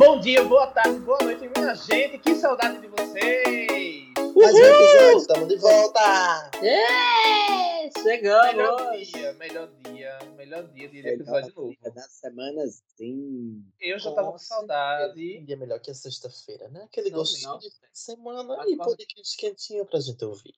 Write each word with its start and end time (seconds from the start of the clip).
Bom 0.00 0.18
dia, 0.18 0.42
boa 0.44 0.66
tarde, 0.68 0.98
boa 1.00 1.18
noite, 1.22 1.46
minha 1.54 1.74
gente. 1.74 2.18
Que 2.20 2.34
saudade 2.34 2.80
de 2.80 2.86
vocês. 2.88 4.08
Mais 4.34 4.54
um 4.54 4.58
episódio, 4.58 5.18
estamos 5.18 5.48
de 5.48 5.56
volta! 5.56 6.50
É, 6.62 7.90
chegamos! 8.00 8.54
Melhor 8.56 8.96
dia, 8.96 9.32
melhor 9.34 9.68
dia, 9.84 10.18
melhor 10.38 10.68
dia 10.68 10.88
de 10.88 11.06
episódio 11.06 11.52
novo. 11.54 11.76
Dia 11.82 11.90
da 11.90 12.00
semana, 12.00 12.62
sim. 12.96 13.62
Eu 13.78 13.98
já 13.98 14.10
tava 14.14 14.30
com 14.30 14.36
Um 14.36 14.38
saudade. 14.38 15.40
dia 15.44 15.56
melhor 15.58 15.78
que 15.80 15.90
a 15.90 15.94
sexta-feira, 15.94 16.70
né? 16.70 16.84
Aquele 16.84 17.10
Não, 17.10 17.18
gostinho 17.18 17.50
não. 17.50 17.58
de 17.58 17.68
fim 17.70 17.86
de 17.92 17.98
semana 18.00 18.54
Acorda. 18.54 18.70
e 18.70 18.76
podcast 18.78 19.36
quentinho 19.36 19.84
pra 19.84 20.00
gente 20.00 20.24
ouvir. 20.24 20.54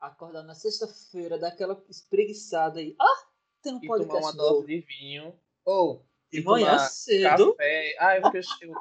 Acordar 0.00 0.44
na 0.44 0.54
sexta-feira, 0.54 1.36
daquela 1.38 1.78
espreguiçada 1.90 2.80
aí. 2.80 2.96
Ah, 2.98 3.26
tem 3.60 3.74
um 3.74 3.78
E 3.78 3.80
tomar 3.86 3.98
podcast 3.98 4.22
uma 4.24 4.32
dose 4.32 4.66
de 4.66 4.80
vinho. 4.80 5.38
Ou 5.66 6.07
De 6.32 6.40
e 6.40 6.42
manhã 6.44 6.78
cedo. 6.78 7.52
café. 7.54 7.94
Ai, 7.98 8.20
porque 8.20 8.38
eu, 8.38 8.42
eu 8.70 8.74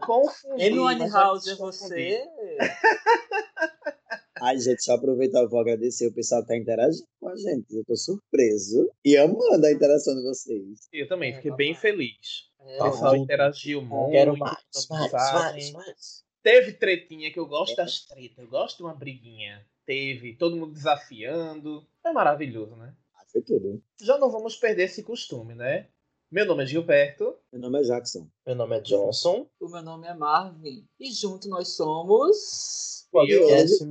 confundi. 0.06 0.64
Amy 0.64 0.76
mas 0.80 0.98
Winehouse 1.00 1.50
é 1.50 1.54
você. 1.56 2.24
Ai, 4.40 4.58
gente, 4.58 4.82
só 4.82 4.94
aproveitar, 4.94 5.40
eu 5.42 5.48
vou 5.48 5.60
agradecer. 5.60 6.06
O 6.08 6.12
pessoal 6.14 6.42
que 6.42 6.48
tá 6.48 6.56
interagindo 6.56 7.06
com 7.20 7.28
a 7.28 7.36
gente. 7.36 7.66
Eu 7.74 7.84
tô 7.84 7.96
surpreso 7.96 8.90
e 9.04 9.16
amando 9.16 9.64
a 9.64 9.72
interação 9.72 10.14
de 10.14 10.22
vocês. 10.22 10.80
Eu 10.92 11.06
também, 11.08 11.32
É, 11.32 11.36
fiquei 11.36 11.50
papai. 11.50 11.66
bem 11.66 11.74
feliz. 11.74 12.50
É, 12.60 12.74
O 12.76 12.78
Tá 12.78 12.90
pessoal 12.90 13.16
interagiu 13.16 13.80
muito. 13.82 14.10
Quero 14.10 14.36
mais, 14.36 14.56
mais, 14.90 15.12
mais, 15.12 15.72
mais. 15.72 16.24
Teve 16.42 16.72
tretinha, 16.72 17.32
que 17.32 17.38
eu 17.38 17.46
gosto 17.46 17.76
das 17.76 18.04
tretas. 18.06 18.36
Eu 18.38 18.48
gosto 18.48 18.78
de 18.78 18.82
uma 18.82 18.94
briguinha. 18.94 19.64
Teve, 19.86 20.34
todo 20.36 20.56
mundo 20.56 20.72
desafiando. 20.74 21.86
Foi 22.02 22.12
maravilhoso, 22.12 22.74
né? 22.76 22.92
Ah, 23.14 23.24
foi 23.30 23.40
tudo. 23.40 23.82
Já 24.02 24.18
não 24.18 24.30
vamos 24.30 24.56
perder 24.56 24.84
esse 24.84 25.02
costume, 25.02 25.54
né? 25.54 25.88
Meu 26.30 26.46
nome 26.46 26.64
é 26.64 26.66
Gilberto. 26.66 27.36
Meu 27.52 27.60
nome 27.62 27.80
é 27.80 27.82
Jackson. 27.82 28.26
Meu 28.46 28.56
nome 28.56 28.76
é 28.76 28.80
Johnson. 28.80 29.46
O 29.60 29.68
meu 29.68 29.82
nome 29.82 30.06
é 30.08 30.14
Marvin. 30.14 30.84
E 30.98 31.12
junto 31.12 31.48
nós 31.48 31.68
somos. 31.76 33.06
Podcast 33.12 33.84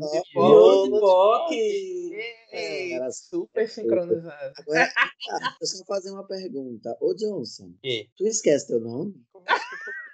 É, 2.52 2.92
era 2.94 3.10
super 3.12 3.70
sincronizado. 3.70 4.54
Agora, 4.58 4.92
ah, 4.98 5.56
eu 5.62 5.68
só 5.68 5.78
vou 5.78 5.86
fazer 5.86 6.12
uma 6.12 6.28
pergunta. 6.28 6.98
Ô, 7.00 7.14
Johnson, 7.14 7.72
E? 7.82 8.10
tu 8.18 8.28
esquece 8.28 8.68
teu 8.68 8.82
nome? 8.82 9.14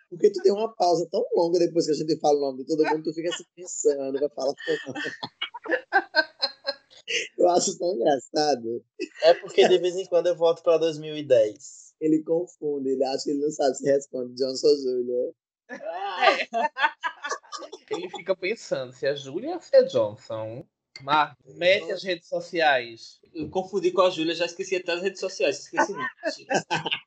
Porque 0.09 0.31
tu 0.31 0.42
tem 0.44 0.52
uma 0.52 0.72
pausa 0.75 1.08
tão 1.09 1.25
longa 1.36 1.58
depois 1.58 1.86
que 1.88 1.92
a 1.92 1.95
gente 1.95 2.20
fala 2.20 2.38
o 2.38 2.42
nome 2.42 2.59
de 2.59 2.66
todo 2.66 2.86
mundo, 2.86 3.03
tu 3.03 3.14
fica 3.14 3.31
se 3.36 3.44
pensando, 3.56 4.20
vai 4.20 4.30
falar 4.30 4.53
teu 4.66 4.75
nome. 4.88 5.02
Eu 7.40 7.50
acho 7.50 7.78
tão 7.80 7.95
engraçado. 7.95 8.86
É 9.23 9.34
porque 9.34 9.67
de 9.67 9.80
vez 9.80 9.95
em 9.95 10.06
quando 10.06 10.28
eu 10.28 10.36
volto 10.36 10.62
pra 10.62 10.78
2010. 10.78 11.89
Ele 12.00 12.23
confunde, 12.23 12.89
ele 12.89 13.03
acha 13.03 13.25
que 13.25 13.31
ele 13.31 13.42
não 13.42 13.52
sabe 13.52 13.75
se 13.75 13.86
responde 13.86 14.33
Johnson 14.36 14.67
ou 14.67 14.78
Júlia. 14.78 15.33
Ele 17.91 18.09
fica 18.09 18.36
pensando 18.36 18.94
se 18.94 19.06
é 19.06 19.16
Júlia 19.16 19.56
ou 19.56 19.61
se 19.61 19.75
é 19.75 19.83
Johnson. 19.83 20.66
Mar, 21.02 21.36
mete 21.56 21.91
as 21.91 22.03
redes 22.03 22.28
sociais. 22.28 23.19
Eu 23.33 23.50
confundi 23.50 23.91
com 23.91 24.02
a 24.02 24.09
Júlia, 24.09 24.36
já 24.36 24.45
esqueci 24.45 24.75
até 24.75 24.94
as 24.94 25.02
redes 25.02 25.19
sociais. 25.19 25.59
Esqueci 25.59 25.94
não. 25.94 26.06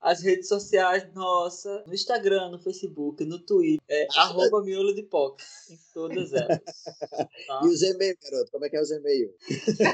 As 0.00 0.22
redes 0.22 0.48
sociais, 0.48 1.06
nossa, 1.14 1.84
no 1.86 1.92
Instagram, 1.92 2.50
no 2.50 2.58
Facebook, 2.58 3.24
no 3.24 3.38
Twitter, 3.38 3.84
é 3.88 4.06
arroba 4.16 4.62
miolo 4.62 4.94
de 4.94 5.02
POC, 5.02 5.42
em 5.70 5.78
todas 5.92 6.32
elas. 6.32 6.60
Tá? 7.46 7.60
E 7.64 7.68
o 7.68 7.78
Gmail, 7.78 8.16
garoto, 8.22 8.50
como 8.50 8.64
é 8.64 8.68
que 8.70 8.76
é 8.76 8.80
o 8.80 8.86
Gmail? 8.86 9.34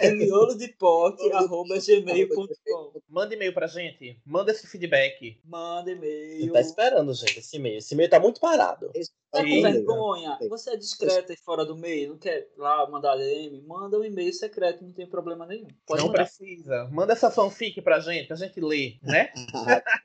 É 0.02 0.10
miolo 0.12 0.56
de 0.56 0.68
POC, 0.68 1.32
arroba 1.32 1.78
gmail.com. 1.78 3.00
Manda 3.08 3.34
e-mail 3.34 3.52
pra 3.52 3.66
gente. 3.66 4.20
Manda 4.24 4.52
esse 4.52 4.66
feedback. 4.66 5.40
Manda 5.44 5.90
e-mail. 5.90 6.52
tá 6.52 6.60
esperando, 6.60 7.12
gente, 7.12 7.38
esse 7.38 7.56
e-mail. 7.56 7.78
Esse 7.78 7.94
e-mail 7.94 8.08
tá 8.10 8.20
muito 8.20 8.40
parado. 8.40 8.90
Tá 9.30 9.42
com 9.42 9.62
vergonha? 9.62 10.38
Você 10.48 10.70
é 10.70 10.76
discreta 10.76 11.32
e 11.32 11.36
fora 11.36 11.64
do 11.64 11.76
meio, 11.76 12.10
não 12.10 12.18
quer 12.18 12.48
lá 12.56 12.88
mandar 12.88 13.16
DM? 13.16 13.60
Manda 13.66 13.98
um 13.98 14.04
e-mail 14.04 14.32
secreto, 14.32 14.84
não 14.84 14.92
tem 14.92 15.06
problema 15.06 15.46
nenhum. 15.46 15.68
Pode 15.86 16.00
não 16.02 16.08
mandar. 16.08 16.24
precisa. 16.24 16.88
Manda 16.92 17.12
essa 17.12 17.30
fanfic 17.30 17.82
pra 17.82 18.00
gente, 18.00 18.28
pra 18.28 18.36
gente 18.36 18.60
ler, 18.60 18.98
né? 19.02 19.32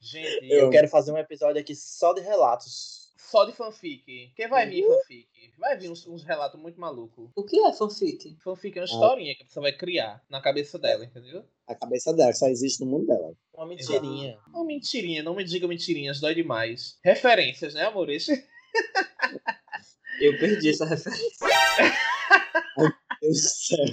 Gente, 0.00 0.44
Eu 0.50 0.60
Eu- 0.66 0.70
quero 0.70 0.88
fazer 0.88 1.12
um 1.12 1.18
episódio 1.18 1.60
aqui 1.60 1.74
só 1.74 2.12
de 2.12 2.20
relatos. 2.20 2.98
só 3.16 3.44
de 3.44 3.52
fanfic. 3.52 4.32
Quem 4.34 4.48
vai 4.48 4.66
vir 4.68 4.84
fanfic? 4.86 5.28
Vai 5.58 5.76
vir 5.76 5.88
uns, 5.90 6.04
uns 6.06 6.24
relatos 6.24 6.58
muito 6.60 6.80
malucos. 6.80 7.30
O 7.36 7.44
que 7.44 7.60
é 7.60 7.72
fanfic? 7.72 8.36
Fanfic 8.42 8.76
é 8.76 8.80
uma 8.80 8.86
historinha 8.86 9.34
que 9.36 9.42
a 9.42 9.46
pessoa 9.46 9.62
vai 9.62 9.72
criar 9.72 10.20
na 10.28 10.40
cabeça 10.40 10.78
dela, 10.78 11.04
entendeu? 11.04 11.44
A 11.68 11.74
cabeça 11.74 12.12
dela, 12.12 12.32
só 12.32 12.48
existe 12.48 12.80
no 12.84 12.90
mundo 12.90 13.06
dela. 13.06 13.32
Uma 13.54 13.66
mentirinha. 13.66 14.36
Uma 14.48 14.64
mentirinha, 14.64 15.22
não 15.22 15.34
me 15.36 15.44
diga 15.44 15.68
mentirinhas, 15.68 16.18
dói 16.20 16.34
demais. 16.34 16.98
Referências, 17.04 17.74
né, 17.74 17.84
amores? 17.84 18.26
Eu 20.20 20.36
perdi 20.38 20.70
essa 20.70 20.84
referência. 20.84 21.46
Meu 23.22 23.30
Deus 23.30 23.42
do 23.42 23.48
céu. 23.48 23.84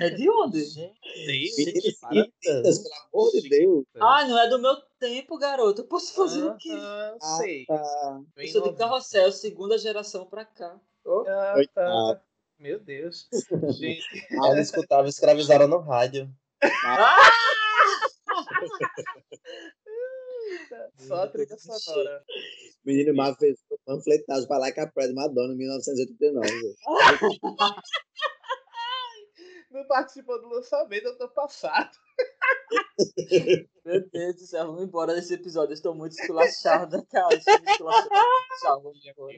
É 0.00 0.10
de 0.10 0.28
onde? 0.30 0.64
Gente, 0.64 0.98
Meninas 1.26 2.38
pelo 2.40 2.94
amor 3.12 3.30
de 3.32 3.48
Deus. 3.48 3.84
Ah, 4.00 4.24
não 4.26 4.38
é 4.38 4.48
do 4.48 4.58
meu 4.58 4.74
tempo, 4.98 5.38
garoto. 5.38 5.82
Eu 5.82 5.86
posso 5.86 6.12
fazer 6.14 6.42
o 6.44 6.56
quê? 6.56 6.70
Ah, 6.72 7.16
Ah, 7.22 7.36
sei. 7.38 7.64
tá. 7.66 8.20
Eu 8.36 8.48
sou 8.48 8.60
de 8.62 8.70
novinho. 8.70 8.76
carrossel, 8.76 9.30
segunda 9.32 9.78
geração 9.78 10.26
pra 10.26 10.44
cá. 10.44 10.80
Ah, 11.06 11.54
Oi, 11.56 11.66
tá. 11.68 12.20
Meu 12.58 12.80
Deus. 12.80 13.28
Gente, 13.78 14.26
eu 14.30 14.36
não 14.38 14.58
escutava 14.58 15.08
escravizaram 15.08 15.68
no 15.68 15.78
rádio. 15.78 16.28
só 20.98 21.22
a 21.22 21.26
trilha 21.28 21.56
sonora. 21.58 22.22
Menino 22.84 23.14
Marco 23.14 23.38
fez 23.40 23.58
panfletagem 23.84 24.46
pra 24.48 24.58
Like 24.58 24.78
a 24.80 24.86
Praia 24.86 25.08
de 25.08 25.14
Madonna 25.14 25.54
em 25.54 25.56
1989. 25.56 26.76
Não 29.78 29.86
participou 29.86 30.40
do 30.40 30.48
lançamento 30.48 31.04
do 31.04 31.22
ano 31.22 31.32
passado. 31.32 31.96
Meu 33.84 34.10
Deus 34.10 34.34
do 34.34 34.40
céu, 34.40 34.66
vamos 34.66 34.82
embora 34.82 35.14
desse 35.14 35.32
episódio. 35.34 35.70
Eu 35.70 35.74
estou 35.74 35.94
muito 35.94 36.18
esculachada, 36.18 37.06
cara. 37.08 37.32
Estou. 37.32 37.88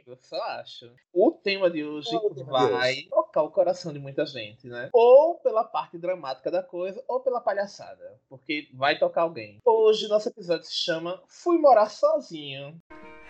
Eu 0.07 0.17
só 0.17 0.43
acho. 0.43 0.91
O 1.13 1.31
tema 1.31 1.71
de 1.71 1.85
hoje 1.85 2.11
vai 2.49 3.03
tocar 3.11 3.43
o 3.43 3.51
coração 3.51 3.93
de 3.93 3.99
muita 3.99 4.25
gente, 4.25 4.67
né? 4.67 4.89
Ou 4.95 5.35
pela 5.41 5.63
parte 5.63 5.99
dramática 5.99 6.51
da 6.51 6.63
coisa, 6.63 7.05
ou 7.07 7.21
pela 7.21 7.43
palhaçada. 7.43 8.19
Porque 8.27 8.71
vai 8.73 8.99
tocar 8.99 9.23
alguém. 9.23 9.61
Hoje 9.63 10.09
nosso 10.09 10.31
episódio 10.31 10.65
se 10.65 10.75
chama 10.75 11.23
Fui 11.29 11.59
Morar 11.59 11.91
Sozinho. 11.91 12.81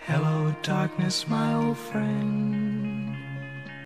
Hello, 0.09 0.55
darkness, 0.65 1.25
my 1.25 1.57
old 1.57 1.77
friend. 1.77 2.50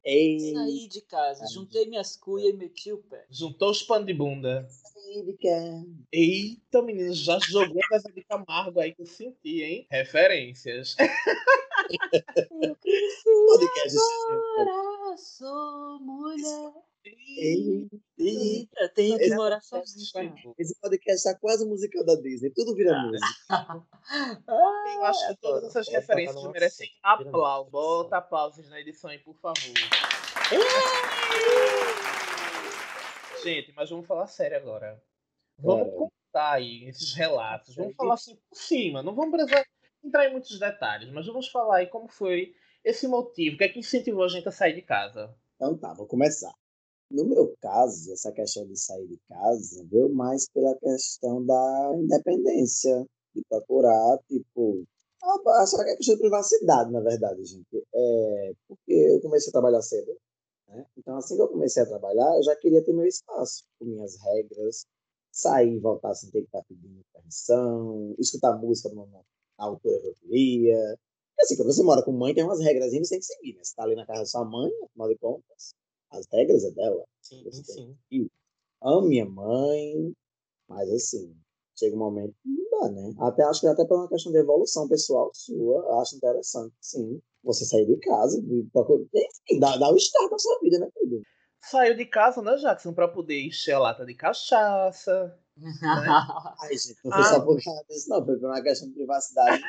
Ei, 0.05 0.53
Saí 0.53 0.87
de 0.87 1.01
casa, 1.01 1.47
juntei 1.47 1.87
minhas 1.87 2.15
cuias 2.15 2.51
e 2.51 2.57
meti 2.57 2.93
o 2.93 2.99
pé. 2.99 3.25
Juntou 3.31 3.71
os 3.71 3.83
panos 3.83 4.07
de 4.07 4.13
bunda. 4.13 4.69
Lírica. 5.07 5.49
Eita, 6.13 6.83
menino, 6.83 7.15
já 7.15 7.39
jogou 7.39 7.81
essa 7.93 8.13
de 8.13 8.23
Camargo 8.25 8.81
aí 8.81 8.95
que 8.95 9.03
eu 9.03 9.07
senti, 9.07 9.63
hein? 9.63 9.87
Referências. 9.91 10.95
Podcast. 13.25 13.99
Agora 14.31 15.17
sou 15.17 16.01
mulher. 16.01 16.73
Ei, 17.07 17.87
Eita, 18.19 18.89
tenho 18.95 19.19
que 19.19 19.35
morar 19.35 19.61
sozinha. 19.61 20.35
esse 20.59 20.75
podcast 20.81 21.25
tá 21.25 21.39
quase 21.39 21.67
musical 21.67 22.03
da 22.05 22.15
Disney. 22.15 22.51
Tudo 22.51 22.75
vira 22.75 22.99
música. 23.03 23.27
Eu 24.49 25.05
acho 25.05 25.29
que 25.29 25.37
todas 25.37 25.65
essas 25.65 25.89
referências 25.89 26.43
merecem 26.51 26.89
aplausos. 27.03 27.71
Bota 27.71 28.17
aplausos 28.17 28.69
na 28.71 28.81
edição 28.81 29.11
aí, 29.11 29.19
por 29.19 29.35
favor. 29.37 29.75
Gente, 33.43 33.73
mas 33.77 33.91
vamos 33.91 34.07
falar 34.07 34.27
sério 34.27 34.57
agora. 34.57 35.03
Vamos 35.59 35.87
Bora. 35.89 35.97
contar 35.99 36.53
aí 36.53 36.85
esses 36.89 37.13
relatos. 37.13 37.77
Vamos 37.77 37.95
falar 37.95 38.15
assim 38.15 38.37
por 38.37 38.57
cima. 38.57 39.03
Não 39.03 39.15
vamos 39.15 39.33
precisar 39.33 39.67
entrar 40.03 40.27
em 40.27 40.33
muitos 40.33 40.59
detalhes, 40.59 41.11
mas 41.11 41.27
vamos 41.27 41.49
falar 41.49 41.79
aí 41.79 41.87
como 41.87 42.09
foi 42.09 42.55
esse 42.83 43.07
motivo, 43.07 43.57
o 43.57 43.59
que 43.59 43.65
é 43.65 43.69
que 43.69 43.79
incentivou 43.79 44.25
a 44.25 44.29
gente 44.29 44.49
a 44.49 44.53
sair 44.53 44.75
de 44.75 44.83
casa. 44.83 45.35
Então 45.57 45.77
tá, 45.77 45.93
vou 45.93 46.07
começar. 46.07 46.55
No 47.11 47.25
meu 47.25 47.55
caso, 47.61 48.13
essa 48.13 48.33
questão 48.33 48.67
de 48.67 48.77
sair 48.79 49.07
de 49.07 49.19
casa 49.29 49.85
veio 49.91 50.13
mais 50.13 50.49
pela 50.49 50.75
questão 50.77 51.45
da 51.45 51.93
independência, 51.97 53.07
de 53.35 53.43
procurar, 53.49 54.19
tipo, 54.29 54.85
ah, 55.23 55.67
só 55.67 55.83
que 55.83 55.91
é 55.91 55.97
questão 55.97 56.15
de 56.15 56.21
privacidade, 56.21 56.93
na 56.93 57.01
verdade, 57.01 57.45
gente. 57.45 57.85
É, 57.95 58.53
porque 58.69 58.93
eu 58.93 59.21
comecei 59.21 59.51
a 59.51 59.53
trabalhar 59.53 59.83
cedo, 59.83 60.17
né? 60.69 60.87
Então, 60.97 61.17
assim 61.17 61.37
que 61.37 61.43
eu 61.43 61.49
comecei 61.49 61.83
a 61.83 61.87
trabalhar, 61.87 62.37
eu 62.37 62.43
já 62.43 62.57
queria 62.57 62.85
ter 62.85 62.93
meu 62.93 63.07
espaço, 63.07 63.65
com 63.79 63.87
minhas 63.87 64.17
regras, 64.23 64.87
sair 65.33 65.77
e 65.77 65.81
voltar 65.81 66.15
sem 66.15 66.31
ter 66.31 66.41
que 66.41 66.47
estar 66.47 66.63
pedindo 66.65 67.03
permissão, 67.13 68.15
escutar 68.19 68.57
música 68.59 68.91
na 68.95 69.05
altura 69.59 70.01
que 70.01 70.09
eu 70.09 70.15
queria. 70.15 70.99
Assim, 71.41 71.57
quando 71.57 71.73
você 71.73 71.83
mora 71.83 72.03
com 72.05 72.13
mãe, 72.13 72.35
tem 72.35 72.45
umas 72.45 72.61
regras 72.61 72.93
você 72.93 73.09
tem 73.09 73.19
que 73.19 73.25
seguir, 73.25 73.55
né? 73.55 73.65
Você 73.65 73.75
tá 73.75 73.83
ali 73.83 73.95
na 73.97 74.07
casa 74.07 74.21
da 74.21 74.27
sua 74.27 74.45
mãe, 74.45 74.71
afinal 74.85 75.09
de 75.09 75.19
contas, 75.19 75.75
as 76.19 76.27
regras 76.33 76.65
é 76.65 76.71
dela. 76.71 77.05
Sim, 77.23 77.43
Você 77.45 77.63
sim. 77.65 77.97
Amo 78.83 79.09
minha 79.09 79.25
mãe, 79.25 80.13
mas 80.69 80.91
assim, 80.91 81.35
chega 81.79 81.97
um 81.97 81.99
momento 81.99 82.35
que 82.43 82.49
não 82.49 82.81
dá, 82.81 82.91
né? 82.91 83.15
Até 83.19 83.43
acho 83.45 83.61
que 83.61 83.67
até 83.67 83.85
por 83.85 83.99
uma 83.99 84.09
questão 84.09 84.31
de 84.33 84.39
evolução 84.39 84.87
pessoal 84.89 85.31
sua, 85.33 86.03
acho 86.03 86.17
interessante, 86.17 86.75
sim. 86.81 87.21
Você 87.43 87.65
sair 87.65 87.87
de 87.87 87.97
casa, 87.99 88.41
de 88.43 88.61
enfim, 88.61 89.59
dá, 89.61 89.77
dá 89.77 89.91
o 89.91 89.97
start 89.97 90.31
na 90.31 90.39
sua 90.39 90.59
vida, 90.61 90.79
né, 90.79 90.89
querido? 90.95 91.23
Saiu 91.63 91.97
de 91.97 92.05
casa, 92.05 92.43
né, 92.43 92.57
Jackson, 92.57 92.93
pra 92.93 93.09
poder 93.09 93.41
encher 93.47 93.73
a 93.73 93.79
lata 93.79 94.05
de 94.05 94.15
cachaça. 94.15 95.39
Ai, 96.61 96.77
gente, 96.77 96.99
não 97.05 97.13
foi 97.13 97.21
Ah. 97.23 97.25
só 97.25 97.41
por 97.41 97.63
causa 97.63 97.85
disso, 97.89 98.09
não, 98.11 98.25
foi 98.25 98.39
por 98.39 98.47
uma 98.47 98.63
questão 98.63 98.89
de 98.89 98.95
privacidade. 98.95 99.63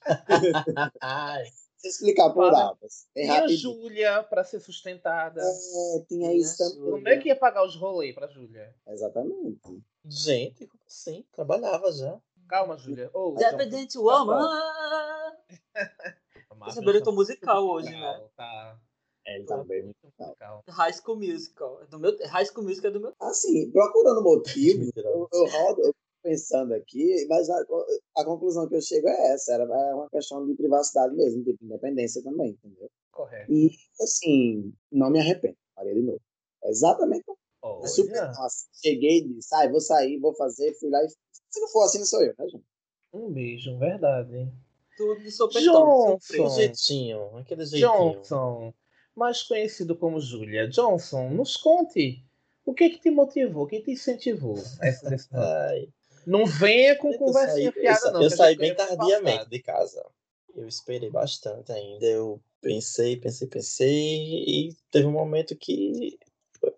Ai, 1.00 1.44
Se 1.78 1.88
explicar 1.88 2.30
por 2.30 2.52
altas. 2.52 3.06
Bem 3.14 3.24
Tinha 3.24 3.40
rapidinho. 3.40 3.58
Júlia 3.58 4.22
pra 4.24 4.44
ser 4.44 4.60
sustentada. 4.60 5.40
É, 5.40 6.04
tinha 6.08 6.34
isso 6.34 6.58
também. 6.58 6.90
Como 6.90 7.08
é 7.08 7.16
que 7.18 7.28
ia 7.28 7.36
pagar 7.36 7.64
os 7.64 7.76
rolês 7.76 8.14
pra 8.14 8.26
Júlia? 8.26 8.74
Exatamente. 8.88 9.60
gente, 10.04 10.66
como 10.66 10.82
assim? 10.86 11.24
Trabalhava 11.32 11.92
já. 11.92 12.20
Calma, 12.48 12.76
Júlia. 12.76 13.10
Ô, 13.14 13.32
Independente 13.34 13.96
Woman! 13.98 14.48
Marvel 16.58 16.74
Saber 16.74 16.96
eu 16.96 17.02
tô 17.02 17.10
tá 17.10 17.16
musical 17.16 17.66
hoje, 17.66 17.90
né? 17.90 18.28
Tá. 18.36 18.78
É, 19.26 19.36
ele 19.36 19.44
tá 19.44 19.56
tá 19.56 19.64
bem. 19.64 19.82
muito 19.84 19.96
musical. 20.02 20.64
High 20.68 20.92
School 20.92 21.16
Musical. 21.16 21.82
É 21.82 21.86
do 21.86 21.98
meu, 21.98 22.16
High 22.26 22.46
School 22.46 22.64
Musical 22.64 22.90
é 22.90 22.94
do 22.94 23.00
meu. 23.00 23.14
Assim, 23.20 23.70
procurando 23.70 24.22
motivo, 24.22 24.90
eu, 24.96 25.28
eu 25.32 25.46
rodo 25.46 25.94
pensando 26.28 26.74
aqui, 26.74 27.26
mas 27.28 27.48
a, 27.48 27.64
a 28.18 28.24
conclusão 28.24 28.68
que 28.68 28.76
eu 28.76 28.82
chego 28.82 29.08
é 29.08 29.32
essa, 29.32 29.54
era 29.54 29.64
é 29.64 29.94
uma 29.94 30.08
questão 30.10 30.46
de 30.46 30.54
privacidade 30.54 31.16
mesmo, 31.16 31.42
de 31.42 31.56
independência 31.62 32.22
também, 32.22 32.50
entendeu? 32.50 32.90
Correto. 33.10 33.50
E, 33.50 33.70
assim, 34.00 34.74
não 34.92 35.10
me 35.10 35.18
arrependo, 35.18 35.56
faria 35.74 35.94
de 35.94 36.02
novo. 36.02 36.20
Exatamente. 36.64 37.24
Olha, 37.62 37.84
É 37.84 37.88
super 37.88 38.34
fácil. 38.34 38.68
Cheguei 38.74 39.18
e 39.18 39.28
disse, 39.28 39.54
ah, 39.54 39.68
vou 39.70 39.80
sair, 39.80 40.18
vou 40.18 40.34
fazer, 40.34 40.74
fui 40.78 40.90
lá 40.90 41.02
e 41.02 41.08
se 41.08 41.60
não 41.60 41.68
for 41.68 41.84
assim, 41.84 41.98
não 41.98 42.06
sou 42.06 42.22
eu, 42.22 42.34
né, 42.38 42.48
gente? 42.48 42.64
um 43.10 43.32
beijo, 43.32 43.78
verdade. 43.78 44.52
Tudo 44.96 45.22
de 45.22 45.30
sopetão. 45.30 46.18
Johnson. 46.20 46.50
jeitinho, 46.50 47.36
aquele 47.38 47.64
jeitinho. 47.64 47.90
Johnson, 47.90 48.74
mais 49.16 49.42
conhecido 49.42 49.96
como 49.96 50.20
Júlia. 50.20 50.68
Johnson, 50.68 51.30
nos 51.30 51.56
conte. 51.56 52.22
O 52.66 52.74
que 52.74 52.90
que 52.90 53.00
te 53.00 53.10
motivou? 53.10 53.64
O 53.64 53.66
que 53.66 53.80
te 53.80 53.92
incentivou 53.92 54.56
a 54.80 54.86
essa 54.86 55.08
decisão? 55.08 55.40
Ai, 55.40 55.88
Não 56.28 56.44
venha 56.44 56.94
com 56.96 57.10
eu 57.10 57.18
conversinha 57.18 57.72
saí, 57.72 57.80
fiada, 57.80 58.10
não. 58.10 58.22
eu 58.22 58.30
saí 58.30 58.54
bem 58.54 58.74
tardiamente 58.74 59.22
passado. 59.22 59.50
de 59.50 59.58
casa. 59.60 60.06
Eu 60.54 60.68
esperei 60.68 61.08
bastante 61.08 61.72
ainda. 61.72 62.04
Eu 62.04 62.38
pensei, 62.60 63.16
pensei, 63.16 63.48
pensei. 63.48 64.44
E 64.46 64.76
teve 64.90 65.06
um 65.06 65.12
momento 65.12 65.56
que 65.56 66.18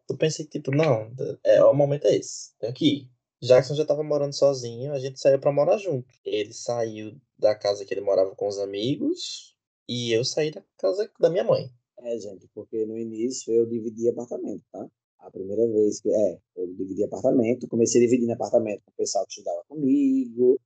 eu 0.08 0.16
pensei, 0.16 0.46
tipo, 0.46 0.70
não, 0.70 1.12
é, 1.42 1.64
o 1.64 1.74
momento 1.74 2.06
é 2.06 2.14
esse. 2.14 2.52
Tenho 2.60 2.72
que 2.72 2.86
ir. 2.86 3.10
Jackson 3.42 3.74
já 3.74 3.84
tava 3.84 4.04
morando 4.04 4.34
sozinho, 4.34 4.92
a 4.92 4.98
gente 5.00 5.18
saiu 5.18 5.40
pra 5.40 5.50
morar 5.50 5.78
junto. 5.78 6.06
Ele 6.24 6.52
saiu 6.52 7.20
da 7.36 7.54
casa 7.54 7.84
que 7.84 7.92
ele 7.92 8.02
morava 8.02 8.36
com 8.36 8.46
os 8.46 8.58
amigos. 8.58 9.56
E 9.88 10.12
eu 10.12 10.24
saí 10.24 10.52
da 10.52 10.62
casa 10.78 11.10
da 11.18 11.28
minha 11.28 11.42
mãe. 11.42 11.68
É, 11.98 12.16
gente, 12.18 12.46
porque 12.54 12.86
no 12.86 12.96
início 12.96 13.52
eu 13.52 13.66
dividi 13.66 14.08
apartamento, 14.08 14.62
tá? 14.70 14.88
A 15.20 15.30
primeira 15.30 15.66
vez 15.68 16.00
que. 16.00 16.10
É, 16.10 16.38
eu 16.56 16.66
dividi 16.74 17.04
apartamento, 17.04 17.68
comecei 17.68 18.00
dividindo 18.00 18.32
apartamento 18.32 18.82
com 18.84 18.90
o 18.90 18.96
pessoal 18.96 19.24
que 19.26 19.32
estudava 19.32 19.62
comigo. 19.68 20.58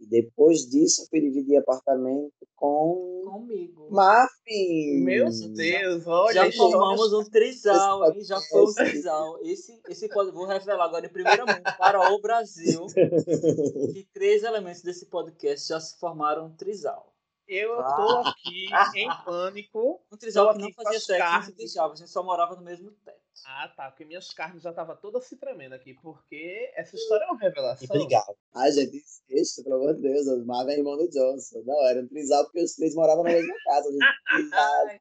E 0.00 0.06
depois 0.06 0.60
disso 0.60 1.02
eu 1.02 1.06
fui 1.08 1.20
dividir 1.20 1.58
apartamento 1.58 2.32
com. 2.56 3.20
Comigo. 3.24 3.88
Muffin! 3.90 5.04
Meu 5.04 5.26
Deus, 5.54 6.06
olha 6.06 6.50
Já 6.50 6.52
formamos 6.56 7.12
um 7.12 7.22
trisal, 7.24 8.10
hein? 8.10 8.24
Já 8.24 8.40
foi 8.40 8.62
um 8.62 8.72
trisal. 8.74 9.38
Esse, 9.42 9.78
esse 9.88 10.08
pode, 10.08 10.30
vou 10.32 10.46
revelar 10.46 10.86
agora 10.86 11.04
em 11.06 11.12
primeira 11.12 11.44
mão 11.44 11.54
para 11.78 12.12
o 12.12 12.20
Brasil 12.20 12.86
que 13.92 14.08
três 14.14 14.42
elementos 14.42 14.80
desse 14.82 15.04
podcast 15.06 15.68
já 15.68 15.78
se 15.78 15.98
formaram 15.98 16.46
um 16.46 16.56
trisal. 16.56 17.14
Eu 17.46 17.76
tô 17.76 17.82
Ah. 17.82 18.30
aqui 18.30 19.00
em 19.02 19.24
pânico. 19.24 20.00
Um 20.10 20.16
trisal 20.16 20.54
que 20.54 20.62
não 20.62 20.72
fazia 20.72 20.98
sexo, 21.00 21.32
não 21.32 21.42
se 21.42 21.52
beijava, 21.52 21.92
a 21.92 21.96
gente 21.96 22.10
só 22.10 22.22
morava 22.22 22.56
no 22.56 22.62
mesmo 22.62 22.90
teto. 23.04 23.19
Ah, 23.46 23.68
tá, 23.68 23.90
porque 23.90 24.04
minhas 24.04 24.32
carnes 24.32 24.62
já 24.62 24.70
estavam 24.70 24.96
todas 24.96 25.24
se 25.24 25.36
tremendo 25.36 25.74
aqui, 25.74 25.94
porque 25.94 26.70
essa 26.74 26.94
história 26.94 27.24
é 27.24 27.26
uma 27.28 27.40
revelação. 27.40 27.84
E 27.84 27.88
brigava. 27.88 28.34
Ai, 28.54 28.70
gente, 28.72 29.02
isso, 29.28 29.62
pelo 29.64 29.76
amor 29.76 29.94
de 29.94 30.02
Deus, 30.02 30.26
o 30.26 30.44
Marvin 30.44 30.72
é 30.72 30.78
irmão 30.78 30.96
do 30.96 31.08
Johnson. 31.08 31.62
Não, 31.64 31.86
era 31.88 32.00
um 32.00 32.06
trisal 32.06 32.44
porque 32.44 32.62
os 32.62 32.74
três 32.74 32.94
moravam 32.94 33.24
na 33.24 33.30
mesma 33.30 33.54
casa. 33.64 33.88
A 33.88 33.92
gente 33.92 34.50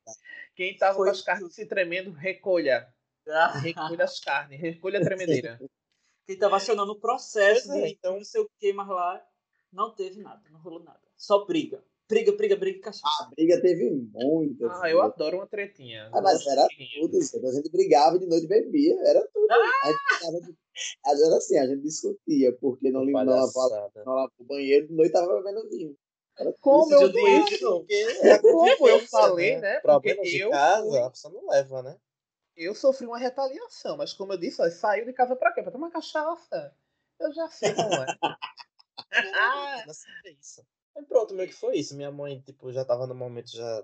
Quem 0.55 0.77
tava 0.77 0.95
Foi 0.95 1.05
com 1.05 1.11
as 1.11 1.21
carnes 1.21 1.53
se 1.53 1.65
tremendo, 1.65 2.11
recolha. 2.11 2.93
Recolha 3.61 4.03
as 4.03 4.19
carnes, 4.19 4.59
recolha 4.59 4.99
a 4.99 5.03
tremedeira. 5.03 5.59
Quem 6.25 6.37
tava 6.37 6.57
acionando 6.57 6.91
o 6.91 6.99
processo 6.99 7.71
é, 7.73 7.81
de 7.81 7.93
então- 7.93 8.17
não 8.17 8.23
sei 8.23 8.41
o 8.41 8.49
que, 8.59 8.73
mas 8.73 8.87
lá 8.87 9.25
não 9.71 9.93
teve 9.93 10.21
nada, 10.21 10.41
não 10.49 10.59
rolou 10.59 10.83
nada. 10.83 10.99
Só 11.17 11.45
briga. 11.45 11.83
Briga, 12.09 12.31
briga, 12.31 12.55
briga 12.55 12.77
e 12.79 12.81
cachaça. 12.81 13.23
A 13.23 13.29
briga 13.35 13.61
teve 13.61 13.91
muitas. 13.91 14.81
Ah, 14.81 14.89
eu 14.89 14.99
adoro 14.99 15.37
uma 15.37 15.45
tretinha. 15.47 16.09
Ah, 16.11 16.19
mas 16.21 16.45
era 16.47 16.67
tudo, 16.99 17.21
gente. 17.21 17.45
A 17.45 17.51
gente 17.51 17.69
brigava 17.69 18.15
e 18.15 18.19
de 18.19 18.25
noite 18.25 18.47
bebia, 18.47 18.95
era 19.05 19.21
tudo. 19.31 19.47
Ah! 19.51 19.55
A 19.83 19.87
gente, 19.91 19.99
ficava 20.15 20.41
de- 20.41 20.57
a 21.05 21.15
gente- 21.15 21.25
era 21.27 21.37
assim, 21.37 21.57
a 21.59 21.67
gente 21.67 21.81
discutia, 21.83 22.51
porque 22.59 22.89
não 22.89 23.03
limpava 23.03 23.45
o 24.39 24.43
banheiro, 24.43 24.87
de 24.87 24.93
noite 24.93 25.11
tava 25.11 25.39
bebendo 25.41 25.69
vinho. 25.69 25.95
Era 26.37 26.51
Como 26.61 26.85
Isso 26.85 27.03
eu 27.03 27.11
disse, 27.11 27.59
Porque 27.59 27.93
é 27.93 28.39
Como 28.39 28.87
eu 28.87 28.99
falei, 29.07 29.57
né? 29.59 29.79
Problemas 29.81 30.17
Porque 30.21 30.31
de 30.31 30.39
eu 30.39 30.49
casa, 30.49 30.89
fui- 30.89 30.99
a 30.99 31.09
pessoa 31.11 31.33
não 31.33 31.47
leva, 31.49 31.83
né? 31.83 31.97
eu 32.57 32.75
sofri 32.75 33.05
uma 33.07 33.17
retaliação, 33.17 33.95
mas 33.97 34.11
como 34.13 34.33
eu 34.33 34.37
disse, 34.37 34.61
ó, 34.61 34.69
saiu 34.69 35.05
de 35.05 35.13
casa 35.13 35.33
pra 35.35 35.53
quê? 35.53 35.61
Pra 35.61 35.71
tomar 35.71 35.91
cachaça. 35.91 36.75
Eu 37.19 37.31
já 37.33 37.47
sei 37.49 37.73
como 37.73 37.93
é. 37.93 38.05
Ah! 39.35 39.83
É 40.25 40.31
isso. 40.31 40.61
Aí 40.99 41.05
pronto, 41.05 41.33
meio 41.33 41.47
que 41.47 41.55
foi 41.55 41.77
isso. 41.77 41.95
Minha 41.95 42.11
mãe, 42.11 42.41
tipo, 42.41 42.71
já 42.73 42.83
tava 42.83 43.07
no 43.07 43.15
momento, 43.15 43.49
já 43.55 43.83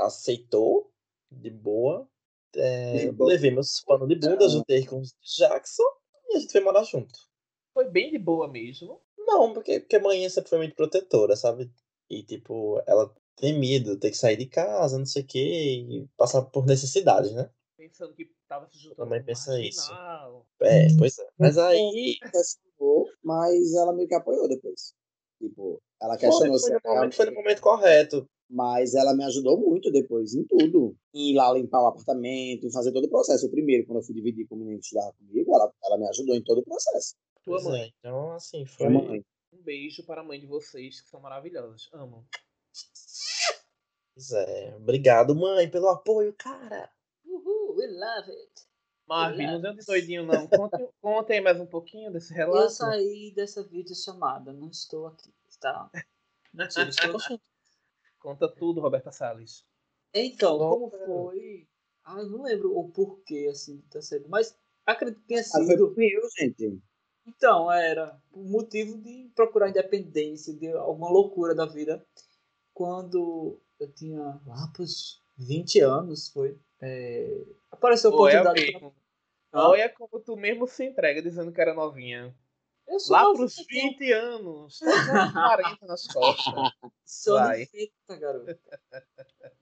aceitou, 0.00 0.90
de 1.30 1.48
boa. 1.48 2.08
É, 2.56 3.06
De 3.06 3.12
boa. 3.12 3.30
levei 3.30 3.52
meus 3.52 3.80
panos 3.82 4.08
de 4.08 4.16
bunda, 4.16 4.48
juntei 4.48 4.84
com 4.84 4.98
os 4.98 5.10
de 5.10 5.36
Jackson 5.36 5.84
e 6.28 6.36
a 6.36 6.40
gente 6.40 6.50
foi 6.50 6.60
morar 6.60 6.82
junto. 6.82 7.16
Foi 7.72 7.88
bem 7.88 8.10
de 8.10 8.18
boa 8.18 8.48
mesmo. 8.48 9.00
Não, 9.16 9.52
porque, 9.52 9.80
porque 9.80 9.96
a 9.96 10.00
mãe 10.00 10.28
sempre 10.28 10.50
foi 10.50 10.58
muito 10.58 10.74
protetora, 10.74 11.36
sabe? 11.36 11.70
E, 12.10 12.24
tipo, 12.24 12.82
ela 12.86 13.14
tem 13.36 13.58
medo, 13.58 13.98
ter 13.98 14.10
que 14.10 14.16
sair 14.16 14.36
de 14.36 14.46
casa, 14.46 14.98
não 14.98 15.06
sei 15.06 15.22
o 15.22 15.26
quê, 15.26 15.38
e 15.38 16.08
passar 16.16 16.42
por 16.42 16.66
necessidades, 16.66 17.32
né? 17.32 17.48
Pensando 17.76 18.14
que 18.14 18.32
tava 18.48 18.66
se 18.68 18.78
juntando 18.78 18.96
Também 18.96 19.22
pensa 19.22 19.60
isso. 19.60 19.92
É, 20.62 20.88
pois 20.98 21.18
é. 21.18 21.28
Mas 21.38 21.58
aí, 21.58 22.18
mas 23.22 23.74
ela 23.74 23.92
meio 23.92 24.08
que 24.08 24.14
apoiou 24.14 24.48
depois. 24.48 24.94
Tipo, 25.38 25.80
ela 26.00 26.18
foi, 26.18 26.28
questionou 26.28 26.58
foi 26.58 26.60
se 26.60 26.70
no 26.70 26.80
era 26.84 26.94
momento, 26.94 27.14
foi 27.14 27.26
no 27.26 27.34
momento 27.34 27.60
correto. 27.60 28.28
Mas 28.48 28.94
ela 28.94 29.12
me 29.14 29.24
ajudou 29.24 29.58
muito 29.58 29.90
depois 29.90 30.32
em 30.34 30.44
tudo. 30.44 30.96
Em 31.12 31.32
ir 31.32 31.34
lá 31.34 31.52
limpar 31.52 31.82
o 31.82 31.88
apartamento, 31.88 32.66
em 32.66 32.72
fazer 32.72 32.92
todo 32.92 33.04
o 33.04 33.10
processo. 33.10 33.46
O 33.46 33.50
primeiro, 33.50 33.84
quando 33.86 33.98
eu 33.98 34.04
fui 34.04 34.14
dividir 34.14 34.46
com 34.46 34.54
o 34.54 34.58
menino 34.58 34.78
que 34.78 34.84
estudava 34.84 35.12
comigo, 35.14 35.52
ela, 35.52 35.72
ela 35.84 35.98
me 35.98 36.08
ajudou 36.08 36.36
em 36.36 36.44
todo 36.44 36.58
o 36.58 36.64
processo. 36.64 37.16
Tua 37.42 37.54
Pois 37.56 37.64
mãe. 37.64 37.82
é, 37.82 37.90
Então, 37.98 38.32
assim, 38.32 38.64
foi... 38.64 38.86
Um 38.86 39.62
beijo 39.62 40.04
para 40.06 40.20
a 40.20 40.24
mãe 40.24 40.38
de 40.38 40.46
vocês, 40.46 41.00
que 41.00 41.08
são 41.08 41.20
maravilhosas. 41.20 41.88
Amo. 41.92 42.24
Pois 44.14 44.30
é. 44.32 44.76
Obrigado, 44.76 45.34
mãe, 45.34 45.68
pelo 45.68 45.88
apoio, 45.88 46.32
cara. 46.38 46.88
Uhul, 47.24 47.76
we 47.76 47.86
love 47.88 48.30
it. 48.30 48.65
Marvin, 49.06 49.44
Olá. 49.44 49.52
não 49.52 49.60
deu 49.60 49.74
de 49.74 49.84
doidinho, 49.84 50.26
não. 50.26 50.46
Conte, 50.46 50.88
conte 51.00 51.32
aí 51.32 51.40
mais 51.40 51.60
um 51.60 51.66
pouquinho 51.66 52.12
desse 52.12 52.32
Eu 52.32 52.36
relato. 52.38 52.72
saí 52.72 53.32
dessa 53.34 53.62
videochamada, 53.62 54.52
não 54.52 54.68
estou 54.68 55.06
aqui, 55.06 55.32
tá? 55.60 55.90
Estou. 56.68 57.18
Conta 58.18 58.48
tudo, 58.48 58.80
Roberta 58.80 59.12
Salles. 59.12 59.64
Então, 60.12 60.58
como 60.58 60.90
foi? 60.90 61.68
Ah, 62.04 62.18
eu 62.20 62.28
não 62.30 62.42
lembro 62.42 62.76
o 62.76 62.90
porquê, 62.90 63.48
assim, 63.50 63.80
ter 63.90 64.02
saído, 64.02 64.28
mas 64.28 64.56
acredito 64.84 65.20
que 65.20 65.26
tenha 65.28 65.40
Ah, 65.40 65.44
foi 65.44 65.66
sido. 65.66 65.88
pro 65.94 66.02
Rio, 66.02 66.20
gente. 66.38 66.80
Então, 67.26 67.70
era 67.70 68.20
o 68.32 68.42
motivo 68.44 68.96
de 68.98 69.30
procurar 69.34 69.68
independência, 69.68 70.54
de 70.54 70.68
alguma 70.72 71.10
loucura 71.10 71.54
da 71.54 71.66
vida. 71.66 72.04
Quando 72.72 73.60
eu 73.80 73.92
tinha 73.92 74.40
lá 74.46 74.68
pros 74.72 75.22
20 75.36 75.80
anos, 75.80 76.28
foi. 76.28 76.58
É, 76.80 77.44
Apareceu 77.70 78.10
a 78.10 78.14
Olha 78.14 78.40
oportunidade. 78.40 78.72
mesmo. 78.72 78.94
Hã? 79.52 79.68
Olha 79.68 79.88
como 79.88 80.20
tu 80.20 80.36
mesmo 80.36 80.66
se 80.66 80.84
entrega 80.84 81.22
dizendo 81.22 81.52
que 81.52 81.60
era 81.60 81.74
novinha. 81.74 82.34
Eu 82.86 83.00
sou 83.00 83.16
Lá 83.16 83.24
novinha, 83.24 83.46
pros 83.46 83.66
20 83.66 84.12
anos. 84.12 84.78
Tá 84.78 85.26
com 85.26 85.32
40 85.32 85.86
nas 85.86 86.06
costas. 86.12 86.54
Sou 87.04 87.38
feita, 87.70 88.16
garoto. 88.18 88.58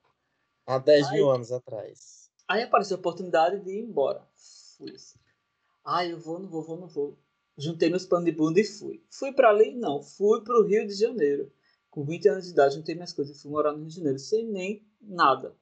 Há 0.66 0.78
10 0.78 1.06
Ai. 1.06 1.12
mil 1.12 1.30
anos 1.30 1.52
atrás. 1.52 2.30
Aí 2.48 2.62
apareceu 2.62 2.96
a 2.96 3.00
oportunidade 3.00 3.60
de 3.60 3.70
ir 3.70 3.80
embora. 3.82 4.26
Fui 4.76 4.90
assim. 4.94 5.18
Ah, 5.84 6.04
eu 6.06 6.18
vou, 6.18 6.38
não 6.38 6.48
vou, 6.48 6.62
vou, 6.62 6.76
não 6.78 6.88
vou. 6.88 7.18
Juntei 7.56 7.88
meus 7.90 8.06
panos 8.06 8.24
de 8.24 8.32
bunda 8.32 8.58
e 8.60 8.64
fui. 8.64 9.04
Fui 9.10 9.32
pra 9.32 9.50
ali? 9.50 9.74
Não. 9.74 10.02
Fui 10.02 10.42
pro 10.42 10.64
Rio 10.66 10.86
de 10.86 10.94
Janeiro. 10.94 11.52
Com 11.90 12.04
20 12.04 12.28
anos 12.28 12.44
de 12.46 12.50
idade, 12.52 12.74
juntei 12.74 12.94
minhas 12.94 13.12
coisas 13.12 13.36
e 13.36 13.40
fui 13.42 13.50
morar 13.50 13.72
no 13.72 13.78
Rio 13.78 13.86
de 13.88 13.94
Janeiro 13.96 14.18
sem 14.18 14.46
nem 14.46 14.84
nada. 15.00 15.54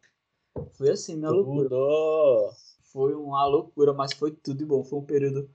Foi 0.76 0.90
assim, 0.90 1.16
minha 1.16 1.30
loucura. 1.30 1.68
Tudo. 1.68 2.52
Foi 2.92 3.14
uma 3.14 3.46
loucura, 3.46 3.92
mas 3.92 4.12
foi 4.12 4.32
tudo 4.32 4.58
de 4.58 4.64
bom. 4.66 4.84
Foi 4.84 4.98
um 4.98 5.04
período 5.04 5.50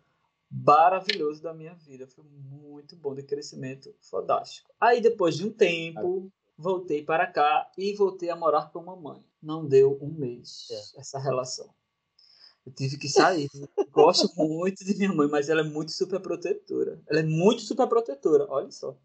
maravilhoso 0.50 1.42
da 1.42 1.54
minha 1.54 1.74
vida. 1.76 2.08
Foi 2.08 2.24
muito 2.24 2.96
bom, 2.96 3.14
de 3.14 3.24
crescimento 3.24 3.94
fodástico. 4.02 4.70
Aí, 4.80 5.02
depois 5.02 5.36
de 5.38 5.46
um 5.46 5.52
tempo, 5.52 6.32
voltei 6.58 7.04
para 7.04 7.28
cá 7.28 7.70
e 7.78 7.94
voltei 7.96 8.30
a 8.30 8.36
morar 8.36 8.72
com 8.72 8.80
a 8.80 8.84
mamãe. 8.84 9.24
Não 9.42 9.66
deu 9.68 9.98
um 10.02 10.10
mês 10.12 10.68
É. 10.72 11.00
essa 11.02 11.20
relação. 11.20 11.70
Eu 12.66 12.74
tive 12.74 12.98
que 12.98 13.08
sair. 13.08 13.48
Gosto 13.94 14.30
muito 14.36 14.84
de 14.84 14.96
minha 14.98 15.14
mãe, 15.14 15.28
mas 15.30 15.48
ela 15.48 15.62
é 15.62 15.64
muito 15.64 15.92
super 15.92 16.20
protetora. 16.20 17.00
Ela 17.08 17.20
é 17.20 17.24
muito 17.24 17.62
super 17.62 17.88
protetora, 17.88 18.46
olha 18.50 18.72
só. 18.72 18.98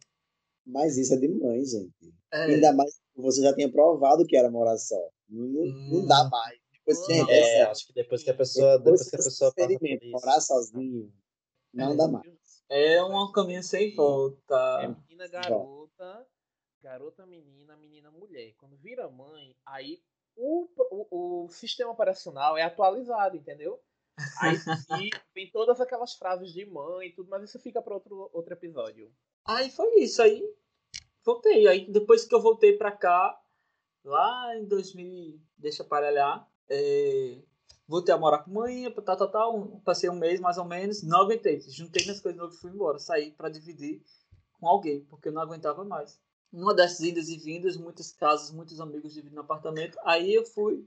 Mas 0.67 0.97
isso 0.97 1.15
é 1.15 1.17
de 1.17 1.29
mãe, 1.29 1.65
gente. 1.65 2.15
É, 2.33 2.45
Ainda 2.45 2.73
mais 2.73 3.01
você 3.21 3.42
já 3.42 3.54
tinha 3.54 3.71
provado 3.71 4.26
que 4.26 4.37
era 4.37 4.50
morar 4.50 4.76
só. 4.78 4.97
Não, 5.28 5.47
não- 5.47 5.64
não 5.66 6.00
Hum. 6.02 6.07
dá 6.07 6.28
mais. 6.31 6.59
Depois 6.73 7.07
que 7.07 7.12
a 7.12 7.16
gente 7.16 7.31
É, 7.31 7.35
percebe, 7.35 7.71
acho 7.71 7.87
que 7.87 7.92
depois 7.92 8.23
que 8.25 8.31
a 8.31 8.35
pessoa, 8.35 8.78
depois 8.78 9.09
que 9.11 9.16
a 9.16 9.19
pessoa 9.19 9.49
experimenta 9.49 10.04
isso. 10.04 10.12
morar 10.12 10.40
sozinho, 10.40 11.12
não 11.73 11.97
dá 11.97 12.09
mais. 12.09 12.64
é 12.69 13.02
um 13.04 13.31
caminho 13.33 13.62
sem 13.62 13.95
volta. 13.95 14.54
É 14.81 14.88
menina, 14.88 15.28
garota, 15.28 16.26
garota, 16.83 17.26
menina, 17.26 17.76
menina, 17.76 18.11
mulher. 18.11 18.54
Quando 18.57 18.76
vira 18.76 19.09
mãe, 19.09 19.54
aí 19.64 20.02
o, 20.35 20.69
o, 20.90 21.45
o 21.45 21.49
sistema 21.50 21.92
operacional 21.92 22.57
é 22.57 22.62
atualizado, 22.62 23.37
entendeu? 23.37 23.81
Aí 24.40 24.57
sim, 24.57 25.11
vem 25.35 25.50
todas 25.50 25.81
aquelas 25.81 26.14
frases 26.14 26.52
de 26.52 26.64
mãe 26.66 27.09
e 27.09 27.12
tudo, 27.12 27.31
mas 27.31 27.45
isso 27.45 27.59
fica 27.61 27.81
para 27.81 27.95
outro, 27.95 28.28
outro 28.33 28.52
episódio. 28.54 29.12
Aí 29.47 29.71
foi 29.71 30.00
isso, 30.00 30.21
aí 30.21 30.42
voltei. 31.25 31.67
Aí 31.67 31.91
depois 31.91 32.25
que 32.25 32.35
eu 32.35 32.41
voltei 32.41 32.76
pra 32.76 32.93
cá, 32.93 33.38
lá 34.05 34.57
em 34.57 34.64
2000, 34.67 35.41
deixa 35.57 35.83
eu 35.83 35.87
aparelhar, 35.87 36.49
é, 36.69 37.43
voltei 37.87 38.14
a 38.14 38.19
morar 38.19 38.38
com 38.38 38.50
mãe, 38.50 38.91
tal, 39.05 39.17
tal, 39.17 39.31
tal, 39.31 39.81
passei 39.85 40.09
um 40.09 40.14
mês 40.14 40.41
mais 40.41 40.59
ou 40.59 40.64
menos, 40.64 41.02
não 41.02 41.21
aguentei, 41.21 41.61
juntei 41.61 42.05
minhas 42.05 42.21
coisas 42.21 42.55
e 42.55 42.59
fui 42.59 42.71
embora, 42.71 42.99
saí 42.99 43.33
pra 43.33 43.49
dividir 43.49 44.02
com 44.59 44.69
alguém, 44.69 45.05
porque 45.05 45.29
eu 45.29 45.33
não 45.33 45.43
aguentava 45.43 45.85
mais. 45.85 46.19
Numa 46.52 46.75
dessas 46.75 47.00
idas 47.00 47.29
e 47.29 47.38
vindas, 47.38 47.76
muitas 47.76 48.12
casas, 48.12 48.50
muitos 48.50 48.81
amigos 48.81 49.14
dividindo 49.14 49.41
apartamento, 49.41 49.99
aí 50.05 50.35
eu 50.35 50.45
fui 50.45 50.87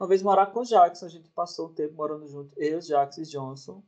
uma 0.00 0.08
vez 0.08 0.22
morar 0.22 0.46
com 0.46 0.60
o 0.60 0.64
Jackson, 0.64 1.04
a 1.04 1.10
gente 1.10 1.28
passou 1.30 1.68
um 1.68 1.74
tempo 1.74 1.94
morando 1.94 2.26
junto, 2.26 2.58
eu, 2.58 2.80
Jackson 2.80 3.20
e 3.20 3.24
Johnson, 3.24 3.82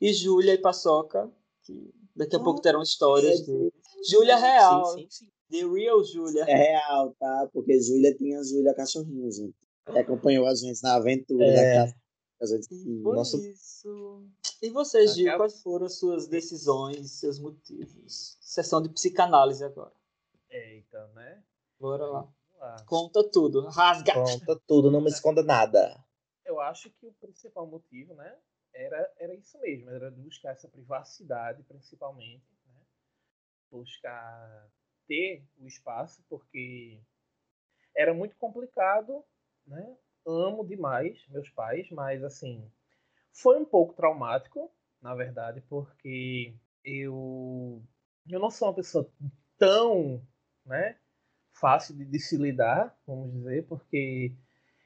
e 0.00 0.12
Júlia 0.12 0.52
e 0.52 0.58
Paçoca, 0.58 1.32
que 1.62 1.94
daqui 2.14 2.36
a 2.36 2.40
pouco 2.40 2.60
terão 2.60 2.82
histórias 2.82 3.40
é, 3.40 3.44
deles. 3.44 3.72
Júlia 4.08 4.36
Real. 4.36 4.84
Sim, 4.86 5.06
sim, 5.10 5.26
sim. 5.26 5.30
The 5.50 5.66
Real 5.66 6.02
Júlia. 6.04 6.44
É 6.48 6.54
real, 6.54 7.14
tá? 7.18 7.48
Porque 7.52 7.78
Júlia 7.80 8.14
tinha 8.16 8.42
Júlia 8.42 8.74
Cachorrinho, 8.74 9.30
gente. 9.30 9.54
Que 9.90 9.98
acompanhou 9.98 10.46
a 10.46 10.54
gente 10.54 10.82
na 10.82 10.94
aventura 10.96 11.44
É. 11.46 11.54
da 11.54 11.84
casa. 11.86 11.96
A 12.40 12.46
gente... 12.46 12.68
Foi 13.02 13.14
Nosso- 13.16 13.38
isso. 13.46 14.26
E 14.62 14.70
você, 14.70 15.06
Gil, 15.06 15.28
Acaba- 15.28 15.44
quais 15.44 15.62
foram 15.62 15.86
as 15.86 15.98
suas 15.98 16.26
decisões, 16.26 17.10
seus 17.12 17.38
motivos? 17.38 18.36
Sessão 18.40 18.80
de 18.82 18.88
psicanálise 18.88 19.62
agora. 19.62 19.92
Eita, 20.50 21.06
né? 21.14 21.42
Bora 21.78 22.06
lá. 22.06 22.28
Lá. 22.58 22.76
Conta 22.86 23.22
tudo. 23.30 23.66
Rasga. 23.68 24.14
Conta 24.14 24.60
tudo, 24.66 24.90
não 24.90 25.00
me 25.00 25.10
esconda 25.10 25.42
nada. 25.42 26.02
Eu 26.44 26.60
acho 26.60 26.90
que 26.90 27.06
o 27.06 27.12
principal 27.14 27.66
motivo, 27.66 28.14
né, 28.14 28.34
era, 28.74 29.12
era 29.18 29.34
isso 29.34 29.58
mesmo, 29.60 29.90
era 29.90 30.10
buscar 30.10 30.52
essa 30.52 30.68
privacidade, 30.68 31.62
principalmente? 31.64 32.42
Buscar 33.70 34.68
ter 35.06 35.44
o 35.58 35.66
espaço, 35.66 36.24
porque 36.28 37.00
era 37.96 38.14
muito 38.14 38.36
complicado, 38.36 39.24
né? 39.66 39.96
Amo 40.26 40.66
demais 40.66 41.26
meus 41.28 41.48
pais, 41.50 41.90
mas 41.90 42.24
assim, 42.24 42.70
foi 43.32 43.58
um 43.58 43.64
pouco 43.64 43.94
traumático, 43.94 44.70
na 45.02 45.14
verdade, 45.14 45.60
porque 45.68 46.54
eu 46.84 47.82
eu 48.30 48.40
não 48.40 48.50
sou 48.50 48.68
uma 48.68 48.74
pessoa 48.74 49.10
tão, 49.58 50.26
né, 50.64 50.96
fácil 51.52 51.94
de, 51.96 52.04
de 52.06 52.18
se 52.18 52.36
lidar, 52.38 52.96
vamos 53.06 53.32
dizer, 53.32 53.66
porque 53.66 54.32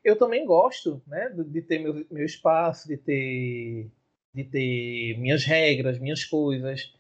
eu 0.04 0.16
também 0.18 0.44
gosto, 0.47 1.02
né, 1.06 1.28
de, 1.30 1.44
de 1.44 1.62
ter 1.62 1.78
meu, 1.78 2.06
meu 2.11 2.25
espaço, 2.25 2.88
de 2.88 2.97
ter 2.97 3.90
de 4.35 4.44
ter 4.44 5.18
minhas 5.18 5.44
regras, 5.44 5.99
minhas 5.99 6.25
coisas. 6.25 6.94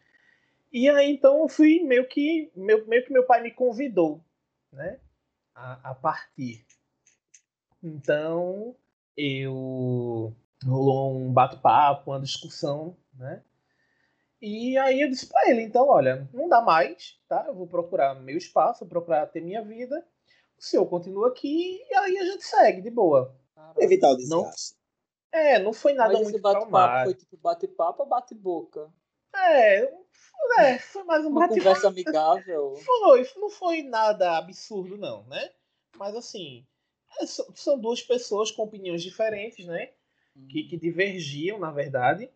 E 0.72 0.88
aí 0.88 1.10
então 1.10 1.42
eu 1.42 1.48
fui 1.48 1.80
meio 1.80 2.06
que 2.06 2.50
meu, 2.54 2.86
meio 2.86 3.04
que 3.04 3.12
meu 3.12 3.24
pai 3.24 3.42
me 3.42 3.50
convidou, 3.50 4.22
né, 4.72 5.00
a, 5.54 5.90
a 5.90 5.94
partir. 5.94 6.64
Então 7.82 8.76
eu 9.16 10.34
rolou 10.64 11.16
um 11.16 11.32
bate-papo, 11.32 12.10
uma 12.10 12.20
discussão, 12.20 12.96
né? 13.14 13.42
E 14.40 14.78
aí 14.78 15.00
eu 15.00 15.10
disse 15.10 15.26
pra 15.26 15.50
ele, 15.50 15.62
então, 15.62 15.88
olha, 15.88 16.28
não 16.32 16.48
dá 16.48 16.60
mais, 16.60 17.18
tá? 17.28 17.44
Eu 17.48 17.54
vou 17.54 17.66
procurar 17.66 18.14
meu 18.14 18.36
espaço, 18.36 18.80
vou 18.80 18.88
procurar 18.88 19.26
ter 19.26 19.40
minha 19.40 19.62
vida. 19.62 20.06
O 20.56 20.62
senhor 20.62 20.86
continua 20.86 21.28
aqui 21.28 21.84
e 21.88 21.94
aí 21.94 22.18
a 22.18 22.24
gente 22.24 22.44
segue 22.44 22.80
de 22.80 22.90
boa. 22.90 23.34
Evitar 23.76 24.08
o 24.08 24.16
Não. 24.28 24.42
desgaste. 24.42 24.78
É, 25.30 25.58
não 25.58 25.72
foi 25.72 25.92
nada 25.92 26.12
Mas 26.12 26.22
esse 26.22 26.32
muito 26.32 26.42
bate-papo 26.42 27.04
foi 27.04 27.14
tipo 27.14 27.36
bate-papo 27.36 28.02
ou 28.02 28.08
bate-boca? 28.08 28.92
É, 29.34 29.82
é, 30.60 30.78
foi 30.78 31.04
mais 31.04 31.24
um 31.24 31.28
Uma 31.28 31.48
conversa 31.48 31.88
amigável. 31.88 32.74
Foi, 32.76 33.26
não 33.36 33.50
foi 33.50 33.82
nada 33.82 34.36
absurdo, 34.38 34.96
não, 34.96 35.24
né? 35.24 35.50
Mas 35.96 36.14
assim, 36.14 36.64
é, 37.20 37.26
são- 37.26 37.78
duas 37.78 38.02
pessoas 38.02 38.50
com 38.50 38.62
opiniões 38.62 39.02
diferentes, 39.02 39.66
né? 39.66 39.90
Que, 40.48 40.64
que 40.64 40.76
divergiam, 40.76 41.58
na 41.58 41.70
verdade. 41.70 42.30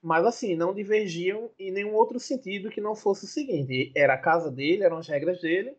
Mas 0.00 0.24
assim, 0.24 0.54
não 0.56 0.74
divergiam 0.74 1.50
em 1.58 1.70
nenhum 1.72 1.94
outro 1.94 2.18
sentido 2.20 2.70
que 2.70 2.80
não 2.80 2.94
fosse 2.94 3.24
o 3.24 3.28
seguinte: 3.28 3.92
era 3.96 4.14
a 4.14 4.18
casa 4.18 4.50
dele, 4.50 4.84
eram 4.84 4.98
as 4.98 5.08
regras 5.08 5.40
dele. 5.40 5.76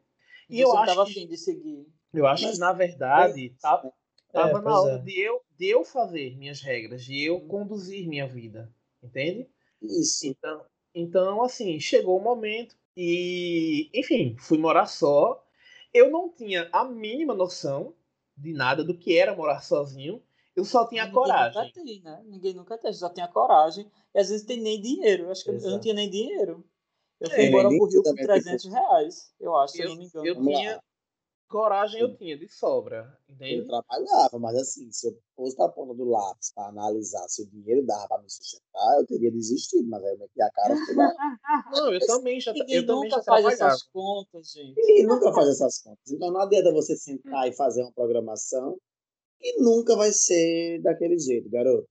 E 0.50 0.60
eu 0.60 0.76
acho 0.78 0.94
tava 0.96 1.06
que- 1.06 1.12
afim 1.12 1.28
de 1.28 1.38
seguir. 1.38 1.88
Eu 2.14 2.28
acho 2.28 2.44
Mas- 2.44 2.54
que, 2.56 2.60
na 2.60 2.74
verdade, 2.74 3.50
tá- 3.62 3.92
tava 4.32 4.60
É, 4.60 4.62
na 4.62 4.82
hora 4.82 4.96
é. 4.96 4.98
de, 5.00 5.20
eu, 5.20 5.42
de 5.58 5.68
eu 5.70 5.84
fazer 5.84 6.38
minhas 6.38 6.62
regras, 6.62 7.04
de 7.06 7.24
eu 7.24 7.38
Hum. 7.38 7.48
conduzir 7.48 8.08
minha 8.08 8.28
vida. 8.28 8.72
Entende? 9.02 9.50
Isso. 9.84 10.26
Então, 10.28 10.66
então, 10.96 11.44
assim, 11.44 11.80
chegou 11.80 12.18
o 12.18 12.24
momento 12.24 12.76
e, 12.96 13.90
enfim, 13.94 14.36
fui 14.40 14.58
morar 14.58 14.86
só. 14.88 15.44
Eu 15.94 16.10
não 16.10 16.30
tinha 16.30 16.70
a 16.72 16.84
mínima 16.86 17.34
noção 17.36 17.96
de 18.36 18.52
nada 18.54 18.84
do 18.84 18.98
que 18.98 19.18
era 19.18 19.36
morar 19.36 19.62
sozinho. 19.62 20.24
Eu 20.56 20.66
só 20.66 20.88
tinha 20.88 21.04
Ninguém 21.04 21.14
coragem. 21.14 21.62
Nunca 21.64 21.74
tem, 21.74 22.02
né? 22.02 22.24
Ninguém 22.26 22.54
nunca 22.54 22.78
tem, 22.78 22.94
só 22.94 23.10
tem 23.10 23.24
a 23.24 23.28
coragem. 23.28 23.92
E 24.14 24.20
às 24.20 24.30
vezes 24.30 24.46
tem 24.46 24.62
nem 24.62 24.80
dinheiro. 24.82 25.24
Eu 25.26 25.32
acho 25.32 25.44
que 25.44 25.50
eu- 25.50 25.56
eu 25.56 25.60
não 25.62 25.68
Exato. 25.68 25.82
tinha 25.82 25.94
nem 25.94 26.10
dinheiro. 26.10 26.64
Eu 27.20 27.30
É, 27.30 27.36
fui 27.36 27.46
embora 27.46 27.70
nem 27.70 27.78
pro 27.80 27.88
Rio 27.88 28.04
com 28.04 28.10
também, 28.10 28.26
300 28.26 28.66
reais, 28.66 29.34
eu 29.40 29.56
acho, 29.56 29.74
se 29.76 29.82
eu 29.82 29.86
Eu, 29.86 29.90
não 29.92 29.96
me 29.98 30.06
engano. 30.06 30.26
eu 30.28 30.36
tinha 30.44 30.84
coragem, 31.54 32.02
eu 32.02 32.18
tinha 32.18 32.36
de 32.36 32.48
sobra, 32.50 33.16
Eu 33.30 33.36
entende? 33.36 33.68
trabalhava, 33.68 34.40
mas 34.40 34.56
assim, 34.56 34.92
se 34.92 35.08
eu 35.08 35.18
fosse 35.36 35.56
na 35.58 35.70
ponta 35.70 35.94
do 35.94 36.04
lápis 36.06 36.52
para 36.52 36.70
analisar 36.70 37.28
se 37.30 37.44
o 37.44 37.48
dinheiro 37.48 37.86
dava 37.86 38.08
para 38.08 38.22
me 38.24 38.30
sustentar, 38.30 38.98
eu 39.00 39.06
teria 39.06 39.32
desistido, 39.32 39.88
mas 39.88 40.04
aí 40.04 40.14
eu 40.14 40.18
meti 40.20 40.42
a 40.42 40.50
cara 40.50 40.74
e 40.74 40.94
lá. 40.96 41.14
Não, 41.72 41.94
eu 41.94 42.00
também 42.08 42.40
já, 42.40 42.52
Ninguém 42.54 42.76
eu 42.78 42.86
também 42.88 43.04
nunca 43.04 43.18
já 43.18 43.24
faz 43.24 43.44
trabalhava. 43.44 43.54
essas 43.54 43.84
contas, 43.84 44.52
gente. 44.52 44.76
Ninguém 44.76 45.06
nunca 45.06 45.32
faz 45.32 45.48
essas 45.50 45.78
contas. 45.82 46.12
Então 46.12 46.32
não 46.32 46.42
adianta 46.42 46.72
você 46.74 46.96
sentar 46.98 47.48
e 47.48 47.54
fazer 47.54 47.84
uma 47.84 47.92
programação 47.94 48.78
que 49.40 49.58
nunca 49.60 49.96
vai 49.96 50.12
ser 50.12 50.82
daquele 50.82 51.20
jeito, 51.20 51.50
garoto. 51.50 51.88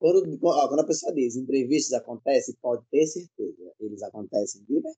Quando, 0.00 0.38
quando 0.38 0.80
a 0.80 0.86
pessoa 0.86 1.12
diz 1.12 1.36
imprevistos 1.36 1.92
acontecem, 1.92 2.54
pode 2.60 2.84
ter 2.90 3.06
certeza. 3.06 3.72
Eles 3.80 4.02
acontecem 4.02 4.62
de 4.64 4.74
verdade. 4.74 4.96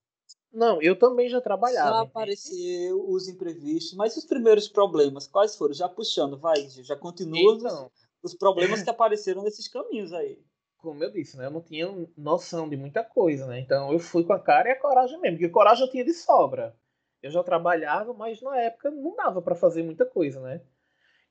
Não, 0.53 0.81
eu 0.83 0.99
também 0.99 1.29
já 1.29 1.39
Já 1.39 1.43
trabalhava. 1.43 1.91
entende? 1.91 2.09
apareceu 2.11 3.09
os 3.09 3.29
imprevistos, 3.29 3.95
mas 3.97 4.17
os 4.17 4.25
primeiros 4.25 4.69
problemas, 4.69 5.27
quais 5.27 5.57
foram? 5.57 5.75
Já 5.75 5.89
puxando, 5.89 6.39
vai, 6.39 6.69
já 6.69 6.97
continua 6.97 7.55
os- 7.55 7.63
Então, 7.63 7.91
os 8.23 8.35
problemas 8.35 8.83
que 8.83 8.91
apareceram 8.91 9.43
nesses 9.43 9.69
caminhos 9.69 10.13
aí. 10.13 10.39
como 10.79 11.05
eu 11.05 11.11
disse, 11.13 11.37
né? 11.37 11.47
Eu 11.47 11.51
não 11.51 11.61
tinha 11.63 11.87
noção 12.17 12.69
de 12.69 12.77
muita 12.77 13.05
coisa, 13.05 13.47
né? 13.47 13.61
Então 13.61 13.93
eu 13.93 13.99
fui 13.99 14.25
com 14.25 14.33
a 14.33 14.41
cara 14.41 14.69
e 14.69 14.73
a 14.73 14.81
coragem 14.81 15.21
mesmo. 15.21 15.37
Porque 15.39 15.49
coragem 15.53 15.85
eu 15.85 15.91
tinha 15.91 16.05
de 16.05 16.15
sobra. 16.15 16.77
Eu 17.23 17.31
já 17.31 17.43
trabalhava, 17.45 18.15
mas 18.15 18.41
na 18.41 18.59
época 18.59 18.91
não 18.91 19.15
dava 19.15 19.43
pra 19.43 19.55
fazer 19.55 19.83
muita 19.83 20.07
coisa, 20.07 20.41
né? 20.41 20.63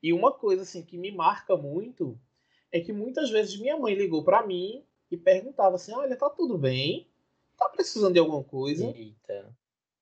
E 0.04 0.14
uma 0.14 0.32
coisa 0.34 0.64
assim 0.64 0.84
que 0.86 0.98
me 0.98 1.12
marca 1.12 1.58
muito 1.58 2.20
é 2.72 2.80
que 2.82 2.94
muitas 2.94 3.30
vezes 3.32 3.60
minha 3.60 3.78
mãe 3.78 3.96
ligou 3.96 4.24
pra 4.24 4.46
mim 4.46 4.86
e 5.12 5.18
perguntava 5.18 5.76
assim: 5.76 5.94
"Olha, 5.94 6.18
tá 6.18 6.30
tudo 6.30 6.58
bem? 6.58 7.09
Tá 7.60 7.70
precisando 7.70 8.14
de 8.14 8.20
alguma 8.20 8.44
coisa?" 8.44 8.86
Eita. 8.86 9.56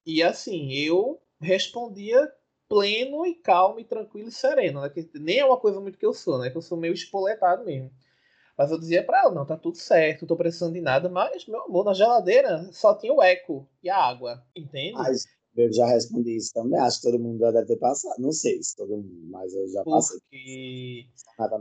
E 0.06 0.24
assim, 0.24 0.72
eu 0.74 1.22
respondia 1.42 2.32
pleno 2.70 3.26
e 3.26 3.36
calmo 3.36 3.80
e 3.80 3.84
tranquilo 3.86 4.30
e 4.30 4.32
sereno, 4.32 4.82
né? 4.82 4.90
Que 4.90 5.10
nem 5.16 5.40
é 5.40 5.46
uma 5.46 5.58
coisa 5.60 5.80
muito 5.80 5.98
que 5.98 6.06
eu 6.06 6.14
sou, 6.14 6.38
né? 6.40 6.50
Que 6.50 6.58
eu 6.58 6.62
sou 6.62 6.78
meio 6.78 6.94
espoletado 6.94 7.66
mesmo. 7.66 7.92
Mas 8.58 8.72
eu 8.72 8.80
dizia 8.80 9.04
pra 9.06 9.20
ela, 9.20 9.32
não, 9.32 9.46
tá 9.46 9.56
tudo 9.56 9.78
certo, 9.78 10.22
não 10.22 10.28
tô 10.28 10.36
precisando 10.36 10.74
de 10.74 10.82
nada, 10.82 11.10
mas, 11.10 11.46
meu 11.46 11.62
amor, 11.64 11.86
na 11.86 11.94
geladeira 11.94 12.72
só 12.74 12.96
tinha 12.96 13.14
o 13.14 13.22
eco 13.22 13.70
e 13.84 13.90
a 13.90 13.98
água, 13.98 14.44
entende? 14.56 14.94
Mas 14.94 15.28
Eu 15.58 15.74
já 15.74 15.88
respondi 15.88 16.36
isso 16.36 16.54
também. 16.54 16.80
Acho 16.80 16.98
que 17.02 17.08
todo 17.08 17.20
mundo 17.20 17.40
já 17.40 17.52
deve 17.52 17.66
ter 17.66 17.78
passado. 17.78 18.22
Não 18.22 18.32
sei 18.32 18.62
se 18.62 18.76
todo 18.76 18.90
mundo, 18.96 19.28
mas 19.30 19.54
eu 19.56 19.68
já 19.70 19.84
passei. 19.84 20.20
Porque 20.20 21.08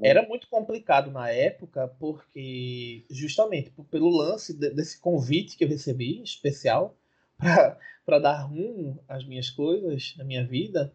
era 0.02 0.28
muito 0.28 0.46
complicado 0.48 1.10
na 1.10 1.30
época, 1.30 1.88
porque 1.98 3.06
justamente 3.10 3.72
pelo 3.90 4.10
lance 4.10 4.52
de- 4.52 4.70
desse 4.70 5.00
convite 5.00 5.56
que 5.56 5.64
eu 5.64 5.68
recebi 5.68 6.22
especial 6.22 6.94
para 8.04 8.18
dar 8.18 8.42
rumo 8.42 9.02
às 9.08 9.26
minhas 9.26 9.48
coisas, 9.48 10.14
na 10.18 10.24
minha 10.24 10.46
vida. 10.46 10.92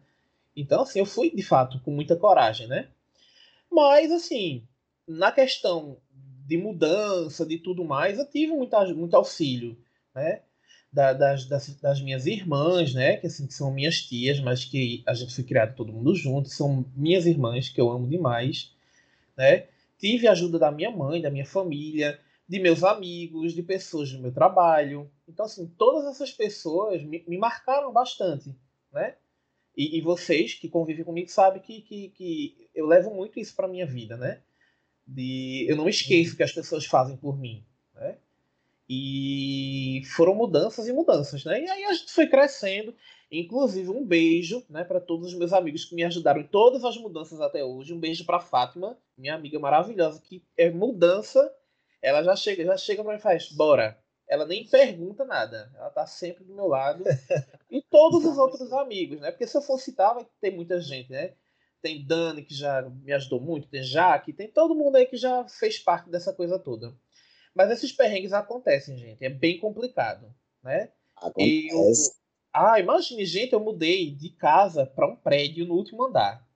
Então, 0.54 0.82
assim, 0.82 1.00
eu 1.00 1.06
fui 1.06 1.30
de 1.34 1.42
fato 1.42 1.80
com 1.82 1.90
muita 1.90 2.14
coragem, 2.16 2.68
né? 2.68 2.88
Mas, 3.70 4.12
assim, 4.12 4.66
na 5.08 5.32
questão 5.32 5.96
de 6.46 6.56
mudança, 6.56 7.44
de 7.46 7.58
tudo 7.58 7.84
mais, 7.84 8.18
eu 8.18 8.28
tive 8.28 8.52
muita, 8.52 8.84
muito 8.94 9.14
auxílio, 9.16 9.76
né? 10.14 10.42
Da- 10.92 11.12
das, 11.14 11.46
das, 11.46 11.74
das 11.76 12.00
minhas 12.02 12.26
irmãs, 12.26 12.92
né? 12.94 13.16
Que, 13.16 13.26
assim, 13.26 13.46
que 13.46 13.54
são 13.54 13.72
minhas 13.72 14.02
tias, 14.02 14.40
mas 14.40 14.64
que 14.64 15.02
a 15.06 15.14
gente 15.14 15.34
foi 15.34 15.44
criado 15.44 15.74
todo 15.74 15.92
mundo 15.92 16.14
junto. 16.14 16.48
São 16.50 16.84
minhas 16.94 17.26
irmãs, 17.26 17.68
que 17.68 17.80
eu 17.80 17.90
amo 17.90 18.06
demais, 18.08 18.72
né? 19.36 19.66
Tive 19.98 20.28
a 20.28 20.32
ajuda 20.32 20.58
da 20.58 20.72
minha 20.72 20.90
mãe, 20.90 21.20
da 21.22 21.30
minha 21.30 21.46
família, 21.46 22.20
de 22.48 22.60
meus 22.60 22.84
amigos, 22.84 23.54
de 23.54 23.62
pessoas 23.62 24.12
do 24.12 24.20
meu 24.20 24.32
trabalho. 24.32 25.10
Então, 25.28 25.46
assim, 25.46 25.66
todas 25.78 26.06
essas 26.06 26.32
pessoas 26.32 27.02
me, 27.04 27.24
me 27.28 27.38
marcaram 27.38 27.92
bastante, 27.92 28.54
né? 28.92 29.16
E, 29.76 29.98
e 29.98 30.00
vocês 30.02 30.54
que 30.54 30.68
convivem 30.68 31.04
comigo 31.04 31.28
sabem 31.30 31.62
que, 31.62 31.82
que, 31.82 32.10
que 32.10 32.70
eu 32.74 32.86
levo 32.86 33.14
muito 33.14 33.40
isso 33.40 33.54
para 33.56 33.68
minha 33.68 33.86
vida, 33.86 34.16
né? 34.16 34.40
De, 35.06 35.66
eu 35.68 35.76
não 35.76 35.88
esqueço 35.88 36.34
o 36.34 36.36
que 36.36 36.42
as 36.44 36.52
pessoas 36.52 36.86
fazem 36.86 37.16
por 37.16 37.38
mim? 37.38 37.64
E 38.94 40.02
foram 40.04 40.34
mudanças 40.34 40.86
e 40.86 40.92
mudanças, 40.92 41.46
né? 41.46 41.62
E 41.62 41.70
aí 41.70 41.84
a 41.84 41.94
gente 41.94 42.12
foi 42.12 42.26
crescendo. 42.26 42.94
Inclusive, 43.30 43.88
um 43.88 44.04
beijo 44.04 44.62
né, 44.68 44.84
para 44.84 45.00
todos 45.00 45.28
os 45.28 45.34
meus 45.34 45.54
amigos 45.54 45.86
que 45.86 45.94
me 45.94 46.04
ajudaram 46.04 46.42
em 46.42 46.46
todas 46.46 46.84
as 46.84 46.98
mudanças 46.98 47.40
até 47.40 47.64
hoje. 47.64 47.94
Um 47.94 47.98
beijo 47.98 48.26
para 48.26 48.38
Fátima, 48.38 48.98
minha 49.16 49.34
amiga 49.34 49.58
maravilhosa, 49.58 50.20
que 50.20 50.44
é 50.58 50.68
mudança. 50.68 51.50
Ela 52.02 52.22
já 52.22 52.36
chega, 52.36 52.66
já 52.66 52.76
chega 52.76 53.02
para 53.02 53.14
mim 53.14 53.18
e 53.18 53.22
faz, 53.22 53.50
bora. 53.50 53.98
Ela 54.28 54.44
nem 54.44 54.68
pergunta 54.68 55.24
nada. 55.24 55.72
Ela 55.74 55.88
tá 55.88 56.06
sempre 56.06 56.44
do 56.44 56.54
meu 56.54 56.66
lado. 56.66 57.02
e 57.70 57.80
todos 57.80 58.26
os 58.26 58.36
outros 58.36 58.70
amigos, 58.74 59.20
né? 59.20 59.30
Porque 59.30 59.46
se 59.46 59.56
eu 59.56 59.62
for 59.62 59.78
citar, 59.78 60.14
vai 60.14 60.26
ter 60.38 60.50
muita 60.50 60.78
gente, 60.78 61.10
né? 61.10 61.32
Tem 61.80 62.06
Dani, 62.06 62.44
que 62.44 62.54
já 62.54 62.82
me 62.82 63.12
ajudou 63.14 63.40
muito, 63.40 63.68
tem 63.68 63.82
Jaque, 63.82 64.34
tem 64.34 64.48
todo 64.48 64.74
mundo 64.74 64.96
aí 64.96 65.06
que 65.06 65.16
já 65.16 65.48
fez 65.48 65.78
parte 65.78 66.10
dessa 66.10 66.34
coisa 66.34 66.58
toda. 66.58 66.94
Mas 67.54 67.70
esses 67.70 67.92
perrengues 67.92 68.32
acontecem, 68.32 68.96
gente. 68.96 69.24
É 69.24 69.28
bem 69.28 69.58
complicado, 69.58 70.34
né? 70.62 70.90
Acontece. 71.16 72.16
Ah, 72.52 72.78
imagine, 72.78 73.24
gente, 73.24 73.52
eu 73.52 73.60
mudei 73.60 74.10
de 74.10 74.30
casa 74.30 74.84
para 74.84 75.06
um 75.06 75.16
prédio 75.16 75.66
no 75.66 75.74
último 75.74 76.04
andar. 76.04 76.46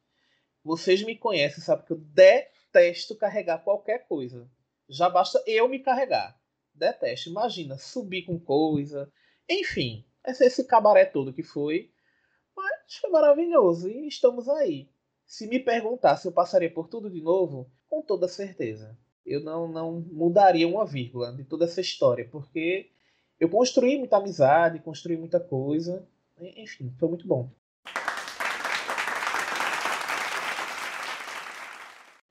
Vocês 0.63 1.03
me 1.03 1.17
conhecem, 1.17 1.63
sabem 1.63 1.87
que 1.87 1.93
eu 1.93 1.99
detesto 1.99 3.17
carregar 3.17 3.63
qualquer 3.63 4.07
coisa. 4.07 4.51
Já 4.89 5.09
basta 5.09 5.43
eu 5.47 5.69
me 5.69 5.79
carregar. 5.79 6.39
Detesto. 6.75 7.31
Imagina, 7.31 7.79
subir 7.79 8.23
com 8.25 8.39
coisa. 8.39 9.11
Enfim, 9.49 10.05
esse, 10.27 10.45
esse 10.45 10.65
cabaré 10.65 11.05
todo 11.05 11.33
que 11.33 11.43
foi. 11.43 11.91
Mas 12.55 12.97
foi 13.01 13.11
maravilhoso 13.11 13.89
e 13.89 14.07
estamos 14.07 14.49
aí. 14.49 14.91
Se 15.27 15.47
me 15.47 15.59
perguntar 15.59 16.17
se 16.17 16.29
eu 16.29 16.33
passaria 16.33 16.73
por 16.73 16.89
tudo 16.89 17.11
de 17.11 17.21
novo, 17.21 17.71
com 17.89 18.03
toda 18.03 18.29
certeza. 18.29 18.99
Eu 19.27 19.41
não, 19.41 19.67
não 19.67 20.01
mudaria 20.13 20.69
uma 20.69 20.87
vírgula 20.87 21.33
de 21.33 21.43
toda 21.43 21.65
essa 21.65 21.81
história, 21.81 22.29
porque 22.31 22.89
eu 23.41 23.49
construí 23.49 23.99
muita 23.99 24.19
amizade, 24.19 24.79
construí 24.79 25.17
muita 25.17 25.41
coisa. 25.41 26.07
Enfim, 26.41 26.95
foi 26.99 27.09
muito 27.09 27.27
bom. 27.27 27.51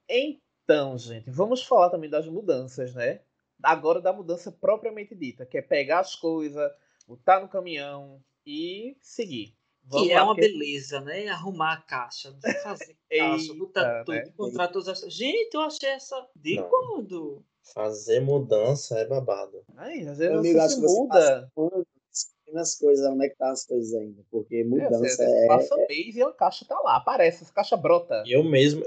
Então, 0.07 0.97
gente, 0.97 1.29
vamos 1.29 1.63
falar 1.63 1.89
também 1.89 2.09
das 2.09 2.27
mudanças, 2.27 2.95
né? 2.95 3.19
Agora 3.61 3.99
da 3.99 4.13
mudança 4.13 4.51
propriamente 4.51 5.13
dita, 5.13 5.45
que 5.45 5.57
é 5.57 5.61
pegar 5.61 5.99
as 5.99 6.15
coisas, 6.15 6.71
botar 7.07 7.41
no 7.41 7.49
caminhão 7.49 8.23
e 8.45 8.95
seguir. 9.01 9.53
Que 9.91 10.11
é 10.11 10.15
lá, 10.15 10.23
uma 10.25 10.35
porque- 10.35 10.47
beleza, 10.49 11.01
né? 11.01 11.27
Arrumar 11.27 11.73
a 11.73 11.81
caixa, 11.81 12.35
fazer 12.63 12.95
caixa, 13.09 13.43
Eita, 13.43 13.53
botar 13.55 14.03
tudo, 14.03 14.15
né? 14.15 14.23
encontrar 14.27 14.67
todas 14.69 14.87
as. 14.87 15.13
Gente, 15.13 15.53
eu 15.53 15.61
achei 15.61 15.89
essa. 15.89 16.27
De 16.35 16.55
Não. 16.55 16.69
quando? 16.69 17.43
Fazer 17.73 18.19
mudança 18.19 18.97
é 18.99 19.05
babado. 19.05 19.63
Ai, 19.75 20.07
às 20.07 20.17
vezes 20.19 20.37
amigo, 20.37 20.59
você 20.59 20.75
você 20.75 20.81
muda. 20.99 21.09
passa 21.09 21.51
anos 21.57 21.85
descobrindo 22.11 22.59
as 22.59 22.75
coisas, 22.75 23.05
onde 23.07 23.25
é 23.25 23.29
que 23.29 23.35
tá 23.37 23.51
as 23.51 23.65
coisas 23.65 23.93
ainda. 23.95 24.23
Porque 24.29 24.55
É, 24.57 24.63
você, 24.63 24.69
mudança 24.69 25.15
você 25.15 25.23
é. 25.23 25.47
passa 25.47 25.75
um 25.75 25.87
mês 25.87 26.15
e 26.15 26.21
a 26.23 26.31
caixa 26.31 26.65
tá 26.65 26.79
lá, 26.79 26.95
aparece, 26.97 27.43
essa 27.43 27.51
caixa 27.53 27.75
brota. 27.75 28.23
Eu 28.27 28.43
mesmo, 28.43 28.83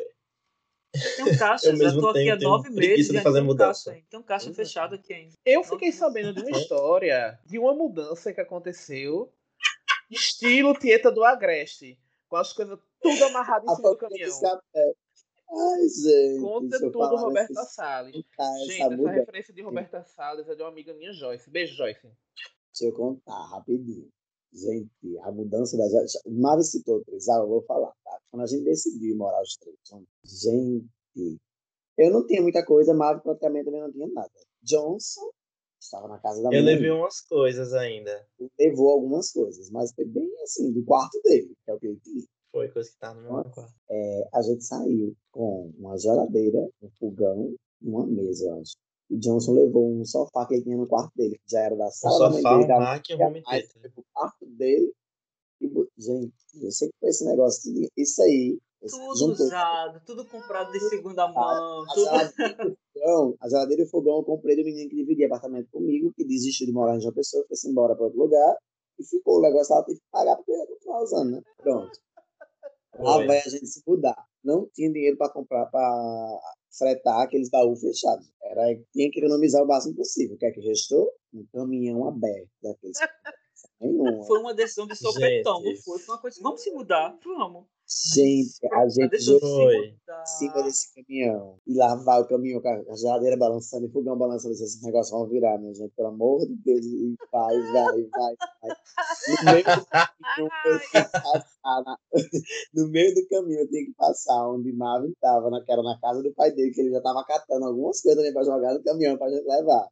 Tem 1.17 1.25
um 1.25 1.37
caixa, 1.37 1.67
Eu 1.69 1.77
já 1.77 1.85
mesmo 1.85 2.01
tô 2.01 2.09
aqui 2.09 2.19
tenho- 2.21 2.35
há 2.35 2.39
tenho 2.39 2.51
nove 2.51 2.71
meses 2.71 3.09
de 3.09 3.21
fazer 3.21 3.35
tem 3.39 3.43
um 3.43 3.47
mudança. 3.47 3.85
caixa 3.91 3.91
aí. 3.99 4.05
Tem 4.09 4.21
um 4.21 4.23
caixa 4.23 4.51
é. 4.51 4.55
fechado 4.55 4.95
aqui 4.95 5.13
ainda. 5.13 5.35
Eu 5.45 5.63
fiquei 5.65 5.93
sabendo 5.93 6.33
de 6.33 6.41
uma 6.41 6.51
história 6.73 7.39
de 7.45 7.59
uma 7.59 7.75
mudança 7.75 8.33
que 8.33 8.41
aconteceu, 8.41 9.31
estilo 10.11 10.75
Tieta 10.75 11.11
do 11.11 11.25
Agreste, 11.25 11.99
com 12.29 12.37
as 12.37 12.53
coisas 12.53 12.79
tudo 13.01 13.25
amarradas 13.25 13.71
em 13.73 13.77
cima 13.77 13.91
do 13.91 13.97
caminhão. 13.99 14.29
Ai, 15.51 15.89
gente. 15.89 16.41
Conta 16.43 16.79
tudo, 16.79 17.17
Roberta 17.17 17.55
desses- 17.55 17.75
Salles. 17.75 18.25
Ah, 18.39 18.55
Gente, 18.67 18.83
essa 18.83 18.95
essa 18.95 19.11
referência 19.11 19.55
de 19.55 19.63
Roberta 19.63 20.03
Salles 20.05 20.47
é 20.49 20.55
de 20.55 20.63
uma 20.63 20.69
amiga 20.69 20.93
minha, 20.93 21.13
Joyce. 21.13 21.49
Beijo, 21.51 21.75
Joyce. 21.75 22.03
Deixa 22.03 22.85
eu 22.85 22.93
contar 22.93 23.47
rapidinho. 23.47 24.09
Gente, 24.53 24.91
a 25.23 25.31
mudança 25.33 25.77
da. 25.77 25.89
já- 25.89 26.05
Marvel 26.27 26.63
citou 26.65 27.03
três, 27.05 27.29
ah, 27.29 27.37
eu 27.39 27.49
vou 27.49 27.63
falar, 27.63 27.93
tá? 28.05 28.19
Quando 28.31 28.43
a 28.43 28.47
gente 28.47 28.65
decidiu 28.65 29.17
morar 29.17 29.41
os 29.43 29.57
três 29.57 29.77
gente, 30.25 30.87
eu 31.97 32.11
não 32.11 32.27
tinha 32.27 32.41
muita 32.43 32.65
coisa, 32.65 32.93
Marvel 32.95 33.23
praticamente 33.23 33.65
também 33.67 33.81
não 33.83 33.93
tinha 33.93 34.07
nada. 34.09 34.31
Johnson 34.63 35.31
estava 35.81 36.09
na 36.09 36.19
casa 36.19 36.43
da 36.43 36.49
eu 36.49 36.63
minha 36.63 36.65
levei 36.65 36.91
mãe, 36.91 37.01
umas 37.01 37.21
coisas 37.21 37.73
ainda. 37.73 38.27
levou 38.59 38.91
algumas 38.91 39.33
coisas, 39.33 39.71
mas 39.71 39.93
foi 39.95 40.05
bem 40.05 40.31
assim, 40.43 40.73
do 40.73 40.85
quarto 40.85 41.21
dele, 41.25 41.55
que 41.65 41.71
é 41.71 41.75
o 41.75 41.79
que 41.79 41.87
ele 41.87 42.01
tinha. 42.03 42.25
Foi 42.51 42.69
coisa 42.69 42.91
que 42.91 42.99
tá 42.99 43.15
no 43.15 43.23
meu 43.23 43.45
quarto. 43.45 43.75
É, 43.91 44.29
a 44.35 44.43
gente 44.43 44.65
saiu 44.65 45.15
com 45.31 45.73
uma 45.79 45.99
geladeira, 45.99 46.69
um 46.83 46.91
fogão 46.99 47.55
e 47.83 47.89
uma 47.89 48.07
mesa, 48.07 48.47
eu 48.47 48.61
acho. 48.61 48.77
E 49.11 49.17
Johnson 49.17 49.53
levou 49.53 49.91
um 49.91 50.05
sofá 50.05 50.47
que 50.47 50.55
ele 50.55 50.65
tinha 50.65 50.77
no 50.77 50.87
quarto 50.87 51.13
dele, 51.17 51.39
que 51.39 51.51
já 51.51 51.61
era 51.61 51.77
da 51.77 51.87
Um 51.87 51.91
sala 51.91 52.31
mãe 52.31 52.43
sofá, 52.43 52.59
dele, 52.59 52.73
um 52.73 52.79
rack 52.79 53.13
e 53.13 53.17
um 53.17 53.23
home 53.23 53.43
quarto 54.13 54.47
dele 54.47 54.93
e, 55.61 55.69
gente, 55.99 56.33
eu 56.63 56.71
sei 56.71 56.89
que 56.89 56.95
foi 57.01 57.09
esse 57.09 57.25
negócio, 57.25 57.73
isso 57.97 58.23
aí. 58.23 58.59
Tudo 58.81 59.17
juntou 59.17 59.47
usado, 59.47 60.01
tudo 60.07 60.25
comprado 60.25 60.71
de 60.71 60.81
segunda 60.81 61.27
mão. 61.27 61.83
a 61.83 61.95
Tudo... 61.95 62.05
geladeira, 62.05 62.65
o 62.65 62.77
fogão, 62.93 63.37
a 63.41 63.49
geladeira 63.49 63.83
e 63.83 63.85
o 63.85 63.91
fogão 63.91 64.17
eu 64.19 64.25
comprei 64.25 64.57
do 64.57 64.65
menino 64.65 64.89
que 64.89 64.97
dividia 64.97 65.27
apartamento 65.27 65.69
comigo, 65.71 66.13
que 66.15 66.25
desistiu 66.25 66.67
de 66.67 66.73
morar 66.73 66.97
em 66.97 67.01
João 67.01 67.13
Pessoa, 67.13 67.45
foi-se 67.49 67.69
embora 67.69 67.97
para 67.97 68.05
outro 68.05 68.21
lugar 68.21 68.57
e 68.99 69.05
ficou. 69.05 69.39
O 69.39 69.43
negócio 69.43 69.75
ela 69.75 69.85
teve 69.85 69.99
que 69.99 70.07
pagar 70.11 70.37
porque 70.37 70.53
eu 70.53 70.59
ia 70.59 70.67
continuar 70.67 71.03
usando, 71.03 71.31
né? 71.33 71.43
Pronto. 71.57 71.99
Lá 72.99 73.25
vai 73.27 73.39
a 73.39 73.49
gente 73.49 73.67
se 73.67 73.83
mudar. 73.87 74.17
Não 74.43 74.69
tinha 74.73 74.93
dinheiro 74.93 75.17
para 75.17 75.33
comprar, 75.33 75.67
para 75.67 76.41
fretar 76.77 77.21
aqueles 77.21 77.49
baús 77.49 77.81
fechados. 77.81 78.29
Era, 78.43 78.63
tinha 78.93 79.11
que 79.11 79.21
economizar 79.21 79.63
o 79.63 79.67
máximo 79.67 79.97
possível. 79.97 80.37
O 80.37 80.39
que 80.39 80.47
é 80.47 80.51
que 80.51 80.61
restou? 80.61 81.13
Um 81.33 81.47
caminhão 81.53 82.09
aberto 82.09 82.49
daqueles. 82.63 82.99
Nenhuma. 83.81 84.25
Foi 84.25 84.41
uma 84.41 84.55
decisão 84.55 84.87
de 84.87 84.97
sopetão, 84.97 85.55
não 85.61 85.63
Gente. 85.71 85.83
foi? 85.85 85.99
Foi 86.01 86.15
uma 86.15 86.21
coisa. 86.21 86.41
Vamos 86.43 86.61
se 86.63 86.71
mudar? 86.71 87.17
Vamos. 87.25 87.65
Gente, 88.15 88.59
a 88.75 88.87
gente 88.87 89.41
Foi. 89.41 89.93
mudar. 89.93 90.23
em 90.23 90.27
cima 90.27 90.63
desse 90.63 90.95
caminhão 90.95 91.59
e 91.67 91.75
lá 91.75 91.95
vai 91.95 92.21
o 92.21 92.29
caminhão 92.29 92.61
com 92.61 92.69
a 92.69 92.97
geladeira 92.97 93.35
balançando 93.35 93.87
e 93.87 93.91
fogão 93.91 94.15
balançando. 94.19 94.53
Esses 94.53 94.83
negócios 94.83 95.11
vão 95.11 95.27
virar, 95.27 95.57
minha 95.59 95.73
gente, 95.73 95.91
pelo 95.97 96.09
amor 96.09 96.47
de 96.47 96.55
Deus. 96.57 96.85
E 96.85 97.15
vai, 97.33 97.57
vai, 97.73 98.03
vai, 98.11 98.35
vai. 98.61 98.77
No 99.29 99.53
meio 99.53 99.65
do 99.65 99.87
caminho, 99.87 100.51
eu 100.67 100.81
tinha 100.91 101.05
que 101.05 101.11
passar. 101.13 101.83
na- 101.85 101.99
No 102.75 102.89
meio 102.89 103.15
do 103.15 103.29
caminho, 103.29 103.61
eu 103.61 103.69
tinha 103.71 103.85
que 103.87 103.95
passar 103.97 104.49
onde 104.51 104.71
Marvin 104.73 105.09
estava, 105.11 105.49
que 105.65 105.73
era 105.73 105.83
na 105.83 105.99
casa 105.99 106.23
do 106.23 106.35
pai 106.35 106.51
dele, 106.53 106.73
que 106.73 106.81
ele 106.83 106.91
já 106.91 106.99
estava 106.99 107.25
catando 107.25 107.65
algumas 107.65 108.03
coisas 108.03 108.19
também 108.19 108.35
para 108.35 108.45
jogar 108.45 108.75
no 108.75 108.83
caminhão 108.83 109.17
para 109.17 109.31
gente 109.31 109.47
levar. 109.47 109.89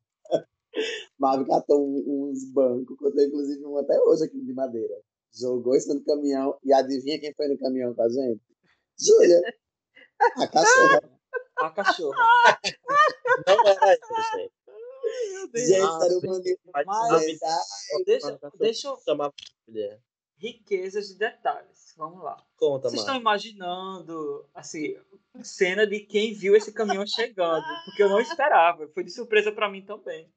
Marvin 1.18 1.46
catou 1.46 1.80
uns 2.06 2.44
bancos, 2.52 2.98
que 2.98 3.04
eu 3.06 3.14
tenho 3.14 3.28
inclusive 3.28 3.64
um 3.64 3.78
até 3.78 4.00
hoje 4.00 4.24
aqui 4.24 4.40
de 4.40 4.52
madeira. 4.52 4.94
Jogou 5.34 5.78
cima 5.78 5.94
do 5.94 6.04
caminhão 6.04 6.58
e 6.64 6.72
adivinha 6.72 7.20
quem 7.20 7.34
foi 7.34 7.48
no 7.48 7.58
caminhão 7.58 7.94
com 7.94 8.02
a 8.02 8.08
gente? 8.08 8.40
Júlia. 8.98 9.40
A 10.36 10.46
cachorra. 10.46 11.20
A 11.58 11.70
cachorra. 11.70 12.16
Não 13.46 13.66
era 13.66 13.94
isso, 13.94 14.36
gente. 14.36 14.56
Gente, 15.54 15.82
Ah, 15.82 15.98
era 16.02 16.14
o 16.14 17.12
ai, 17.14 18.04
Deixa, 18.04 18.38
deixa 18.58 18.88
eu. 18.88 18.96
Chamava 19.04 19.32
mulher. 19.68 20.00
Riquezas 20.38 21.08
de 21.08 21.18
detalhes. 21.18 21.94
Vamos 21.96 22.22
lá. 22.22 22.36
Conta, 22.56 22.88
Vocês 22.88 23.00
estão 23.00 23.16
imaginando, 23.16 24.46
assim, 24.54 24.96
cena 25.42 25.86
de 25.86 26.00
quem 26.00 26.34
viu 26.34 26.54
esse 26.54 26.72
caminhão 26.72 27.06
chegando, 27.06 27.64
porque 27.86 28.02
eu 28.02 28.08
não 28.08 28.20
esperava, 28.20 28.86
foi 28.88 29.04
de 29.04 29.10
surpresa 29.10 29.50
pra 29.50 29.70
mim 29.70 29.82
também. 29.84 30.30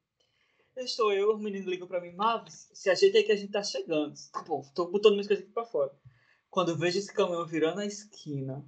Estou 0.80 1.12
eu, 1.12 1.36
os 1.36 1.42
meninos 1.42 1.68
ligam 1.68 1.88
pra 1.88 2.00
mim, 2.00 2.14
Mavis, 2.14 2.70
se 2.74 2.90
ajeita 2.90 3.18
aí 3.18 3.26
que 3.26 3.34
a 3.34 3.36
gente 3.36 3.52
tá 3.52 3.62
chegando. 3.62 4.14
Tá 4.32 4.42
bom, 4.44 4.62
tô 4.74 4.88
botando 4.88 5.12
minhas 5.12 5.28
coisas 5.28 5.44
aqui 5.44 5.54
pra 5.54 5.66
fora. 5.66 5.92
Quando 6.50 6.70
eu 6.70 6.78
vejo 6.78 6.98
esse 6.98 7.14
caminhão 7.14 7.46
virando 7.46 7.82
a 7.82 7.86
esquina, 7.86 8.66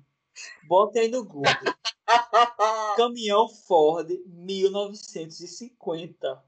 bota 0.68 1.00
aí 1.00 1.08
no 1.08 1.24
Google. 1.24 1.46
caminhão 2.98 3.48
Ford 3.48 4.10
1950. 4.26 6.44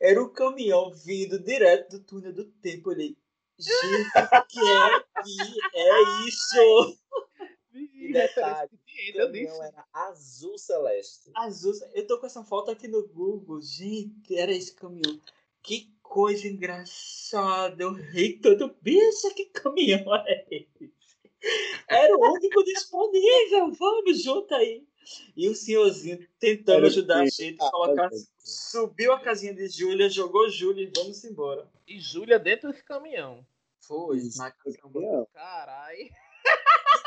Era 0.00 0.22
o 0.22 0.30
caminhão 0.30 0.92
vindo 0.92 1.42
direto 1.42 1.98
do 1.98 2.04
túnel 2.04 2.32
do 2.32 2.44
tempo 2.44 2.90
ali. 2.90 3.18
Gente, 3.58 4.08
que 4.48 4.60
é, 4.60 5.00
que 5.22 5.36
é 5.74 6.02
isso? 6.28 6.96
E 7.74 8.12
detalhe, 8.12 8.70
o 8.72 9.12
caminhão 9.12 9.32
disso? 9.32 9.62
era 9.62 9.84
azul 9.92 10.58
celeste. 10.58 11.30
Azul. 11.34 11.72
Eu 11.94 12.06
tô 12.06 12.18
com 12.18 12.26
essa 12.26 12.44
foto 12.44 12.70
aqui 12.70 12.86
no 12.86 13.06
Google. 13.08 13.60
Gente, 13.62 14.36
era 14.36 14.52
esse 14.52 14.74
caminhão. 14.74 15.20
Que 15.62 15.92
coisa 16.02 16.46
engraçada. 16.46 17.82
Eu 17.82 17.92
ri 17.92 18.38
todo. 18.38 18.74
Bicha, 18.82 19.32
que 19.34 19.46
caminhão 19.46 20.04
é 20.26 20.46
esse? 20.50 20.92
Era 21.88 22.16
o 22.16 22.32
único 22.32 22.62
disponível. 22.64 23.72
Vamos, 23.72 24.22
junto 24.22 24.54
aí. 24.54 24.86
E 25.36 25.48
o 25.48 25.54
senhorzinho 25.54 26.26
tentando 26.38 26.78
Era 26.78 26.86
ajudar 26.86 27.20
a 27.22 27.26
gente. 27.26 27.56
Ah, 27.60 27.70
Colocar, 27.70 28.06
ok. 28.06 28.18
subiu 28.38 29.12
a 29.12 29.20
casinha 29.20 29.52
de 29.52 29.68
Júlia, 29.68 30.08
jogou 30.08 30.48
Júlia 30.48 30.84
e 30.84 30.92
vamos 30.94 31.24
embora. 31.24 31.68
E 31.88 31.98
Júlia 31.98 32.38
dentro 32.38 32.70
desse 32.70 32.84
caminhão. 32.84 33.44
Foi. 33.80 34.20
Na 34.36 34.50
caminhão. 34.52 35.26
Caralho. 35.32 36.10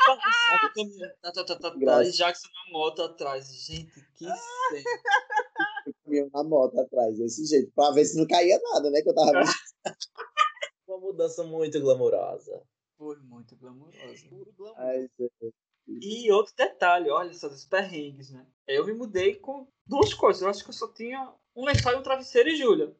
Tá, 0.06 1.32
tá, 1.32 1.44
tá, 1.44 1.56
tá, 1.56 1.70
tá. 1.70 2.04
E 2.04 2.10
Jackson 2.12 2.48
na 2.48 2.72
moto 2.72 3.02
atrás. 3.02 3.48
Gente, 3.66 3.92
que 4.14 4.24
cena. 4.24 4.84
O 5.86 5.94
caminhão 6.04 6.30
na 6.32 6.44
moto 6.44 6.80
atrás, 6.80 7.18
desse 7.18 7.44
jeito. 7.46 7.72
Pra 7.74 7.90
ver 7.90 8.04
se 8.04 8.16
não 8.16 8.26
caía 8.26 8.60
nada, 8.72 8.90
né? 8.90 9.02
Que 9.02 9.08
eu 9.10 9.14
tava 9.14 9.32
vendo. 9.32 9.50
Uma 10.88 10.98
mudança 10.98 11.42
muito 11.44 11.80
glamourosa. 11.80 12.62
Foi 12.96 13.16
muito 13.18 13.56
glamourosa. 13.56 14.28
Puro 14.28 14.52
glamour. 14.56 14.80
Ai, 14.80 15.08
gente. 15.18 15.54
E 15.88 16.32
outro 16.32 16.52
detalhe, 16.56 17.10
olha 17.10 17.32
só, 17.32 17.48
dos 17.48 17.64
perrengues, 17.64 18.30
né? 18.30 18.44
Eu 18.66 18.84
me 18.86 18.92
mudei 18.92 19.36
com 19.36 19.68
duas 19.86 20.12
coisas. 20.12 20.42
Eu 20.42 20.48
acho 20.48 20.64
que 20.64 20.70
eu 20.70 20.74
só 20.74 20.92
tinha 20.92 21.32
um 21.54 21.64
lençol 21.64 21.92
e 21.92 21.96
um 21.96 22.02
travesseiro 22.02 22.48
e 22.48 22.56
Júlia. 22.56 22.96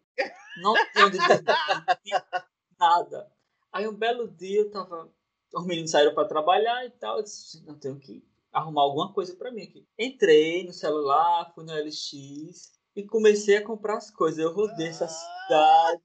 Não 0.63 0.75
tinha 0.93 1.07
nada. 2.79 3.33
Aí 3.73 3.89
um 3.89 3.95
belo 3.95 4.29
dia 4.29 4.61
eu 4.61 4.71
tava. 4.71 5.13
Os 5.55 5.67
meninos 5.67 5.91
saíram 5.91 6.15
pra 6.15 6.25
trabalhar 6.25 6.85
e 6.85 6.91
tal. 6.91 7.19
Eu 7.19 7.23
disse, 7.23 7.65
não 7.65 7.79
tenho 7.79 7.99
que 7.99 8.25
arrumar 8.53 8.83
alguma 8.83 9.13
coisa 9.13 9.35
pra 9.37 9.51
mim 9.51 9.63
aqui. 9.63 9.87
Entrei 9.99 10.65
no 10.65 10.73
celular, 10.73 11.53
fui 11.55 11.65
no 11.65 11.73
LX 11.73 12.73
e 12.95 13.05
comecei 13.05 13.57
a 13.57 13.65
comprar 13.65 13.97
as 13.97 14.11
coisas. 14.11 14.39
Eu 14.39 14.53
rodei 14.53 14.89
essa 14.89 15.07
cidade, 15.09 16.03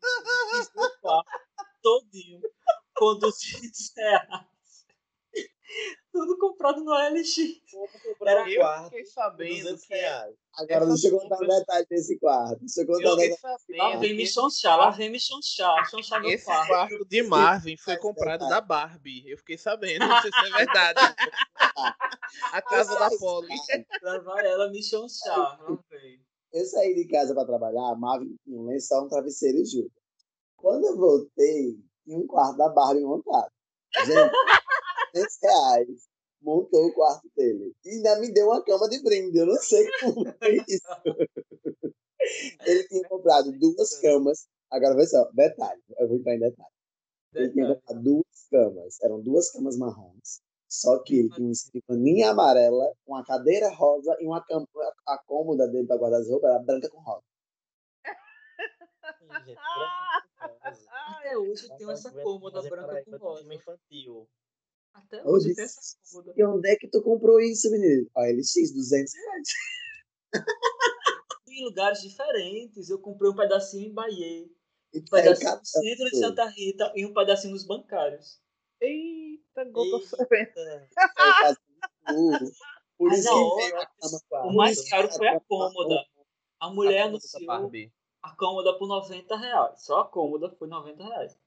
todinho 1.82 2.42
200 3.20 3.94
reais. 3.98 4.46
Tudo 6.14 6.38
comprado 6.38 6.84
no 6.84 6.92
LX. 6.92 7.36
Como 7.72 7.88
comprar 8.04 8.44
um 8.44 8.48
Eu 8.48 8.60
quarto 8.60 8.84
fiquei 8.90 9.06
sabendo 9.06 9.62
200 9.64 9.86
que 9.86 9.94
reais. 9.94 10.36
Agora 10.58 10.86
não 10.86 10.98
chegou 10.98 11.20
a 11.22 11.24
dar 11.24 11.38
compras- 11.38 11.60
detalhe 11.60 11.86
desse 11.90 12.20
quarto. 12.20 12.62
Não 12.62 12.68
chegou 12.68 12.96
a 12.96 13.00
eu 13.00 13.04
dar 13.04 13.12
fiquei 13.12 13.30
detalhe. 13.30 13.56
Lá 13.78 13.84
sabendo 13.86 14.00
vem 14.02 14.16
me 14.18 14.28
chonchar, 14.28 14.78
lá 14.78 14.90
vem 14.90 15.10
me 15.10 15.20
chonchar, 15.20 15.90
chonchar 15.90 16.22
meu 16.22 16.32
esse 16.32 16.46
quarto. 16.46 16.68
quarto 16.68 17.06
de 17.08 17.24
Marvin 17.24 17.78
foi 17.78 17.94
É 17.94 17.98
comprado 17.98 18.48
da 18.50 18.60
Barbie. 18.60 19.24
Eu 19.30 19.38
fiquei 19.38 19.58
sabendo, 19.58 20.06
não 20.06 20.22
sei 20.22 20.32
se 20.32 20.40
é 20.40 20.58
verdade. 20.58 21.00
A 22.54 22.62
casa 22.62 22.98
da 22.98 23.10
Polly. 23.18 23.48
Lá 24.02 24.42
ela 24.44 24.70
me 24.70 24.84
chonchar. 24.84 25.60
Vem. 25.90 26.22
Eu 26.54 26.66
saí 26.66 26.94
de 26.96 27.08
casa 27.08 27.34
para 27.34 27.46
trabalhar, 27.46 27.92
a 27.92 27.96
Marvin 27.96 28.36
tinha 28.44 28.60
um 28.60 28.66
lençol, 28.66 29.06
um 29.06 29.08
travesseiro 29.08 29.58
e 29.60 29.66
Júlia. 29.66 29.90
Quando 30.58 30.86
eu 30.86 30.98
voltei, 30.98 31.78
tinha 32.04 32.18
um 32.18 32.28
quarto 32.28 32.58
da 32.58 32.68
Barbie 32.70 33.02
montado. 33.02 33.50
Gente, 34.06 34.32
10 35.14 35.28
reais. 35.44 36.10
Montou 36.42 36.88
o 36.88 36.94
quarto 36.94 37.30
dele. 37.36 37.74
E 37.86 37.90
ainda 37.90 38.20
me 38.20 38.32
deu 38.34 38.48
uma 38.48 38.64
cama 38.64 38.90
de 38.90 39.02
brinde. 39.04 39.38
Eu 39.38 39.46
não 39.46 39.56
sei 39.56 39.88
como 40.00 40.26
foi 40.40 40.58
isso. 40.68 40.88
Ele 42.66 42.88
tinha 42.88 43.08
comprado 43.08 43.52
duas 43.60 44.00
camas. 44.00 44.48
Agora, 44.72 44.96
vê 44.96 45.06
só, 45.06 45.30
detalhe. 45.34 45.82
Eu 45.98 46.08
vou 46.08 46.18
entrar 46.18 46.36
em 46.36 46.40
detalhe. 46.40 46.74
Ele 47.34 47.50
tinha 47.52 47.76
comprado 47.76 48.02
duas 48.02 48.48
camas. 48.50 49.02
Eram 49.02 49.22
duas 49.22 49.52
camas 49.52 49.78
marrons. 49.78 50.42
Só 50.72 51.00
que 51.04 51.20
ele 51.20 51.30
tinha 51.30 51.46
uma 51.46 51.52
escrivaninha 51.52 52.32
amarela, 52.32 52.96
uma 53.06 53.26
cadeira 53.26 53.70
rosa 53.70 54.16
e 54.22 54.26
uma 54.26 54.42
cama, 54.42 54.66
a 55.06 55.18
cômoda 55.18 55.68
dele 55.68 55.86
para 55.86 55.98
guardar 55.98 56.22
as 56.22 56.30
roupas 56.30 56.50
era 56.50 56.64
branca 56.64 56.90
com 56.90 57.02
rosa. 57.02 57.26
Rosa. 59.20 59.56
Até 60.40 61.38
hoje 61.38 61.68
tem 61.78 61.92
essa 61.92 62.10
cômoda 62.24 62.62
branca 62.62 63.04
com 63.04 63.18
rosa. 63.18 63.54
infantil. 63.54 64.30
Até 64.94 65.26
hoje 65.26 65.54
tem 65.54 65.66
disse, 65.66 65.80
essa 65.80 65.98
cômoda. 66.12 66.34
E 66.36 66.44
onde 66.44 66.70
é 66.70 66.76
que 66.76 66.88
tu 66.88 67.02
comprou 67.02 67.40
isso, 67.40 67.72
menino? 67.72 68.10
Ó, 68.16 68.22
LX, 68.22 68.74
200 68.74 69.14
reais. 69.14 69.48
Em 71.48 71.64
lugares 71.66 72.02
diferentes. 72.02 72.90
Eu 72.90 73.00
comprei 73.00 73.30
um 73.30 73.36
pedacinho 73.36 73.90
em 73.90 73.94
Bahia, 73.94 74.46
um 74.94 75.06
saiu 75.06 75.06
pedacinho 75.10 75.58
no 75.58 75.66
centro 75.66 76.06
de 76.06 76.18
Santa 76.18 76.46
Rita 76.46 76.92
e 76.96 77.06
um 77.06 77.14
pedacinho 77.14 77.54
nos 77.54 77.66
bancários. 77.66 78.40
Eita, 78.80 79.66
gota 79.66 80.26
Eita. 80.32 81.58
tudo. 82.08 82.52
Por 82.98 83.12
isso 83.14 83.30
a. 83.30 84.48
O 84.48 84.54
mais 84.54 84.88
caro 84.90 85.10
foi 85.12 85.28
a 85.28 85.40
cômoda. 85.40 85.96
A 86.60 86.70
mulher 86.70 87.02
A 87.02 87.06
anunciou 87.06 87.72
a 88.22 88.36
cômoda 88.36 88.78
por 88.78 88.88
90 88.88 89.36
reais. 89.36 89.84
Só 89.84 90.02
a 90.02 90.08
cômoda 90.08 90.50
foi 90.58 90.68
90 90.68 91.04
reais. 91.04 91.38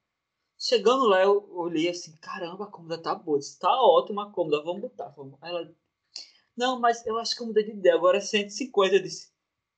Chegando 0.59 1.07
lá, 1.07 1.23
eu 1.23 1.49
olhei 1.55 1.89
assim, 1.89 2.17
caramba, 2.17 2.65
a 2.65 2.71
cômoda 2.71 2.97
tá 3.03 3.15
boa. 3.15 3.39
Disse, 3.39 3.59
tá 3.59 3.71
ótima 3.71 4.25
a 4.25 4.31
cômoda, 4.31 4.63
vamos 4.63 4.83
botar. 4.83 5.09
Vamos. 5.09 5.39
Aí 5.43 5.51
ela, 5.51 5.75
não, 6.57 6.81
mas 6.81 7.05
eu 7.07 7.19
acho 7.19 7.35
que 7.37 7.43
eu 7.43 7.47
mudei 7.47 7.65
de 7.65 7.73
ideia, 7.73 7.95
agora 7.95 8.19
é 8.19 8.21
150. 8.21 8.95
Eu 8.95 9.03
disse, 9.03 9.33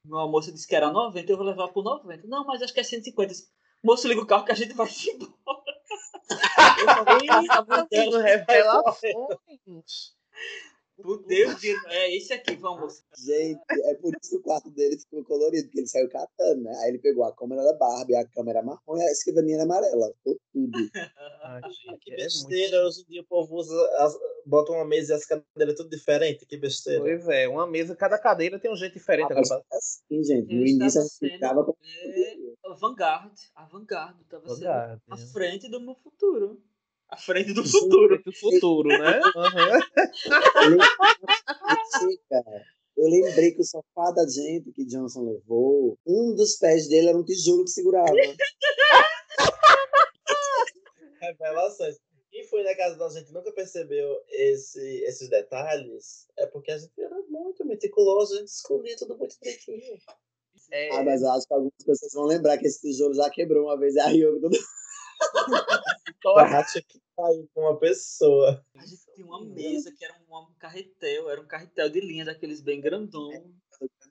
meu 0.05 0.19
a 0.19 0.29
moça 0.29 0.53
disse 0.53 0.67
que 0.67 0.77
era 0.77 0.91
90, 0.91 1.33
eu 1.33 1.37
vou 1.37 1.47
levar 1.47 1.69
por 1.69 1.83
90. 1.83 2.27
Não, 2.27 2.45
mas 2.45 2.63
acho 2.63 2.73
que 2.75 2.81
é 2.81 2.85
150. 2.85 3.23
Eu 3.23 3.35
disse, 3.35 3.51
Moço, 3.83 4.09
liga 4.09 4.21
o 4.21 4.27
carro 4.27 4.45
que 4.45 4.53
a 4.53 4.55
gente 4.55 4.75
vai 4.75 4.89
embora. 5.15 5.77
Eu 6.81 7.05
falei, 7.05 7.29
"Eita, 7.43 7.65
meu 7.65 7.87
Deus, 7.89 8.11
Dando 8.11 8.19
revelações. 8.19 10.17
Deus, 11.27 11.61
de- 11.61 11.75
é 11.89 12.17
esse 12.17 12.33
aqui, 12.33 12.57
vamos. 12.57 13.05
Gente, 13.19 13.61
é 13.71 13.95
por 13.95 14.15
isso 14.15 14.31
que 14.31 14.37
o 14.37 14.43
quarto 14.43 14.71
dele 14.71 14.99
ficou 14.99 15.23
colorido, 15.25 15.65
porque 15.65 15.81
ele 15.81 15.87
saiu 15.87 16.09
catando, 16.09 16.63
né? 16.63 16.75
Aí 16.79 16.91
ele 16.91 16.99
pegou 16.99 17.25
a 17.25 17.35
câmera 17.35 17.63
da 17.63 17.75
Barbie, 17.75 18.17
a 18.17 18.27
câmera 18.27 18.63
marrom 18.63 18.97
e 18.97 19.03
a 19.03 19.11
escrivaninha 19.11 19.57
era 19.57 19.65
amarela. 19.65 20.13
Ficou 20.19 20.41
tudo. 20.53 20.79
Ai, 21.43 21.63
gente, 21.71 21.99
Que 22.01 22.13
é 22.13 22.17
muito 22.17 22.25
besteira, 22.25 22.87
hoje 22.87 23.03
em 23.03 23.13
dia 23.13 23.21
o 23.21 23.27
povo 23.27 23.57
usa, 23.57 23.75
as, 23.99 24.15
bota 24.47 24.73
uma 24.73 24.85
mesa 24.85 25.13
e 25.13 25.17
as 25.17 25.27
cadeiras 25.27 25.77
tudo 25.77 25.91
diferente, 25.91 26.47
que 26.47 26.57
besteira. 26.57 27.01
Pois 27.01 27.29
é, 27.29 27.47
uma 27.49 27.67
mesa, 27.67 27.95
cada 27.95 28.19
cadeira 28.19 28.59
tem 28.59 28.73
um 28.73 28.77
jeito 28.77 28.95
diferente. 28.95 29.33
Mas 29.35 29.51
Agora, 29.51 29.67
é 29.71 29.77
assim, 29.77 30.25
gente. 30.25 30.53
Eu 30.53 30.61
No 30.61 30.67
início 30.67 31.01
a 31.01 31.05
gente 31.05 31.19
ficava 31.19 31.65
com. 31.65 31.75
É, 31.85 32.37
Vanguard. 32.77 33.33
A 33.55 33.65
Vanguard 33.67 34.21
estava 34.21 34.49
sendo 34.49 34.69
à 34.69 34.97
né? 35.09 35.27
frente 35.33 35.69
do 35.69 35.81
meu 35.81 35.95
futuro. 35.95 36.63
À 37.09 37.17
frente 37.17 37.53
do 37.53 37.65
futuro. 37.65 38.21
do 38.23 38.33
futuro, 38.33 38.89
né? 38.89 39.21
Aham. 39.37 39.81
Eu 42.97 43.09
lembrei, 43.09 43.53
que 43.53 43.61
o 43.61 43.65
sofá 43.65 44.11
da 44.11 44.27
gente 44.27 44.73
que 44.73 44.85
Johnson 44.87 45.31
levou, 45.31 45.99
um 46.07 46.35
dos 46.35 46.57
pés 46.57 46.89
dele 46.89 47.09
era 47.11 47.19
um 47.19 47.25
tijolo 47.25 47.65
que 47.65 47.71
segurava. 47.71 48.11
Revelações. 51.21 51.97
Quem 52.31 52.47
foi 52.49 52.63
na 52.63 52.75
casa 52.75 52.97
da 52.97 53.09
gente 53.11 53.33
nunca 53.33 53.53
percebeu 53.53 54.17
esse, 54.31 54.81
esses 55.05 55.29
detalhes, 55.29 56.27
é 56.39 56.47
porque 56.47 56.71
a 56.71 56.79
gente 56.79 56.93
era 56.99 57.17
muito 57.29 57.65
meticuloso, 57.65 58.35
a 58.35 58.39
gente 58.39 58.49
escolhia 58.49 58.97
tudo 58.97 59.17
muito 59.17 59.37
direitinho. 59.41 59.99
É, 60.71 60.91
Ah, 60.97 61.05
mas 61.05 61.23
eu 61.23 61.31
acho 61.31 61.47
que 61.47 61.55
algumas 61.55 61.85
pessoas 61.85 62.13
vão 62.13 62.25
lembrar 62.25 62.59
que 62.59 62.67
esse 62.67 62.81
tijolo 62.81 63.15
já 63.15 63.31
quebrou 63.31 63.67
uma 63.67 63.79
vez. 63.79 63.97
Aí 63.97 64.21
eu 64.21 64.39
Bate 66.35 66.83
que 66.83 67.01
caiu 67.17 67.49
com 67.55 67.61
uma 67.61 67.79
pessoa. 67.79 68.65
A 68.75 68.85
gente 68.85 69.03
tinha 69.15 69.27
uma 69.27 69.45
mesa 69.45 69.93
que 69.93 70.05
era 70.05 70.15
um, 70.29 70.37
um 70.37 70.55
carretel. 70.59 71.31
Era 71.31 71.41
um 71.41 71.47
carretel 71.47 71.89
de 71.89 72.01
linha 72.01 72.25
daqueles 72.25 72.61
bem 72.61 72.81
grandão. 72.81 73.31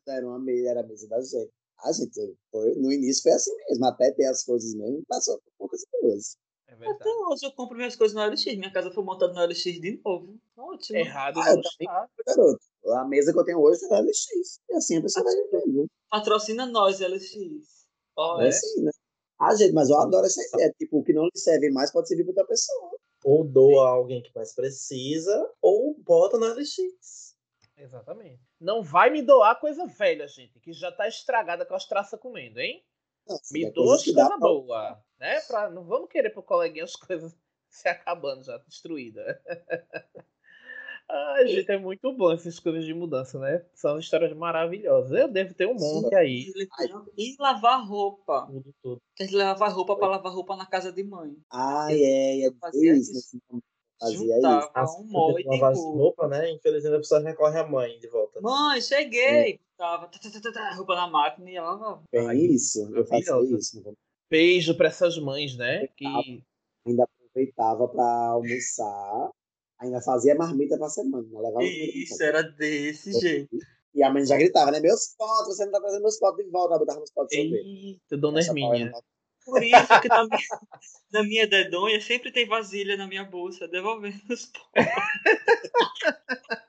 era 0.07 0.25
uma 0.25 0.39
mesa, 0.39 0.69
era 0.69 0.79
a 0.81 0.83
mesa 0.83 1.07
da 1.07 1.21
gente. 1.21 1.51
A 1.83 1.91
gente 1.91 2.37
foi, 2.51 2.73
no 2.75 2.91
início 2.91 3.23
foi 3.23 3.33
assim 3.33 3.53
mesmo, 3.67 3.85
até 3.85 4.09
ter 4.11 4.25
as 4.25 4.43
coisas 4.43 4.73
mesmo, 4.73 5.03
passou 5.07 5.37
por 5.39 5.51
poucas 5.57 5.83
coisas. 5.91 6.37
é 6.69 6.73
Até 6.73 7.09
hoje 7.09 7.45
eu 7.45 7.51
compro 7.51 7.75
minhas 7.75 7.97
coisas 7.97 8.15
no 8.15 8.25
LX. 8.25 8.45
Minha 8.45 8.71
casa 8.71 8.91
foi 8.91 9.03
montada 9.03 9.33
no 9.33 9.45
LX 9.45 9.63
de 9.63 10.01
novo. 10.03 10.39
Ótimo. 10.57 10.97
Errado 10.97 11.39
Ah, 11.41 11.49
eu 11.49 11.61
também. 11.61 12.07
Garoto, 12.25 12.65
a 12.93 13.05
mesa 13.05 13.33
que 13.33 13.39
eu 13.39 13.43
tenho 13.43 13.59
hoje 13.59 13.81
é 13.91 14.01
LX. 14.01 14.61
E 14.69 14.73
assim 14.73 14.97
a 14.97 15.01
pessoa 15.01 15.25
vai 15.25 15.35
vivendo. 15.35 15.85
Patrocina 16.09 16.65
nós, 16.65 17.01
LX. 17.01 17.35
É 18.17 18.45
é. 18.45 18.47
assim, 18.47 18.81
né? 18.81 18.91
Ah, 19.45 19.55
gente, 19.55 19.73
mas 19.73 19.89
eu 19.89 19.97
adoro 19.99 20.25
essa 20.25 20.41
ideia. 20.41 20.73
Tipo, 20.77 20.99
o 20.99 21.03
que 21.03 21.13
não 21.13 21.25
lhe 21.25 21.37
serve 21.39 21.69
mais 21.71 21.91
pode 21.91 22.07
servir 22.07 22.23
para 22.23 22.31
outra 22.31 22.45
pessoa. 22.47 22.91
Ou 23.23 23.43
doa 23.43 23.87
a 23.87 23.91
alguém 23.91 24.21
que 24.21 24.31
mais 24.35 24.53
precisa, 24.53 25.51
ou 25.61 25.95
bota 25.99 26.37
na 26.37 26.47
LX. 26.53 27.35
Exatamente. 27.77 28.41
Não 28.59 28.81
vai 28.81 29.09
me 29.09 29.21
doar 29.21 29.59
coisa 29.59 29.85
velha, 29.85 30.27
gente, 30.27 30.59
que 30.59 30.71
já 30.71 30.91
tá 30.91 31.07
estragada 31.07 31.65
com 31.65 31.75
as 31.75 31.85
traças 31.87 32.19
comendo, 32.19 32.59
hein? 32.59 32.83
Você 33.27 33.53
Me 33.57 33.71
dou 33.71 33.85
coisas 33.85 33.99
as 33.99 34.05
coisas 34.13 34.27
pra- 34.27 34.37
boas, 34.37 34.97
né? 35.19 35.41
Pra, 35.41 35.69
não 35.69 35.83
vamos 35.83 36.09
querer 36.09 36.29
pro 36.29 36.43
coleguinha 36.43 36.83
as 36.83 36.95
coisas 36.95 37.35
se 37.69 37.87
acabando 37.87 38.43
já, 38.43 38.57
destruída. 38.59 39.41
Ai, 41.07 41.47
gente, 41.47 41.71
é 41.71 41.77
muito 41.77 42.11
bom 42.13 42.31
essas 42.31 42.59
coisas 42.59 42.85
de 42.85 42.93
mudança, 42.93 43.37
né? 43.39 43.63
São 43.73 43.99
histórias 43.99 44.33
maravilhosas. 44.35 45.11
Eu 45.11 45.27
devo 45.27 45.53
ter 45.53 45.67
um 45.67 45.75
monte 45.75 46.15
aí. 46.15 46.51
E 47.17 47.35
lavar 47.39 47.85
roupa. 47.87 48.47
Tudo, 48.47 48.73
tudo. 48.81 49.01
Tem 49.15 49.27
que 49.27 49.35
lavar 49.35 49.71
roupa 49.71 49.95
pra 49.95 50.07
lavar 50.07 50.33
roupa 50.33 50.55
na 50.55 50.65
casa 50.65 50.91
de 50.91 51.03
mãe. 51.03 51.35
Ai, 51.51 52.01
é, 52.01 52.41
é 52.41 52.47
Eu 52.47 52.55
fazia 52.59 52.95
isso. 52.95 53.11
isso. 53.11 53.39
Fazia 53.99 54.35
Juntava 54.35 54.83
isso. 54.83 55.01
Um 55.01 55.07
molde 55.07 55.43
de 55.43 55.57
roupas, 55.57 56.29
né? 56.29 56.51
Infelizmente 56.51 56.95
a 56.95 56.99
pessoa 56.99 57.21
recorre 57.21 57.59
à 57.59 57.67
mãe 57.67 57.97
de 57.99 58.07
volta. 58.07 58.41
Mãe, 58.41 58.77
É. 58.77 58.81
cheguei! 58.81 59.59
Botava 59.77 60.07
tá, 60.07 60.19
tá, 60.19 60.29
tá, 60.29 60.41
tá, 60.41 60.51
tá, 60.51 60.73
roupa 60.75 60.95
na 60.95 61.07
máquina 61.07 61.49
e 61.49 61.55
ela 61.55 61.71
lavava. 61.71 62.03
Ai, 62.13 62.37
isso. 62.37 62.89
Eu 62.95 63.05
fazia 63.05 63.41
isso. 63.55 63.83
Beijo 64.29 64.75
pra 64.75 64.87
essas 64.87 65.17
mães, 65.17 65.55
né? 65.55 65.87
Que 65.95 66.05
Ainda 66.85 67.03
aproveitava 67.03 67.87
pra 67.87 68.05
almoçar. 68.05 69.29
Ainda 69.79 70.01
fazia 70.01 70.35
marmita 70.35 70.77
pra 70.77 70.89
semana. 70.89 71.23
né? 71.23 71.39
Levava 71.39 71.63
Isso, 71.63 72.23
era 72.23 72.41
desse 72.41 73.11
jeito. 73.19 73.57
E 73.93 74.03
a 74.03 74.09
mãe 74.09 74.25
já 74.25 74.37
gritava, 74.37 74.71
né? 74.71 74.79
Meus 74.79 75.15
potes, 75.17 75.55
você 75.55 75.65
não 75.65 75.71
tá 75.71 75.79
trazendo 75.79 76.01
meus 76.01 76.19
potes 76.19 76.45
de 76.45 76.51
volta. 76.51 76.77
Botava 76.77 76.99
meus 76.99 77.11
potes 77.11 77.37
de 77.37 77.43
sorvete. 77.43 77.65
Eita, 77.65 78.17
Dona 78.17 78.41
Herminha. 78.41 78.91
Por 79.45 79.63
isso 79.63 80.01
que 80.01 80.07
na 80.07 80.23
minha, 80.25 80.39
na 81.13 81.23
minha 81.23 81.47
dedonha 81.47 82.01
sempre 82.01 82.31
tem 82.31 82.47
vasilha 82.47 82.97
na 82.97 83.07
minha 83.07 83.23
bolsa, 83.23 83.67
devolvendo 83.67 84.21
os 84.29 84.45
pó. 84.47 84.59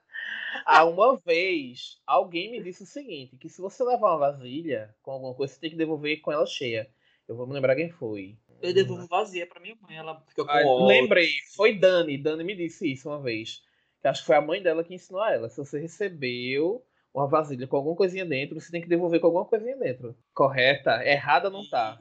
Ah, 0.68 0.84
uma 0.84 1.16
vez, 1.18 2.00
alguém 2.04 2.50
me 2.50 2.60
disse 2.60 2.82
o 2.82 2.86
seguinte: 2.86 3.36
que 3.36 3.48
se 3.48 3.60
você 3.60 3.84
levar 3.84 4.16
uma 4.16 4.32
vasilha 4.32 4.92
com 5.00 5.12
alguma 5.12 5.32
coisa, 5.32 5.54
você 5.54 5.60
tem 5.60 5.70
que 5.70 5.76
devolver 5.76 6.20
com 6.20 6.32
ela 6.32 6.44
cheia. 6.44 6.90
Eu 7.28 7.36
vou 7.36 7.46
me 7.46 7.52
lembrar 7.52 7.76
quem 7.76 7.88
foi. 7.88 8.36
Eu 8.60 8.72
devolvo 8.74 9.06
vazia 9.06 9.46
pra 9.46 9.60
minha 9.60 9.76
mãe, 9.80 9.96
ela 9.96 10.20
fica 10.28 10.44
com 10.44 10.50
Ah, 10.50 10.64
ódio. 10.64 10.86
lembrei, 10.86 11.28
foi 11.54 11.78
Dani. 11.78 12.18
Dani 12.18 12.42
me 12.44 12.54
disse 12.56 12.90
isso 12.90 13.08
uma 13.08 13.20
vez. 13.20 13.62
Que 14.00 14.08
acho 14.08 14.20
que 14.22 14.26
foi 14.26 14.36
a 14.36 14.40
mãe 14.40 14.62
dela 14.62 14.84
que 14.84 14.94
ensinou 14.94 15.20
a 15.22 15.32
ela. 15.32 15.48
Se 15.48 15.56
você 15.58 15.78
recebeu 15.78 16.84
uma 17.12 17.26
vasilha 17.26 17.66
com 17.66 17.76
alguma 17.76 17.96
coisinha 17.96 18.24
dentro, 18.24 18.60
você 18.60 18.70
tem 18.70 18.80
que 18.80 18.88
devolver 18.88 19.20
com 19.20 19.26
alguma 19.26 19.44
coisinha 19.44 19.76
dentro. 19.76 20.16
Correta? 20.34 21.02
Errada 21.04 21.48
não 21.48 21.68
tá, 21.68 21.98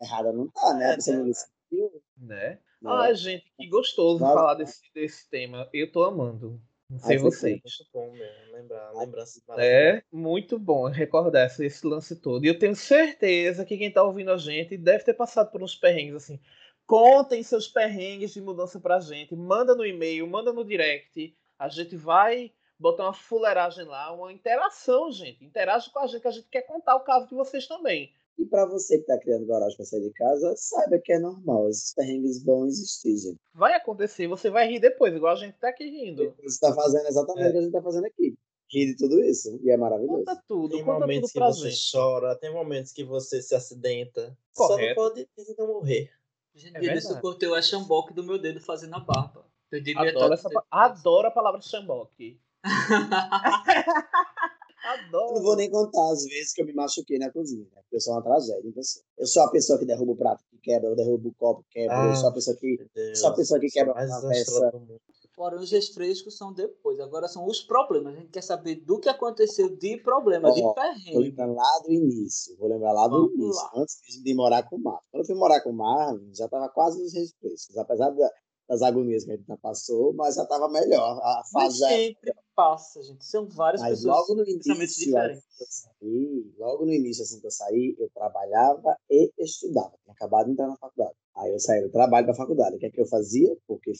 Errada 0.00 0.32
não 0.32 0.48
tá, 0.48 0.74
né? 0.74 0.84
É, 0.88 0.92
A 0.92 0.94
pessoa 0.96 1.16
não 1.18 1.24
decidiu, 1.26 2.02
né? 2.16 2.58
Ai, 2.84 3.14
gente, 3.14 3.44
que 3.56 3.68
gostoso 3.68 4.18
Claro. 4.18 4.38
falar 4.38 4.54
desse, 4.54 4.80
desse 4.92 5.30
tema. 5.30 5.68
Eu 5.72 5.90
tô 5.90 6.02
amando. 6.04 6.60
Não 6.92 6.98
sei 6.98 7.16
Ai, 7.16 7.18
foi 7.18 7.30
vocês. 7.30 7.60
Muito 7.64 7.90
bom 7.90 8.12
mesmo. 8.12 8.52
Lembrar, 8.52 8.92
lembranças. 8.92 9.42
É 9.56 10.02
muito 10.12 10.58
bom 10.58 10.88
recordar 10.90 11.46
esse, 11.46 11.64
esse 11.64 11.86
lance 11.86 12.14
todo. 12.16 12.44
E 12.44 12.48
eu 12.48 12.58
tenho 12.58 12.76
certeza 12.76 13.64
que 13.64 13.78
quem 13.78 13.90
tá 13.90 14.02
ouvindo 14.02 14.30
a 14.30 14.36
gente 14.36 14.76
deve 14.76 15.02
ter 15.02 15.14
passado 15.14 15.50
por 15.50 15.62
uns 15.62 15.74
perrengues 15.74 16.16
assim. 16.16 16.38
Contem 16.86 17.42
seus 17.42 17.66
perrengues 17.66 18.34
de 18.34 18.42
mudança 18.42 18.78
pra 18.78 19.00
gente. 19.00 19.34
Manda 19.34 19.74
no 19.74 19.86
e-mail, 19.86 20.26
manda 20.26 20.52
no 20.52 20.62
direct. 20.62 21.34
A 21.58 21.66
gente 21.70 21.96
vai 21.96 22.52
botar 22.78 23.04
uma 23.04 23.14
fuleiragem 23.14 23.86
lá, 23.86 24.12
uma 24.12 24.30
interação, 24.30 25.10
gente. 25.10 25.42
Interage 25.42 25.90
com 25.90 25.98
a 25.98 26.06
gente, 26.06 26.20
que 26.20 26.28
a 26.28 26.32
gente 26.32 26.48
quer 26.50 26.62
contar 26.62 26.96
o 26.96 27.04
caso 27.04 27.26
de 27.26 27.34
vocês 27.34 27.66
também. 27.66 28.12
E 28.38 28.46
pra 28.46 28.64
você 28.66 28.98
que 28.98 29.04
tá 29.06 29.18
criando 29.18 29.46
coragem 29.46 29.76
pra 29.76 29.84
sair 29.86 30.00
de 30.02 30.10
casa, 30.12 30.54
saiba 30.56 30.98
que 30.98 31.12
é 31.12 31.18
normal. 31.18 31.68
Esses 31.68 31.94
perrengues 31.94 32.42
vão 32.42 32.66
existir, 32.66 33.16
gente. 33.16 33.38
Vai 33.54 33.74
acontecer, 33.74 34.26
você 34.26 34.50
vai 34.50 34.66
rir 34.68 34.80
depois, 34.80 35.14
igual 35.14 35.32
a 35.32 35.36
gente 35.36 35.54
tá 35.58 35.68
aqui 35.68 35.84
rindo. 35.84 36.34
Você 36.42 36.58
tá 36.58 36.74
fazendo 36.74 37.06
exatamente 37.06 37.46
É. 37.46 37.48
o 37.48 37.52
que 37.52 37.58
a 37.58 37.62
gente 37.62 37.72
tá 37.72 37.82
fazendo 37.82 38.06
aqui. 38.06 38.34
Rir 38.70 38.86
de 38.86 38.96
tudo 38.96 39.20
isso. 39.22 39.60
E 39.62 39.70
é 39.70 39.76
maravilhoso. 39.76 40.24
Conta 40.24 40.42
tudo, 40.48 40.70
Tem 40.76 40.84
conta 40.84 40.92
tudo 40.94 41.00
momentos 41.02 41.30
que 41.32 41.38
pra 41.38 41.48
você 41.48 41.70
gente. 41.70 41.90
chora, 41.92 42.34
tem 42.36 42.52
momentos 42.52 42.90
que 42.92 43.04
você 43.04 43.42
se 43.42 43.54
acidenta. 43.54 44.36
Só 44.56 44.68
Correto. 44.68 44.88
não 45.00 45.08
pode 45.08 45.28
não 45.58 45.66
morrer. 45.66 46.10
Gente, 46.54 46.76
É 46.76 46.78
eu 46.78 46.82
verdade. 46.82 47.20
cortei 47.20 47.48
o 47.48 47.62
chamboque 47.62 48.12
do 48.14 48.24
meu 48.24 48.38
dedo 48.38 48.60
fazendo 48.60 48.94
a 48.96 49.00
barba. 49.00 49.44
Perdi 49.70 49.96
Adoro, 49.96 50.34
essa, 50.34 50.50
pa- 50.50 50.64
adoro 50.70 51.28
a 51.28 51.30
palavra 51.30 51.60
xamboque. 51.60 52.38
Eu 54.84 54.90
Adoro. 54.90 55.34
não 55.36 55.42
vou 55.42 55.56
nem 55.56 55.70
contar 55.70 56.10
as 56.12 56.24
vezes 56.24 56.52
que 56.52 56.60
eu 56.62 56.66
me 56.66 56.72
machuquei 56.72 57.18
na 57.18 57.30
cozinha, 57.30 57.64
né? 57.74 57.80
Porque 57.82 57.96
eu 57.96 58.00
sou 58.00 58.14
uma 58.14 58.22
tragédia. 58.22 58.68
em 58.68 58.72
pessoa. 58.72 59.04
Eu 59.18 59.26
sou 59.26 59.42
a 59.42 59.50
pessoa 59.50 59.78
que 59.78 59.84
derruba 59.86 60.12
o 60.12 60.16
prato 60.16 60.44
que 60.50 60.58
quebra, 60.58 60.88
eu 60.90 60.96
derrubo 60.96 61.28
o 61.28 61.34
copo 61.34 61.62
que 61.64 61.80
quebra, 61.80 62.08
eu 62.08 62.16
sou 62.16 62.28
a 62.28 62.32
pessoa 62.32 62.56
que. 62.56 62.78
Só 63.14 63.28
a 63.28 63.34
pessoa 63.34 63.60
que 63.60 63.68
quebra 63.68 63.94
desastrada 63.94 64.34
peça. 64.34 64.70
do 64.72 64.80
mundo. 64.80 65.00
Porém, 65.34 65.58
os 65.60 65.70
refrescos 65.70 66.36
são 66.36 66.52
depois. 66.52 67.00
Agora 67.00 67.26
são 67.26 67.46
os 67.46 67.62
problemas. 67.62 68.14
A 68.14 68.16
gente 68.18 68.28
quer 68.30 68.42
saber 68.42 68.76
do 68.76 68.98
que 69.00 69.08
aconteceu 69.08 69.74
de 69.76 69.96
problema, 69.96 70.52
de 70.52 70.60
Ó, 70.60 70.64
Vou 70.64 70.74
perrengue. 70.74 71.18
lembrar 71.18 71.46
lá 71.46 71.80
do 71.84 71.90
início. 71.90 72.54
Vou 72.58 72.68
lembrar 72.68 72.92
lá 72.92 73.08
do 73.08 73.16
Vamos 73.16 73.32
início. 73.34 73.54
lá. 73.62 73.70
Antes 73.76 73.98
mesmo 74.06 74.24
de 74.24 74.34
morar 74.34 74.62
com 74.68 74.76
o 74.76 74.78
Marvin. 74.78 75.06
Quando 75.10 75.22
eu 75.22 75.26
fui 75.26 75.34
morar 75.34 75.60
com 75.62 75.70
o 75.70 75.72
Marvin, 75.72 76.34
já 76.34 76.46
tava 76.48 76.68
quase 76.68 77.02
nos 77.02 77.14
refrescos. 77.14 77.76
Apesar 77.78 78.10
da- 78.10 78.30
das 78.72 78.80
agonias 78.82 79.24
que 79.24 79.32
a 79.32 79.36
gente 79.36 79.46
já 79.46 79.56
passou, 79.58 80.14
mas 80.14 80.34
já 80.34 80.46
tava 80.46 80.66
melhor. 80.70 81.18
A 81.22 81.42
Mas 81.42 81.50
fase 81.52 81.78
já- 81.78 81.88
sempre 81.88 82.34
passa, 82.56 83.02
gente. 83.02 83.22
São 83.24 83.46
várias 83.46 83.82
Mas 83.82 83.98
pessoas 83.98 84.16
logo 84.28 84.34
no 84.36 84.42
início, 84.48 84.74
diferentes. 84.74 85.38
assim 85.38 85.48
que 85.58 85.62
eu 85.62 85.66
saí, 85.68 86.54
logo 86.58 86.86
no 86.86 86.92
início, 86.92 87.22
assim 87.22 87.38
que 87.40 87.46
eu 87.46 87.50
saí, 87.50 87.94
eu 87.98 88.08
trabalhava 88.14 88.96
e 89.10 89.30
estudava. 89.38 89.92
Tinha 90.02 90.14
acabado 90.14 90.46
de 90.46 90.52
entrar 90.52 90.68
na 90.68 90.76
faculdade. 90.76 91.14
Aí 91.36 91.52
eu 91.52 91.58
saí 91.60 91.82
do 91.82 91.90
trabalho 91.90 92.24
para 92.26 92.32
a 92.34 92.36
faculdade. 92.36 92.76
O 92.76 92.78
que 92.78 92.86
é 92.86 92.90
que 92.90 93.00
eu 93.00 93.06
fazia? 93.06 93.54
Porque 93.66 93.92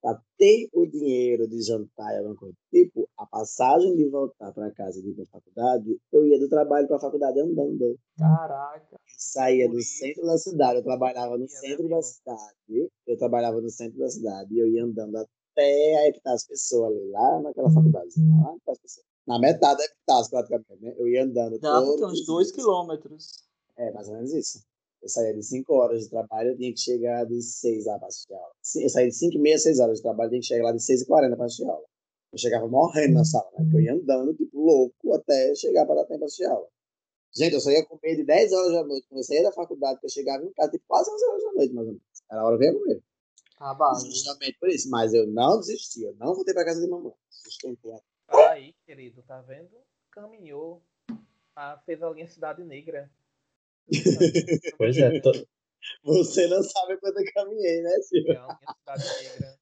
para 0.00 0.20
ter 0.38 0.68
o 0.72 0.86
dinheiro 0.86 1.46
de 1.46 1.62
jantar 1.62 2.14
e 2.14 2.18
alguma 2.18 2.36
coisa, 2.36 2.56
tipo, 2.70 3.08
a 3.16 3.26
passagem 3.26 3.94
de 3.96 4.08
voltar 4.08 4.52
para 4.52 4.70
casa 4.72 4.98
e 4.98 5.08
ir 5.08 5.14
para 5.14 5.26
faculdade, 5.26 6.00
eu 6.10 6.26
ia 6.26 6.38
do 6.38 6.48
trabalho 6.48 6.86
para 6.86 6.96
a 6.96 7.00
faculdade 7.00 7.40
andando. 7.40 7.98
Caraca. 8.16 8.86
Eu 8.92 8.98
saía 9.06 9.68
do 9.68 9.80
centro 9.82 10.24
da 10.24 10.38
cidade, 10.38 10.78
eu 10.78 10.84
trabalhava 10.84 11.36
no 11.36 11.44
né, 11.44 11.48
centro 11.48 11.88
da 11.88 12.02
cidade, 12.02 12.90
eu 13.06 13.18
trabalhava 13.18 13.60
no 13.60 13.68
centro 13.68 13.98
da 13.98 14.08
cidade 14.08 14.54
e 14.54 14.58
eu 14.58 14.68
ia 14.68 14.84
andando 14.84 15.16
até 15.16 15.96
a 15.98 16.08
Epitácio 16.08 16.48
Pessoa 16.48 16.88
ali, 16.88 17.10
lá 17.10 17.40
naquela 17.42 17.70
faculdade, 17.70 18.08
lá 18.16 18.56
na 18.66 18.74
Pessoa. 18.76 19.04
Na 19.26 19.38
metade 19.38 19.78
da 19.78 19.84
Epitácio, 19.84 20.30
praticamente, 20.30 20.82
né? 20.82 20.94
Eu 20.96 21.06
ia 21.06 21.24
andando 21.24 21.58
Dava 21.58 21.84
uns 21.84 22.24
dois 22.24 22.46
dias. 22.48 22.52
quilômetros. 22.52 23.44
É, 23.76 23.92
mais 23.92 24.08
ou 24.08 24.14
menos 24.14 24.32
isso. 24.32 24.64
Eu 25.02 25.08
saía 25.08 25.34
de 25.34 25.42
5 25.42 25.72
horas 25.74 26.02
de 26.02 26.10
trabalho, 26.10 26.50
eu 26.50 26.56
tinha 26.56 26.72
que 26.72 26.80
chegar 26.80 27.24
de 27.24 27.40
6 27.40 27.86
a 27.88 27.98
para 27.98 28.08
assistir 28.08 28.34
aula. 28.34 28.52
Eu 28.76 28.88
saía 28.88 29.08
de 29.08 29.14
5 29.14 29.34
e 29.34 29.38
meia, 29.38 29.58
6 29.58 29.80
horas 29.80 29.96
de 29.96 30.02
trabalho, 30.02 30.26
eu 30.26 30.30
tinha 30.30 30.40
que 30.40 30.46
chegar 30.46 30.64
lá 30.64 30.72
de 30.72 30.82
6 30.82 31.02
e 31.02 31.06
40 31.06 31.36
para 31.36 31.46
assistir 31.46 31.64
aula. 31.64 31.84
Eu 32.32 32.38
chegava 32.38 32.68
morrendo 32.68 33.14
na 33.14 33.24
sala, 33.24 33.50
né? 33.52 33.64
Porque 33.64 33.76
eu 33.76 33.80
ia 33.80 33.94
andando, 33.94 34.34
tipo, 34.34 34.60
louco, 34.60 35.14
até 35.14 35.54
chegar 35.54 35.86
para 35.86 35.96
dar 35.96 36.04
tempo 36.04 36.18
para 36.18 36.26
assistir 36.26 36.44
aula. 36.44 36.68
Gente, 37.34 37.54
eu 37.54 37.60
só 37.60 37.70
ia 37.70 37.84
comer 37.86 38.16
de 38.16 38.24
10 38.24 38.52
horas 38.52 38.72
da 38.72 38.84
noite. 38.84 39.06
Quando 39.08 39.18
eu 39.18 39.24
saía 39.24 39.42
da 39.42 39.52
faculdade, 39.52 40.00
que 40.00 40.06
eu 40.06 40.10
chegava 40.10 40.44
em 40.44 40.52
casa, 40.52 40.70
tipo, 40.70 40.84
quase 40.86 41.10
11 41.10 41.24
horas 41.26 41.42
da 41.42 41.52
noite, 41.52 41.74
mais 41.74 41.86
ou 41.86 41.92
menos. 41.92 42.22
Era 42.30 42.40
a 42.40 42.44
hora 42.44 42.58
de 42.58 42.66
eu 42.66 42.72
ia 42.72 42.78
comer. 42.78 43.02
Acabado. 43.56 44.06
Justamente 44.06 44.58
por 44.58 44.68
isso. 44.68 44.90
Mas 44.90 45.14
eu 45.14 45.26
não 45.26 45.58
desisti, 45.58 46.02
eu 46.02 46.14
não 46.16 46.34
voltei 46.34 46.54
para 46.54 46.64
casa 46.64 46.80
de 46.80 46.88
mamãe. 46.88 47.12
Sustentei 47.28 47.92
a 47.92 48.00
Aí, 48.50 48.74
querido, 48.86 49.22
tá 49.22 49.40
vendo? 49.42 49.76
Caminhou. 50.10 50.82
Ah, 51.54 51.80
fez 51.84 52.02
a 52.02 52.10
linha 52.10 52.28
Cidade 52.28 52.62
Negra. 52.64 53.10
Pois 54.76 54.96
é, 54.98 55.20
to- 55.20 55.32
Você 56.04 56.46
não 56.46 56.62
sabe 56.62 56.98
quanto 56.98 57.18
eu 57.18 57.32
caminhei, 57.32 57.82
né, 57.82 57.90
Silvio? 58.02 58.32
É 58.32 58.36
a 58.36 58.58
linha 58.60 58.74
Cidade 58.78 59.22
Negra. 59.22 59.60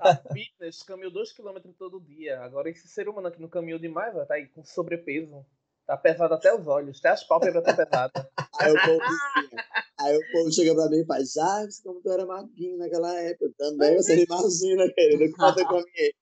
A 0.00 0.16
fitness 0.34 0.82
caminhou 0.82 1.12
2km 1.12 1.74
todo 1.78 2.00
dia. 2.00 2.40
Agora 2.40 2.68
esse 2.68 2.86
ser 2.88 3.08
humano 3.08 3.30
que 3.30 3.40
não 3.40 3.48
caminhou 3.48 3.78
demais, 3.78 4.14
ó, 4.14 4.24
tá 4.24 4.34
aí 4.34 4.48
com 4.48 4.64
sobrepeso. 4.64 5.44
Tá 5.86 5.96
pesado 5.96 6.34
até 6.34 6.52
os 6.54 6.66
olhos, 6.66 6.98
até 6.98 7.10
as 7.10 7.22
pálpebras 7.24 7.62
tá 7.62 7.74
pesadas. 7.74 8.26
Aí 8.60 8.72
o 8.72 8.84
povo 8.84 9.00
aí 9.98 10.16
o 10.16 10.32
povo 10.32 10.52
chega 10.52 10.74
pra 10.74 10.88
mim 10.90 10.98
e 11.00 11.06
faz, 11.06 11.32
já, 11.32 11.66
como 11.84 12.00
tu 12.02 12.10
era 12.10 12.26
magrinho 12.26 12.76
naquela 12.78 13.14
época, 13.20 13.50
também 13.56 13.96
você 13.96 14.24
imagina, 14.24 14.90
querido, 14.92 15.34
quanto 15.36 15.58
eu 15.60 15.66
caminhei. 15.68 16.14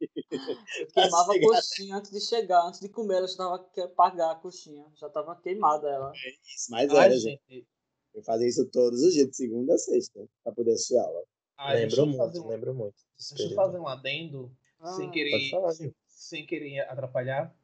Eu 0.81 0.87
queimava 0.89 1.33
a 1.35 1.41
coxinha 1.41 1.97
antes 1.97 2.11
de 2.11 2.21
chegar, 2.21 2.67
antes 2.67 2.81
de 2.81 2.89
comer, 2.89 3.17
ela 3.19 3.27
já 3.29 3.37
tava 3.37 3.65
que 3.73 3.87
pagar 3.89 4.31
a 4.33 4.35
coxinha. 4.37 4.85
Já 4.97 5.09
tava 5.09 5.35
queimada 5.41 5.89
ela. 5.89 6.13
Isso, 6.13 6.71
mas 6.71 6.91
Ai, 6.91 7.07
era, 7.07 7.17
gente. 7.19 7.41
gente. 7.49 7.67
Eu 8.15 8.23
fazia 8.23 8.49
isso 8.49 8.65
todos 8.71 9.01
os 9.03 9.13
dias, 9.15 9.29
de 9.29 9.37
segunda 9.37 9.75
a 9.75 9.79
sexta, 9.79 10.25
pra 10.45 10.53
poder 10.53 10.73
assistir 10.73 10.99
aula. 10.99 11.23
ai, 11.57 11.77
deixa 11.87 11.97
lembro 12.03 12.13
eu 12.19 12.19
muito, 12.27 12.43
um- 12.45 12.49
lembro 12.49 12.75
muito. 12.75 12.97
Deixa 13.19 13.33
eu 13.35 13.37
período. 13.39 13.55
fazer 13.57 13.79
um 13.79 13.89
adendo, 13.89 14.57
Ah, 14.81 14.93
sem, 14.97 15.07
Pode 15.07 15.13
querer, 15.13 15.51
falar, 15.51 15.73
sem 16.07 16.47
querer 16.47 16.81
atrapalhar. 16.81 17.55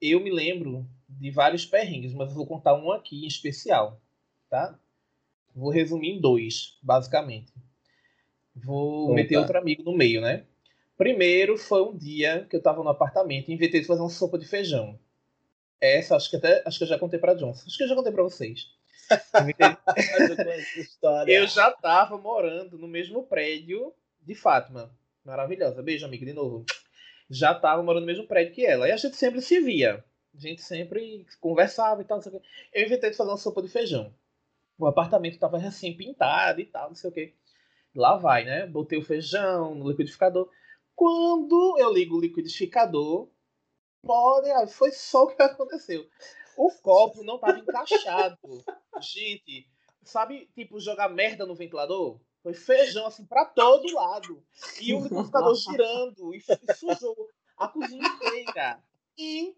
Eu 0.00 0.20
me 0.20 0.30
lembro 0.32 0.86
de 1.08 1.30
vários 1.30 1.64
perrengues, 1.64 2.12
mas 2.12 2.30
eu 2.30 2.34
vou 2.34 2.46
contar 2.46 2.74
um 2.74 2.90
aqui 2.90 3.24
em 3.24 3.28
especial, 3.28 4.00
tá? 4.48 4.78
Vou 5.54 5.70
resumir 5.70 6.10
em 6.10 6.20
dois, 6.20 6.78
basicamente. 6.82 7.52
Vou 8.54 9.06
Opa. 9.06 9.14
meter 9.14 9.36
outro 9.36 9.58
amigo 9.58 9.82
no 9.82 9.96
meio, 9.96 10.20
né? 10.20 10.44
Primeiro 10.96 11.58
foi 11.58 11.82
um 11.82 11.96
dia 11.96 12.46
que 12.48 12.56
eu 12.56 12.62
tava 12.62 12.82
no 12.82 12.88
apartamento 12.88 13.50
e 13.50 13.54
inventei 13.54 13.80
de 13.80 13.86
fazer 13.86 14.00
uma 14.00 14.10
sopa 14.10 14.38
de 14.38 14.46
feijão. 14.46 14.98
Essa 15.80 16.16
acho 16.16 16.30
que 16.30 16.36
até 16.36 16.62
acho 16.64 16.78
que 16.78 16.84
eu 16.84 16.88
já 16.88 16.98
contei 16.98 17.18
pra 17.18 17.34
Johnson. 17.34 17.64
Acho 17.66 17.76
que 17.76 17.84
eu 17.84 17.88
já 17.88 17.94
contei 17.94 18.12
pra 18.12 18.22
vocês. 18.22 18.74
Eu 21.28 21.46
já 21.46 21.70
tava 21.70 22.18
morando 22.18 22.76
no 22.76 22.88
mesmo 22.88 23.22
prédio 23.22 23.92
de 24.20 24.34
Fátima. 24.34 24.90
Maravilhosa. 25.24 25.80
Beijo, 25.80 26.04
amiga, 26.04 26.26
de 26.26 26.32
novo. 26.32 26.64
Já 27.30 27.54
tava 27.54 27.84
morando 27.84 28.02
no 28.02 28.06
mesmo 28.06 28.26
prédio 28.26 28.52
que 28.52 28.66
ela. 28.66 28.88
E 28.88 28.92
a 28.92 28.96
gente 28.96 29.16
sempre 29.16 29.40
se 29.40 29.60
via. 29.60 30.04
A 30.36 30.38
gente 30.38 30.60
sempre 30.62 31.26
conversava 31.40 32.02
e 32.02 32.04
tal. 32.04 32.18
não 32.18 32.22
sei 32.22 32.32
o 32.32 32.40
quê. 32.40 32.46
Eu 32.72 32.84
inventei 32.84 33.10
de 33.10 33.16
fazer 33.16 33.30
uma 33.30 33.38
sopa 33.38 33.62
de 33.62 33.68
feijão. 33.68 34.14
O 34.78 34.86
apartamento 34.86 35.38
tava 35.38 35.56
recém 35.56 35.96
pintado 35.96 36.60
e 36.60 36.66
tal, 36.66 36.88
não 36.88 36.94
sei 36.94 37.10
o 37.10 37.12
quê. 37.12 37.34
Lá 37.94 38.16
vai, 38.16 38.44
né? 38.44 38.66
Botei 38.66 38.98
o 38.98 39.04
feijão 39.04 39.74
no 39.74 39.88
liquidificador. 39.88 40.50
Quando 40.94 41.76
eu 41.78 41.92
ligo 41.92 42.16
o 42.16 42.20
liquidificador, 42.20 43.28
ah, 44.08 44.66
foi 44.66 44.92
só 44.92 45.24
o 45.24 45.28
que 45.28 45.42
aconteceu. 45.42 46.06
O 46.56 46.70
copo 46.70 47.22
não 47.24 47.38
tava 47.38 47.58
encaixado. 47.58 48.38
Gente, 49.00 49.68
sabe, 50.02 50.48
tipo, 50.54 50.80
jogar 50.80 51.08
merda 51.08 51.44
no 51.44 51.54
ventilador? 51.54 52.20
Foi 52.42 52.54
feijão, 52.54 53.06
assim, 53.06 53.24
pra 53.26 53.44
todo 53.44 53.92
lado. 53.92 54.42
E 54.80 54.94
o 54.94 55.02
liquidificador 55.02 55.54
girando. 55.54 56.34
E 56.34 56.40
sujou 56.74 57.28
a 57.56 57.68
cozinha 57.68 58.06
inteira. 58.06 58.82
E. 59.18 59.56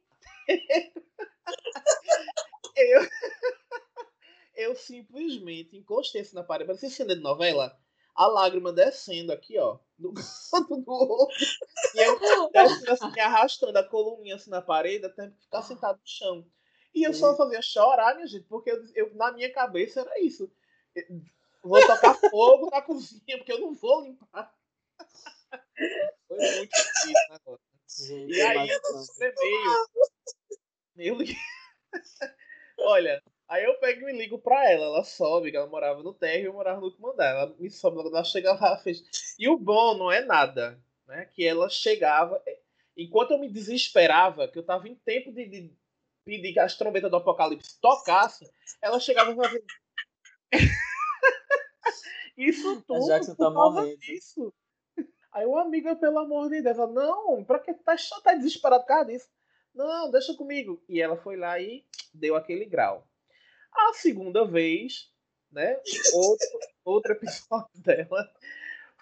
eu. 2.76 3.00
Eu 4.58 4.74
simplesmente 4.74 5.76
encostei 5.76 6.20
assim 6.22 6.34
na 6.34 6.42
parede. 6.42 6.66
Parecia 6.66 6.90
cena 6.90 7.14
de 7.14 7.20
novela. 7.20 7.78
A 8.12 8.26
lágrima 8.26 8.72
descendo 8.72 9.32
aqui, 9.32 9.56
ó. 9.56 9.78
No 9.96 10.12
canto 10.12 10.78
do 10.78 10.92
olho. 10.92 11.28
E 11.94 12.00
eu 12.00 12.50
descendo 12.50 12.90
assim, 12.90 13.20
arrastando 13.20 13.78
a 13.78 13.84
coluninha 13.84 14.34
assim 14.34 14.50
na 14.50 14.60
parede 14.60 15.06
até 15.06 15.30
ficar 15.30 15.62
sentado 15.62 16.00
no 16.00 16.04
chão. 16.04 16.44
E 16.92 17.04
eu 17.04 17.14
só 17.14 17.36
fazia 17.36 17.62
chorar, 17.62 18.16
minha 18.16 18.26
gente, 18.26 18.46
porque 18.48 18.72
eu, 18.72 18.82
eu, 18.96 19.14
na 19.14 19.30
minha 19.30 19.52
cabeça 19.52 20.00
era 20.00 20.20
isso. 20.20 20.50
Vou 21.62 21.80
tocar 21.86 22.14
fogo 22.14 22.68
na 22.70 22.82
cozinha, 22.82 23.38
porque 23.38 23.52
eu 23.52 23.60
não 23.60 23.76
vou 23.76 24.02
limpar. 24.02 24.52
Foi 26.26 26.36
muito 26.36 26.70
difícil 26.70 27.14
o 27.46 27.58
negócio. 27.88 28.28
E 28.28 28.42
aí, 28.42 28.68
eu 30.98 31.16
meio. 31.16 31.36
Olha, 32.80 33.22
aí 33.48 33.64
eu 33.64 33.74
pego 33.78 34.02
e 34.02 34.12
me 34.12 34.18
ligo 34.18 34.38
pra 34.38 34.70
ela. 34.70 34.86
Ela 34.86 35.04
sobe, 35.04 35.50
que 35.50 35.56
ela 35.56 35.66
morava 35.66 36.02
no 36.02 36.12
térreo 36.12 36.42
e 36.42 36.46
eu 36.46 36.52
morava 36.52 36.80
no 36.80 36.86
último 36.86 37.10
andar. 37.10 37.30
Ela 37.30 37.54
me 37.58 37.70
sobe, 37.70 37.98
ela 38.00 38.24
chega 38.24 38.52
lá, 38.52 38.76
fez. 38.78 39.02
E 39.38 39.48
o 39.48 39.58
bom 39.58 39.96
não 39.96 40.10
é 40.10 40.24
nada, 40.24 40.80
né? 41.06 41.24
Que 41.34 41.46
ela 41.46 41.68
chegava. 41.68 42.42
Enquanto 42.96 43.32
eu 43.32 43.38
me 43.38 43.48
desesperava, 43.48 44.48
que 44.48 44.58
eu 44.58 44.62
tava 44.62 44.88
em 44.88 44.94
tempo 44.96 45.32
de, 45.32 45.46
de 45.46 45.72
pedir 46.24 46.52
que 46.52 46.60
as 46.60 46.76
trombetas 46.76 47.10
do 47.10 47.16
apocalipse 47.16 47.80
tocassem, 47.80 48.48
ela 48.82 49.00
chegava 49.00 49.32
e 49.32 49.36
fazia. 49.36 49.62
Isso 52.36 52.82
tudo. 52.82 53.02
A 53.02 53.06
Jackson 53.06 53.34
tá 53.34 53.50
morrendo. 53.50 53.98
Disso. 53.98 54.52
Aí 55.38 55.46
o 55.46 55.56
amigo, 55.56 55.94
pelo 55.94 56.18
amor 56.18 56.50
de 56.50 56.60
Deus, 56.60 56.76
ela, 56.76 56.88
não, 56.88 57.44
pra 57.44 57.60
que 57.60 57.72
tá, 57.72 57.94
tá 58.24 58.34
desesperado 58.34 58.82
por 58.82 58.88
causa 58.88 59.04
disso? 59.04 59.28
Não, 59.72 60.10
deixa 60.10 60.34
comigo. 60.34 60.82
E 60.88 61.00
ela 61.00 61.16
foi 61.16 61.36
lá 61.36 61.60
e 61.60 61.84
deu 62.12 62.34
aquele 62.34 62.64
grau. 62.64 63.06
A 63.72 63.92
segunda 63.92 64.44
vez, 64.44 65.12
né? 65.52 65.80
Outro, 66.12 66.48
outro 66.84 67.12
episódio 67.12 67.68
dela 67.80 68.28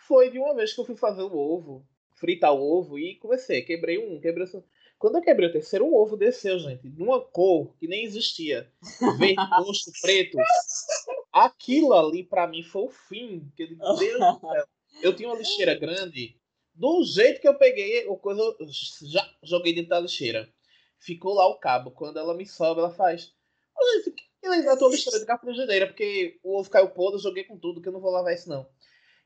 foi 0.07 0.29
de 0.31 0.38
uma 0.38 0.55
vez 0.55 0.75
que 0.75 0.81
eu 0.83 0.85
fui 0.85 0.94
fazer 0.94 1.22
o 1.22 1.35
ovo, 1.35 1.83
fritar 2.14 2.53
o 2.53 2.61
ovo 2.61 2.99
e 2.99 3.16
comecei. 3.16 3.62
Quebrei 3.62 3.96
um, 3.96 4.20
quebrei 4.20 4.46
um. 4.53 4.62
Quando 4.99 5.16
eu 5.16 5.22
quebrei 5.22 5.49
o 5.49 5.53
terceiro, 5.53 5.87
um 5.87 5.94
ovo 5.94 6.18
desceu, 6.18 6.59
gente, 6.59 6.87
de 6.87 7.03
uma 7.03 7.18
cor 7.18 7.75
que 7.79 7.88
nem 7.88 8.05
existia. 8.05 8.70
Verde, 9.18 9.37
roxo, 9.57 9.90
preto. 10.03 10.37
Aquilo 11.33 11.94
ali, 11.94 12.22
para 12.22 12.46
mim, 12.46 12.62
foi 12.62 12.83
o 12.83 12.90
fim. 12.90 13.51
Que, 13.57 13.68
Deus 13.68 13.79
do 13.79 14.40
céu. 14.40 14.66
Eu 15.02 15.14
tinha 15.14 15.28
uma 15.28 15.38
lixeira 15.38 15.74
grande. 15.74 16.37
Do 16.74 17.02
jeito 17.04 17.40
que 17.40 17.48
eu 17.48 17.56
peguei, 17.56 18.06
o 18.06 18.16
coisa, 18.16 18.40
eu 18.40 18.66
já 19.09 19.28
joguei 19.42 19.74
dentro 19.74 19.90
da 19.90 20.00
lixeira. 20.00 20.48
Ficou 20.98 21.35
lá 21.35 21.46
o 21.46 21.59
cabo. 21.59 21.90
Quando 21.90 22.18
ela 22.18 22.35
me 22.35 22.46
sobe, 22.46 22.80
ela 22.80 22.90
faz. 22.90 23.32
Olha, 23.76 24.62
eu 24.64 24.78
tô 24.78 24.88
lixeira 24.88 25.18
de 25.18 25.38
frigideira, 25.38 25.87
porque 25.87 26.38
o 26.42 26.59
ovo 26.59 26.70
caiu 26.70 26.90
podre, 26.90 27.16
eu 27.16 27.22
joguei 27.22 27.44
com 27.44 27.59
tudo, 27.59 27.80
que 27.80 27.88
eu 27.88 27.92
não 27.92 28.00
vou 28.00 28.11
lavar 28.11 28.35
isso, 28.35 28.48
não. 28.48 28.66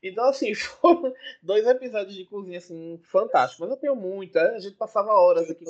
Então, 0.01 0.25
assim, 0.25 0.53
foram 0.55 1.13
dois 1.41 1.65
episódios 1.67 2.15
de 2.15 2.25
cozinha, 2.25 2.57
assim, 2.57 2.99
fantásticos. 3.03 3.59
Mas 3.59 3.69
eu 3.69 3.77
tenho 3.77 3.95
muito, 3.95 4.37
é? 4.37 4.55
a 4.55 4.59
gente 4.59 4.75
passava 4.75 5.13
horas 5.13 5.49
aqui. 5.49 5.63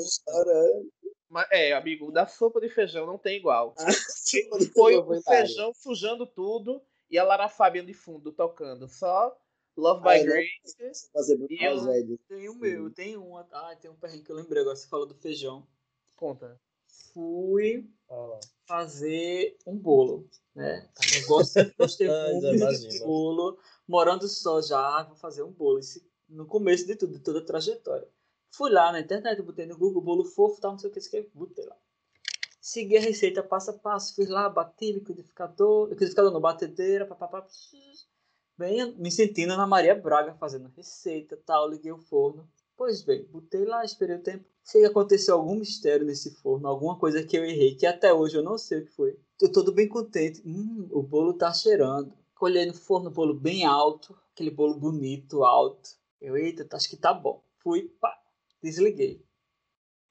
Mas, 1.30 1.48
é, 1.52 1.74
amigo, 1.74 2.12
da 2.12 2.28
sopa 2.28 2.60
de 2.60 2.70
feijão 2.70 3.06
não 3.06 3.18
tem 3.18 3.38
igual. 3.38 3.74
Ah, 3.78 3.86
Foi 4.74 4.98
o 4.98 5.22
feijão 5.22 5.74
sujando 5.74 6.26
tudo 6.26 6.82
e 7.10 7.18
a 7.18 7.24
Lara 7.24 7.50
Fabian 7.50 7.86
de 7.86 7.94
fundo 7.94 8.32
tocando. 8.32 8.88
Só 8.88 9.36
Love 9.78 10.02
by 10.02 10.20
ah, 10.20 10.24
Grace. 10.24 11.10
Fazer 11.14 11.40
e 11.50 11.64
eu 11.64 11.84
velho. 11.84 12.20
tenho 12.28 12.52
o 12.52 12.56
meu, 12.56 12.92
tem 12.92 13.18
um. 13.18 13.38
Ah, 13.38 13.76
tem 13.80 13.90
um 13.90 13.96
perrengue 13.96 14.24
que 14.24 14.32
eu 14.32 14.36
lembrei 14.36 14.62
agora. 14.62 14.76
Você 14.76 14.88
falou 14.88 15.06
do 15.06 15.16
feijão. 15.16 15.66
Conta. 16.16 16.60
Fui 17.14 17.90
ah, 18.10 18.40
fazer 18.68 19.58
um 19.66 19.78
bolo, 19.78 20.30
né? 20.54 20.90
Eu 21.16 21.28
gosto, 21.28 21.60
gostei 21.78 22.08
muito 22.32 22.90
de 22.90 23.00
bolo. 23.00 23.58
Morando 23.88 24.28
só 24.28 24.62
já, 24.62 25.04
vou 25.04 25.16
fazer 25.16 25.44
um 25.44 25.52
bolo. 25.52 25.80
Esse, 25.80 26.06
no 26.28 26.46
começo 26.46 26.86
de 26.86 26.96
tudo, 26.96 27.14
de 27.14 27.20
toda 27.20 27.40
a 27.40 27.46
trajetória. 27.46 28.08
Fui 28.54 28.70
lá 28.70 28.92
na 28.92 29.00
internet, 29.00 29.42
botei 29.42 29.66
no 29.66 29.78
Google, 29.78 30.02
bolo 30.02 30.26
fofo, 30.26 30.60
tal, 30.60 30.72
não 30.72 30.78
sei 30.78 30.90
o 30.90 30.94
que, 30.94 31.00
que 31.00 31.30
botei 31.34 31.66
lá. 31.66 31.78
Segui 32.60 32.98
a 32.98 33.02
receita 33.02 33.42
passo 33.42 33.72
a 33.72 33.74
passo, 33.74 34.14
fui 34.14 34.26
lá, 34.28 34.48
bati 34.48 34.92
liquidificador, 34.92 35.90
liquidificador 35.90 36.32
no 36.32 36.40
batedeira, 36.40 37.08
papapá, 37.08 37.48
bem, 38.62 38.95
me 38.95 39.10
sentindo 39.10 39.58
na 39.58 39.65
Maria 39.65 39.95
Braga 39.95 40.36
fazendo 40.36 40.71
receita, 40.78 41.36
tal, 41.36 41.67
liguei 41.67 41.91
o 41.91 41.97
forno. 41.97 42.47
Pois 42.78 43.02
bem, 43.02 43.26
botei 43.26 43.65
lá, 43.65 43.84
esperei 43.84 44.17
o 44.17 44.21
tempo. 44.21 44.45
Sei 44.63 44.82
que 44.82 44.88
aconteceu 44.88 45.34
algum 45.34 45.56
mistério 45.56 46.06
nesse 46.06 46.30
forno, 46.36 46.67
alguma 46.67 46.95
coisa 46.95 47.24
que 47.26 47.36
eu 47.36 47.43
errei, 47.43 47.76
que 47.76 47.88
até 47.88 48.13
hoje 48.13 48.38
eu 48.38 48.43
não 48.43 48.60
sei 48.60 48.80
o 48.80 48.86
que 48.86 48.91
foi. 48.91 49.19
Tô 49.39 49.52
todo 49.52 49.71
bem 49.71 49.88
contente. 49.88 50.43
Hum, 50.45 50.88
o 50.91 51.02
bolo 51.02 51.34
tá 51.34 51.52
cheirando. 51.52 52.13
Colhei 52.36 52.67
no 52.67 52.76
forno, 52.76 53.10
bolo 53.10 53.34
bem 53.34 53.65
alto, 53.65 54.15
aquele 54.32 54.52
bolo 54.52 54.76
bonito, 54.76 55.43
alto. 55.43 55.89
Eu, 56.21 56.38
eita, 56.38 56.67
acho 56.76 56.88
que 56.88 56.97
tá 56.97 57.12
bom. 57.12 57.43
Fui, 57.63 57.89
pá, 58.00 58.15
Desliguei. 58.62 59.26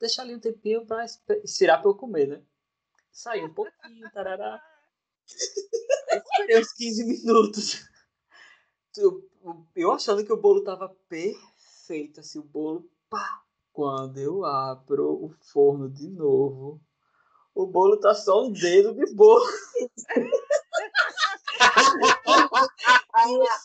Deixar 0.01 0.23
ali 0.23 0.35
um 0.35 0.41
tempinho 0.41 0.85
pra 0.85 1.05
estirar 1.45 1.81
pra 1.81 1.89
eu 1.89 1.95
comer, 1.95 2.27
né? 2.27 2.43
Saiu 3.13 3.47
um 3.47 3.55
pouquinho, 3.55 4.11
tarará. 4.11 4.61
Aí 6.11 6.19
esperei 6.19 6.61
uns 6.61 6.73
15 6.73 7.05
minutos. 7.05 7.90
Eu, 8.97 9.93
achando 9.93 10.25
que 10.25 10.33
o 10.33 10.37
bolo 10.37 10.65
tava 10.65 10.89
perfeito, 11.09 12.21
assim, 12.21 12.39
o 12.39 12.43
bolo, 12.43 12.89
pá. 13.09 13.43
Quando 13.73 14.19
eu 14.19 14.45
abro 14.45 15.25
o 15.25 15.31
forno 15.53 15.89
de 15.89 16.09
novo, 16.09 16.81
o 17.55 17.67
bolo 17.67 17.97
tá 17.99 18.15
só 18.15 18.45
um 18.45 18.53
dedo 18.53 18.93
de 18.95 19.15
bolo. 19.15 19.47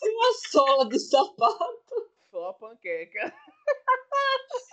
e 0.04 0.10
uma 0.10 0.34
sola 0.48 0.88
de 0.88 1.00
sapato. 1.00 2.10
Só 2.30 2.50
a 2.50 2.54
panqueca. 2.54 3.34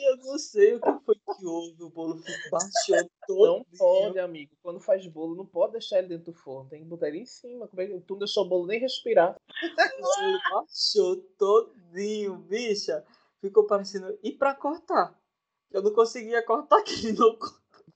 Eu 0.00 0.16
não 0.18 0.38
sei 0.38 0.74
o 0.74 0.80
que 0.80 1.04
foi 1.04 1.14
que 1.14 1.46
houve. 1.46 1.82
O 1.82 1.90
bolo 1.90 2.22
baixou 2.50 3.10
todo. 3.26 3.58
Não 3.58 3.64
pode, 3.76 4.18
amigo. 4.18 4.56
Quando 4.62 4.80
faz 4.80 5.06
bolo, 5.06 5.34
não 5.34 5.46
pode 5.46 5.72
deixar 5.72 5.98
ele 5.98 6.08
dentro 6.08 6.32
do 6.32 6.38
forno. 6.38 6.70
Tem 6.70 6.80
que 6.80 6.88
botar 6.88 7.08
ele 7.08 7.18
em 7.18 7.26
cima. 7.26 7.66
Como 7.68 7.82
é 7.82 7.86
que 7.86 8.00
tu 8.00 8.14
não 8.14 8.18
deixou 8.18 8.44
o 8.44 8.48
bolo 8.48 8.66
nem 8.66 8.80
respirar? 8.80 9.36
O 9.98 10.00
bolo 10.00 10.38
baixou 10.50 11.16
todinho, 11.38 12.36
bicha. 12.36 13.04
Ficou 13.40 13.66
parecendo. 13.66 14.18
E 14.22 14.32
pra 14.32 14.54
cortar? 14.54 15.18
Eu 15.70 15.82
não 15.82 15.92
conseguia 15.92 16.42
cortar 16.42 16.78
aqui. 16.78 17.12
Não 17.18 17.36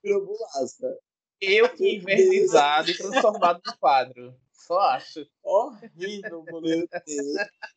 Virou 0.03 0.27
bolacha. 0.27 0.99
Eu 1.41 1.75
que 1.75 1.97
invernizado 1.97 2.91
e 2.91 2.97
transformado 2.97 3.61
no 3.65 3.77
quadro. 3.79 4.35
Só 4.53 4.79
acho. 4.79 5.27
Horrível, 5.43 6.43
bolo. 6.43 6.63
Meu 6.63 6.87
Deus. 6.89 7.37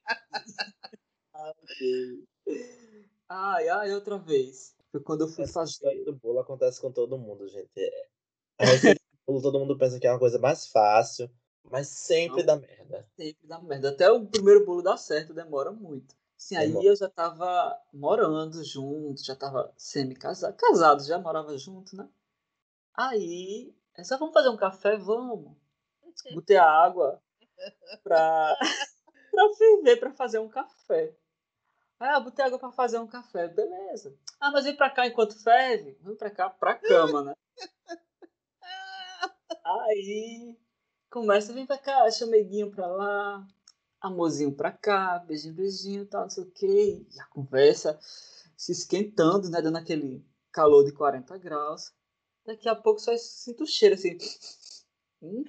Ah, 1.38 1.54
Deus. 1.78 2.24
Ai, 3.30 3.68
ai, 3.70 3.94
outra 3.94 4.18
vez. 4.18 4.76
Foi 4.92 5.02
quando 5.02 5.22
eu 5.22 5.28
fui 5.28 5.44
Essa 5.44 5.54
fazer. 5.54 5.72
história 5.72 6.06
do 6.06 6.16
bolo 6.16 6.40
acontece 6.40 6.80
com 6.80 6.92
todo 6.92 7.18
mundo, 7.18 7.48
gente. 7.48 7.70
É... 7.78 8.08
A 8.60 8.66
receita 8.96 9.02
do 9.02 9.34
bolo, 9.34 9.42
todo 9.42 9.60
mundo 9.60 9.78
pensa 9.78 10.00
que 10.00 10.08
é 10.08 10.12
uma 10.12 10.20
coisa 10.20 10.40
mais 10.40 10.68
fácil, 10.68 11.30
mas 11.70 11.88
sempre 11.88 12.40
Não. 12.40 12.46
dá 12.46 12.56
merda. 12.58 13.08
Sempre 13.18 13.48
dá 13.48 13.62
merda. 13.62 13.90
Até 13.90 14.12
o 14.12 14.26
primeiro 14.26 14.66
bolo 14.66 14.82
dar 14.82 14.98
certo 14.98 15.34
demora 15.34 15.72
muito. 15.72 16.16
Sim, 16.38 16.58
aí 16.58 16.86
eu 16.86 16.96
já 16.96 17.10
tava 17.10 17.76
morando 17.94 18.64
junto, 18.64 19.24
já 19.24 19.36
tava 19.36 19.74
semi-casado. 19.78 20.56
Casado, 20.58 21.04
já 21.04 21.18
morava 21.18 21.58
junto, 21.58 21.96
né? 21.96 22.08
Aí, 22.94 23.73
é 23.98 24.04
só 24.04 24.17
vamos 24.17 24.34
fazer 24.34 24.50
um 24.50 24.58
café? 24.58 24.98
Vamos. 24.98 25.56
Botei 26.34 26.58
a 26.58 26.69
água 26.69 27.21
pra, 28.04 28.56
pra 29.32 29.54
ferver, 29.58 30.00
pra 30.00 30.12
fazer 30.13 30.40
um 30.40 30.50
café. 30.50 31.15
Ah, 32.00 32.19
botei 32.19 32.46
água 32.46 32.60
pra 32.60 32.71
fazer 32.71 33.00
um 33.00 33.08
café. 33.08 33.48
Beleza. 33.48 34.17
Ah, 34.39 34.52
mas 34.52 34.65
vem 34.65 34.75
pra 34.75 34.89
cá 34.89 35.08
enquanto 35.08 35.41
ferve. 35.41 35.98
Vem 36.02 36.15
pra 36.15 36.29
cá, 36.29 36.50
pra 36.50 36.75
cama, 36.75 37.23
né? 37.23 37.33
Aí 39.63 40.58
começa, 41.10 41.54
vem 41.54 41.65
pra 41.65 41.77
cá, 41.77 42.10
chameguinho 42.12 42.69
pra 42.71 42.87
lá, 42.87 43.48
amorzinho 44.02 44.54
pra 44.54 44.71
cá, 44.71 45.19
beijinho, 45.19 45.56
beijinho, 45.56 46.06
tal, 46.06 46.23
não 46.23 46.29
sei 46.29 46.43
o 46.43 46.52
que. 46.52 47.08
E 47.10 47.19
a 47.19 47.25
conversa 47.27 48.00
se 48.58 48.71
esquentando, 48.71 49.50
né? 49.50 49.62
Dando 49.62 49.77
aquele 49.77 50.25
calor 50.52 50.83
de 50.83 50.91
40 50.91 51.37
graus. 51.37 51.93
Daqui 52.46 52.69
a 52.69 52.75
pouco 52.75 53.00
só 53.00 53.15
sinto 53.17 53.63
o 53.63 53.67
cheiro 53.67 53.96
assim. 53.96 54.17
Hum? 55.21 55.43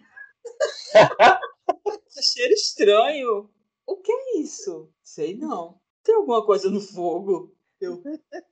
cheiro 2.23 2.55
estranho. 2.55 3.51
O 3.87 3.97
que 3.99 4.11
é 4.13 4.39
isso? 4.39 4.91
Sei 5.03 5.37
não. 5.37 5.81
Tem 6.07 6.15
alguma 6.15 6.47
coisa 6.47 6.71
no 6.71 6.81
fogo? 6.81 7.53
Eu. 7.81 8.01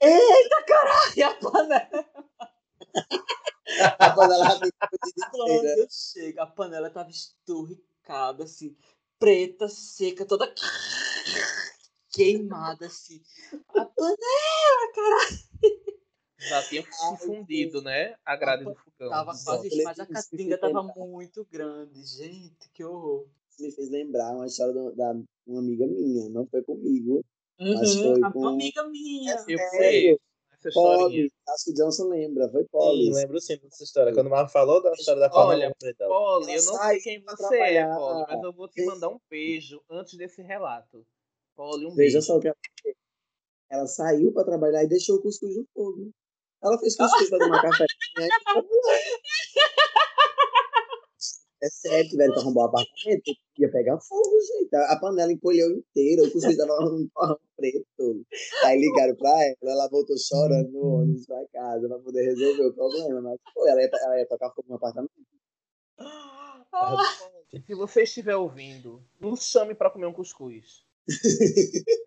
Eita 0.00 0.64
caralho! 0.66 1.12
E 1.16 1.22
a 1.22 1.34
panela. 1.34 2.06
A 3.98 4.10
panela 4.10 4.60
Quando 5.30 5.64
eu 5.64 5.86
chego, 5.88 6.40
a 6.40 6.46
panela 6.46 6.90
tava 6.90 7.10
esturricada, 7.10 8.44
assim, 8.44 8.76
preta, 9.18 9.68
seca, 9.68 10.26
toda 10.26 10.52
queimada, 12.12 12.86
assim. 12.86 13.22
A 13.68 13.84
panela, 13.86 14.92
caralho! 14.94 15.38
Já 16.38 16.62
tinha 16.68 16.82
se 16.92 17.26
fundido, 17.26 17.80
né? 17.82 18.16
A 18.24 18.36
grade 18.36 18.64
do 18.64 18.74
fogão. 18.74 19.08
Tava 19.08 19.32
quase, 19.32 19.68
Exato. 19.68 19.84
mas 19.84 20.00
a 20.00 20.06
catinga 20.06 20.58
tava 20.58 20.82
muito 20.82 21.44
grande. 21.50 22.04
Gente, 22.04 22.68
que 22.74 22.84
horror. 22.84 23.26
me 23.58 23.72
fez 23.72 23.90
lembrar 23.90 24.34
uma 24.34 24.46
história 24.46 24.74
da, 24.74 24.90
da 24.90 25.20
uma 25.46 25.60
amiga 25.60 25.86
minha, 25.86 26.28
não 26.28 26.46
foi 26.46 26.62
comigo, 26.62 27.24
Mas 27.58 27.94
Uhum, 27.96 28.14
foi 28.14 28.22
a 28.24 28.32
com- 28.32 28.48
amiga 28.48 28.82
minha. 28.88 29.32
Eu 29.48 29.58
conheço 29.70 29.76
essa. 29.78 30.18
Polly, 30.72 31.30
acho 31.48 31.64
que 31.66 31.70
o 31.72 31.74
Johnson 31.74 32.08
lembra, 32.08 32.48
foi 32.48 32.62
Sim, 32.62 32.68
Polly. 32.70 33.12
lembro 33.12 33.38
sim 33.38 33.58
dessa 33.58 33.84
história. 33.84 34.14
Quando 34.14 34.28
o 34.28 34.30
Marco 34.30 34.50
falou 34.50 34.82
da 34.82 34.92
história 34.92 35.20
da 35.20 35.28
panela 35.28 35.52
Olha. 35.66 35.74
Polly, 36.08 36.54
eu 36.54 36.62
não 36.64 36.78
sei 36.88 37.00
quem 37.00 37.22
você 37.22 37.56
é. 37.58 37.86
Polly, 37.86 38.24
mas 38.28 38.42
eu 38.42 38.52
vou 38.52 38.66
te 38.68 38.82
mandar 38.86 39.08
um 39.10 39.20
beijo 39.28 39.82
antes 39.90 40.16
desse 40.16 40.40
relato. 40.42 41.06
Polly, 41.54 41.84
um 41.84 41.94
Veja 41.94 42.12
beijo. 42.18 42.22
só 42.26 42.38
o 42.38 42.40
que 42.40 42.48
ela 42.48 42.56
fez. 42.82 42.96
Ela 43.70 43.86
saiu 43.86 44.32
pra 44.32 44.42
trabalhar 44.44 44.82
e 44.84 44.88
deixou 44.88 45.16
o 45.16 45.22
cuscuz 45.22 45.54
no 45.54 45.66
fogo. 45.74 46.10
Ela 46.62 46.78
fez 46.78 46.96
cuscuz 46.96 47.28
pra 47.28 47.38
tomar 47.38 47.60
café. 47.60 47.84
né? 51.64 51.68
É 51.68 51.70
sério, 51.70 52.10
tiveram 52.10 52.34
que 52.34 52.40
arrumar 52.40 52.62
o 52.62 52.64
apartamento, 52.66 53.32
ia 53.58 53.70
pegar 53.70 53.98
fogo, 54.00 54.38
gente. 54.40 54.74
A 54.74 54.98
panela 55.00 55.32
encolheu 55.32 55.70
inteira, 55.70 56.22
o 56.22 56.30
cuscuz 56.30 56.56
tava 56.56 56.72
um 56.94 57.08
porrão 57.14 57.38
preto. 57.56 58.26
Aí 58.64 58.80
ligaram 58.80 59.14
pra 59.16 59.30
ela, 59.30 59.72
ela 59.72 59.88
voltou 59.88 60.16
chorando 60.18 60.70
no 60.70 60.96
ônibus 61.00 61.26
pra 61.26 61.44
casa 61.52 61.88
pra 61.88 61.98
poder 61.98 62.24
resolver 62.24 62.66
o 62.66 62.74
problema. 62.74 63.20
Mas, 63.22 63.38
pô, 63.54 63.66
ela 63.68 63.80
ia, 63.80 63.90
ela 63.92 64.18
ia 64.18 64.26
tocar 64.26 64.50
fogo 64.50 64.68
no 64.68 64.76
apartamento. 64.76 65.10
Se 67.66 67.74
você 67.74 68.02
estiver 68.02 68.36
ouvindo, 68.36 69.02
nos 69.20 69.44
chame 69.44 69.74
pra 69.74 69.90
comer 69.90 70.06
um 70.06 70.12
cuscuz. 70.12 70.84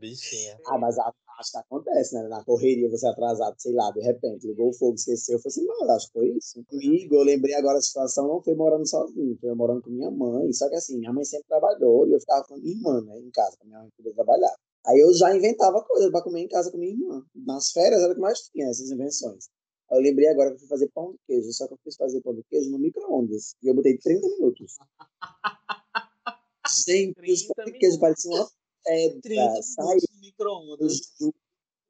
Bichinha. 0.00 0.58
Ah, 0.66 0.78
mas 0.78 0.98
a- 0.98 1.12
acho 1.38 1.50
que 1.52 1.58
acontece, 1.58 2.14
né? 2.14 2.28
Na 2.28 2.44
correria, 2.44 2.88
você 2.90 3.06
atrasado, 3.06 3.54
sei 3.58 3.72
lá, 3.72 3.90
de 3.90 4.00
repente, 4.00 4.46
ligou 4.46 4.68
o 4.68 4.72
fogo, 4.72 4.94
esqueceu. 4.94 5.36
Eu 5.36 5.40
falei 5.40 5.52
assim, 5.52 5.64
não, 5.66 5.90
acho 5.94 6.06
que 6.06 6.12
foi 6.12 6.28
isso. 6.36 6.64
Comigo, 6.64 7.14
eu 7.14 7.22
lembrei 7.22 7.54
agora 7.54 7.78
a 7.78 7.82
situação, 7.82 8.28
não 8.28 8.42
foi 8.42 8.54
morando 8.54 8.86
sozinho, 8.88 9.36
foi 9.40 9.54
morando 9.54 9.82
com 9.82 9.90
minha 9.90 10.10
mãe. 10.10 10.52
Só 10.52 10.68
que 10.68 10.76
assim, 10.76 10.98
minha 10.98 11.12
mãe 11.12 11.24
sempre 11.24 11.46
trabalhou 11.48 12.06
e 12.08 12.12
eu 12.12 12.20
ficava 12.20 12.44
com 12.44 12.56
minha 12.56 12.74
irmã, 12.74 13.00
né? 13.02 13.18
Em 13.18 13.30
casa, 13.30 13.56
minha 13.64 13.80
mãe 13.80 13.90
poder 13.96 14.14
trabalhar. 14.14 14.54
Aí 14.86 14.98
eu 14.98 15.12
já 15.14 15.34
inventava 15.34 15.82
coisa 15.82 16.10
pra 16.10 16.22
comer 16.22 16.42
em 16.42 16.48
casa 16.48 16.70
com 16.70 16.78
minha 16.78 16.92
irmã. 16.92 17.24
Nas 17.34 17.70
férias 17.72 18.02
era 18.02 18.12
o 18.12 18.14
que 18.14 18.20
mais 18.20 18.40
tinha, 18.40 18.68
essas 18.68 18.90
invenções. 18.90 19.48
Aí 19.90 19.98
eu 19.98 20.02
lembrei 20.02 20.28
agora 20.28 20.50
que 20.50 20.56
eu 20.56 20.60
fui 20.60 20.68
fazer 20.68 20.90
pão 20.94 21.12
de 21.12 21.18
queijo, 21.26 21.52
só 21.52 21.66
que 21.66 21.74
eu 21.74 21.78
fiz 21.82 21.96
fazer 21.96 22.20
pão 22.20 22.34
de 22.34 22.42
queijo 22.44 22.70
no 22.70 22.78
micro-ondas. 22.78 23.54
E 23.62 23.68
eu 23.68 23.74
botei 23.74 23.96
30 23.96 24.28
minutos. 24.28 24.76
Gente, 26.86 27.30
os 27.30 27.42
30 27.42 27.54
pão 27.54 27.64
de 27.64 27.72
queijo 27.78 27.98
pareciam 27.98 28.34
uma 28.34 28.44
30 28.44 29.20
pedra. 29.20 29.62
Saiu 29.62 30.13
micro-ondas. 30.44 31.00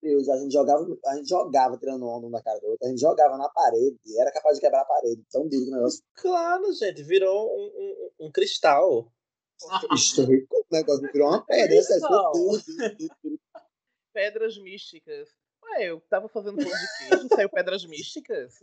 Deus, 0.03 0.29
a 0.29 0.37
gente 0.37 0.53
jogava, 0.53 0.87
a 1.07 1.17
gente 1.17 1.29
jogava 1.31 1.79
tirando 1.79 2.07
onda 2.07 2.27
um 2.27 2.31
da 2.31 2.43
cara 2.43 2.61
do 2.61 2.67
outro, 2.67 2.87
a 2.87 2.91
gente 2.91 3.01
jogava 3.01 3.39
na 3.39 3.49
parede, 3.49 3.99
e 4.05 4.21
era 4.21 4.31
capaz 4.31 4.57
de 4.57 4.61
quebrar 4.61 4.83
a 4.83 4.85
parede, 4.85 5.25
tão 5.31 5.49
duro 5.49 5.65
que 5.65 5.71
o 5.71 5.75
negócio 5.75 6.05
Claro, 6.15 6.73
gente, 6.75 7.03
virou 7.03 7.51
um, 7.51 7.73
um, 8.21 8.27
um 8.27 8.31
cristal. 8.31 9.11
estourou, 9.95 10.37
o 10.37 10.67
negócio 10.71 11.11
virou 11.11 11.29
uma 11.29 11.45
pedra. 11.47 11.81
Pedras 14.13 14.59
místicas. 14.59 15.31
Ué, 15.65 15.85
eu 15.85 16.01
tava 16.03 16.29
fazendo 16.29 16.57
pão 16.57 16.67
de 16.67 17.09
queijo, 17.09 17.29
saiu 17.29 17.49
pedras 17.49 17.87
místicas. 17.87 18.55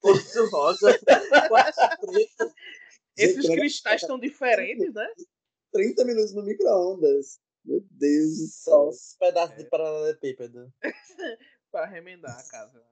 Quartzo 0.00 0.48
rosa. 0.50 0.96
Esses 3.18 3.46
cristais 3.48 4.02
tão 4.02 4.18
diferentes, 4.18 4.94
né? 4.94 5.12
30 5.72 6.04
minutos 6.04 6.32
no 6.32 6.44
micro-ondas. 6.44 7.40
Meu 7.64 7.80
Deus 7.90 8.38
do 8.38 8.46
Só 8.48 8.70
céu. 8.70 8.88
uns 8.88 9.16
pedaços 9.18 9.54
É. 9.58 9.62
de 9.62 9.68
paralelepípedo. 9.70 10.72
Pra 11.70 11.86
remendar 11.86 12.38
a 12.38 12.42
casa. 12.50 12.84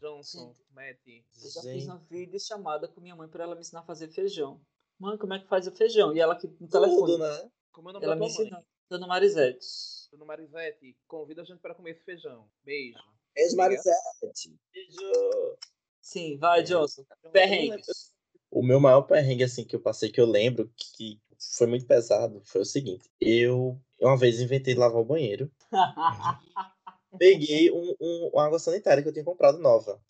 Johnson, 0.00 0.54
Matt. 0.72 0.98
Eu 1.06 1.50
já 1.50 1.62
fiz 1.62 1.84
uma 1.86 1.98
vídeo 1.98 2.38
chamada 2.40 2.86
com 2.88 3.00
minha 3.00 3.16
mãe 3.16 3.28
pra 3.28 3.44
ela 3.44 3.54
me 3.54 3.60
ensinar 3.60 3.80
a 3.80 3.86
fazer 3.86 4.08
feijão. 4.08 4.60
Mãe, 4.98 5.16
como 5.16 5.32
é 5.34 5.38
que 5.38 5.46
faz 5.48 5.66
o 5.66 5.72
feijão? 5.72 6.14
E 6.14 6.20
ela 6.20 6.34
aqui 6.34 6.46
no 6.60 6.68
telefone. 6.68 7.12
Tudo, 7.12 7.18
né? 7.18 7.50
Como 7.72 7.88
é 7.88 7.90
o 7.90 7.92
nome 7.94 8.04
Ela 8.06 8.14
da 8.14 8.20
me 8.20 8.26
ensinou. 8.26 8.64
Dona 8.90 9.06
Marisete. 9.06 9.66
Dona 10.10 10.24
Marisete, 10.24 10.96
convida 11.06 11.42
a 11.42 11.44
gente 11.44 11.60
pra 11.60 11.74
comer 11.74 11.92
esse 11.92 12.04
feijão. 12.04 12.48
Beijo. 12.64 12.98
Beijo, 13.34 13.56
Marisete. 13.56 14.58
Beijo. 14.72 15.58
Sim, 16.00 16.36
vai, 16.38 16.60
É. 16.60 16.62
Johnson. 16.62 17.02
Então, 17.18 17.30
Perrengues. 17.32 18.12
O 18.50 18.62
meu 18.62 18.78
maior 18.80 19.02
perrengue, 19.02 19.44
assim, 19.44 19.64
que 19.64 19.74
eu 19.74 19.80
passei, 19.80 20.10
que 20.10 20.20
eu 20.20 20.26
lembro, 20.26 20.72
que 20.76 21.20
foi 21.56 21.66
muito 21.66 21.86
pesado, 21.86 22.40
foi 22.44 22.62
o 22.62 22.64
seguinte. 22.64 23.10
Eu, 23.20 23.80
uma 24.00 24.16
vez, 24.16 24.40
inventei 24.40 24.74
de 24.74 24.80
lavar 24.80 25.00
o 25.00 25.04
banheiro. 25.04 25.50
Peguei 27.18 27.70
um, 27.70 27.94
um- 28.00 28.30
uma 28.32 28.44
água 28.46 28.58
sanitária 28.58 29.02
que 29.02 29.08
eu 29.08 29.12
tinha 29.12 29.24
comprado 29.24 29.58
nova. 29.58 30.00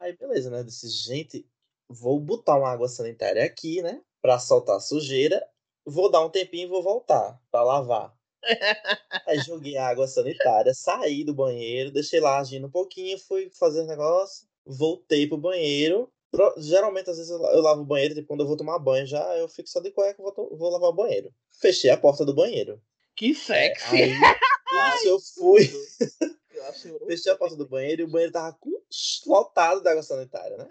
Aí, 0.00 0.16
beleza, 0.16 0.50
né? 0.50 0.60
Eu 0.60 0.64
disse, 0.64 0.88
gente, 0.88 1.46
vou 1.88 2.20
botar 2.20 2.58
uma 2.58 2.70
água 2.70 2.88
sanitária 2.88 3.44
aqui, 3.44 3.82
né? 3.82 4.02
Pra 4.22 4.38
soltar 4.38 4.76
a 4.76 4.80
sujeira. 4.80 5.42
Vou 5.84 6.10
dar 6.10 6.24
um 6.24 6.30
tempinho 6.30 6.66
e 6.66 6.70
vou 6.70 6.82
voltar 6.82 7.40
pra 7.50 7.62
lavar. 7.62 8.14
Aí 9.26 9.38
joguei 9.40 9.76
a 9.76 9.88
água 9.88 10.06
sanitária, 10.06 10.72
saí 10.74 11.24
do 11.24 11.34
banheiro, 11.34 11.90
deixei 11.90 12.20
lá 12.20 12.38
agindo 12.38 12.66
um 12.66 12.70
pouquinho, 12.70 13.18
fui 13.18 13.50
fazer 13.58 13.82
o 13.82 13.86
negócio, 13.86 14.46
voltei 14.64 15.26
pro 15.26 15.36
banheiro. 15.38 16.10
Geralmente, 16.58 17.10
às 17.10 17.16
vezes, 17.16 17.30
eu 17.30 17.38
la- 17.38 17.52
eu 17.52 17.60
lavo 17.60 17.82
o 17.82 17.84
banheiro, 17.84 18.14
tipo, 18.14 18.28
quando 18.28 18.40
eu 18.40 18.46
vou 18.46 18.56
tomar 18.56 18.78
banho 18.78 19.04
já, 19.06 19.36
eu 19.36 19.48
fico 19.48 19.68
só 19.68 19.80
de 19.80 19.90
cueca 19.90 20.20
e 20.20 20.22
vou, 20.22 20.56
vou 20.56 20.70
lavar 20.70 20.90
o 20.90 20.94
banheiro. 20.94 21.32
Fechei 21.60 21.90
a 21.90 21.96
porta 21.96 22.24
do 22.24 22.34
banheiro. 22.34 22.80
Que 23.16 23.34
sexy. 23.34 23.96
Aí, 23.96 24.12
isso 24.96 25.08
eu 25.08 25.20
fui. 25.20 25.70
Eu 26.84 27.06
Fechei 27.06 27.32
a 27.32 27.36
porta 27.36 27.56
do 27.56 27.66
banheiro 27.66 28.02
e 28.02 28.04
o 28.04 28.08
banheiro 28.10 28.32
tava 28.32 28.52
com 28.60 28.70
lotado 29.26 29.80
de 29.82 29.88
água 29.88 30.02
sanitária, 30.02 30.56
né? 30.58 30.68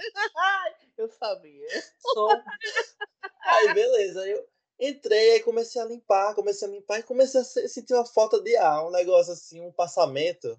Eu 0.97 1.09
sabia. 1.09 1.67
Só 1.99 2.27
Aí, 3.43 3.73
beleza. 3.73 4.21
Aí 4.21 4.31
eu 4.31 4.47
entrei, 4.79 5.31
aí 5.31 5.39
comecei 5.41 5.81
a 5.81 5.85
limpar, 5.85 6.35
comecei 6.35 6.67
a 6.67 6.71
limpar 6.71 6.99
e 6.99 7.03
comecei 7.03 7.41
a 7.41 7.43
se- 7.43 7.67
sentir 7.67 7.93
uma 7.95 8.05
falta 8.05 8.39
de 8.41 8.55
ar, 8.55 8.85
um 8.87 8.91
negócio 8.91 9.33
assim, 9.33 9.61
um 9.61 9.71
passamento. 9.71 10.55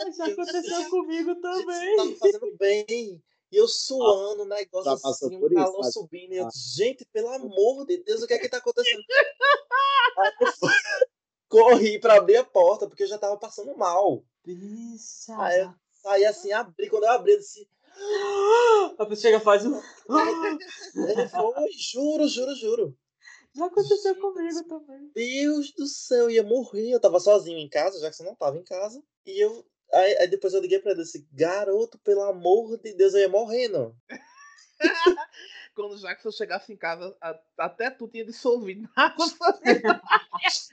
Ai, 0.00 0.12
já 0.12 0.26
aconteceu 0.26 0.88
comigo 0.90 1.34
também. 1.36 1.96
tá 1.96 2.04
me 2.06 2.16
fazendo 2.16 2.56
bem. 2.58 3.22
E 3.50 3.56
eu 3.56 3.66
suando, 3.66 4.42
um 4.42 4.46
negócio 4.46 4.90
assim, 4.90 5.36
um 5.36 5.46
isso, 5.46 5.54
calor 5.54 5.84
subindo. 5.84 6.32
E 6.32 6.36
eu, 6.36 6.48
gente, 6.54 7.04
pelo 7.06 7.28
amor 7.28 7.86
de 7.86 8.02
Deus, 8.02 8.22
o 8.22 8.26
que 8.26 8.34
é 8.34 8.38
que 8.38 8.48
tá 8.48 8.58
acontecendo? 8.58 9.02
Aí 10.18 10.32
eu 10.40 10.48
corri 11.48 11.98
pra 11.98 12.16
abrir 12.16 12.36
a 12.36 12.44
porta, 12.44 12.86
porque 12.86 13.04
eu 13.04 13.08
já 13.08 13.18
tava 13.18 13.36
passando 13.38 13.76
mal. 13.76 14.22
Bicha. 14.44 15.34
Aí 15.38 15.60
eu 15.60 15.74
saí 15.92 16.24
assim, 16.24 16.52
abri. 16.52 16.90
Quando 16.90 17.04
eu 17.04 17.10
abri, 17.10 17.32
eu 17.32 17.38
disse, 17.38 17.68
A 18.98 19.06
pessoa 19.06 19.16
chega 19.16 19.36
e 19.38 19.40
faz 19.40 19.64
um. 19.64 19.74
ele 20.94 21.28
foi, 21.28 21.72
juro, 21.72 22.28
juro, 22.28 22.54
juro. 22.54 22.98
Já 23.54 23.66
aconteceu 23.66 24.14
comigo 24.16 24.64
também. 24.64 25.10
Deus 25.14 25.72
do 25.72 25.86
céu, 25.86 26.24
eu 26.24 26.30
ia 26.30 26.42
morrer. 26.42 26.90
Eu 26.90 27.00
tava 27.00 27.18
sozinho 27.18 27.58
em 27.58 27.68
casa, 27.68 27.98
já 28.00 28.10
que 28.10 28.16
você 28.16 28.22
não 28.22 28.34
tava 28.34 28.56
em 28.56 28.64
casa. 28.64 29.02
E 29.26 29.42
eu. 29.42 29.64
Aí, 29.92 30.16
aí 30.18 30.28
depois 30.28 30.52
eu 30.54 30.60
liguei 30.60 30.78
pra 30.80 30.90
ele 30.92 31.00
e 31.00 31.04
disse: 31.04 31.26
Garoto, 31.32 31.98
pelo 32.00 32.22
amor 32.22 32.78
de 32.78 32.92
Deus, 32.94 33.14
eu 33.14 33.20
ia 33.20 33.28
morrendo. 33.28 33.94
Quando 35.74 35.92
o 35.94 35.98
Jackson 35.98 36.30
chegasse 36.30 36.72
em 36.72 36.76
casa, 36.76 37.16
a- 37.20 37.38
até 37.58 37.90
tu 37.90 38.08
tinha 38.08 38.24
dissolvido 38.24 38.88
na 38.96 39.06
água 39.06 39.26
sanitária. 39.28 40.00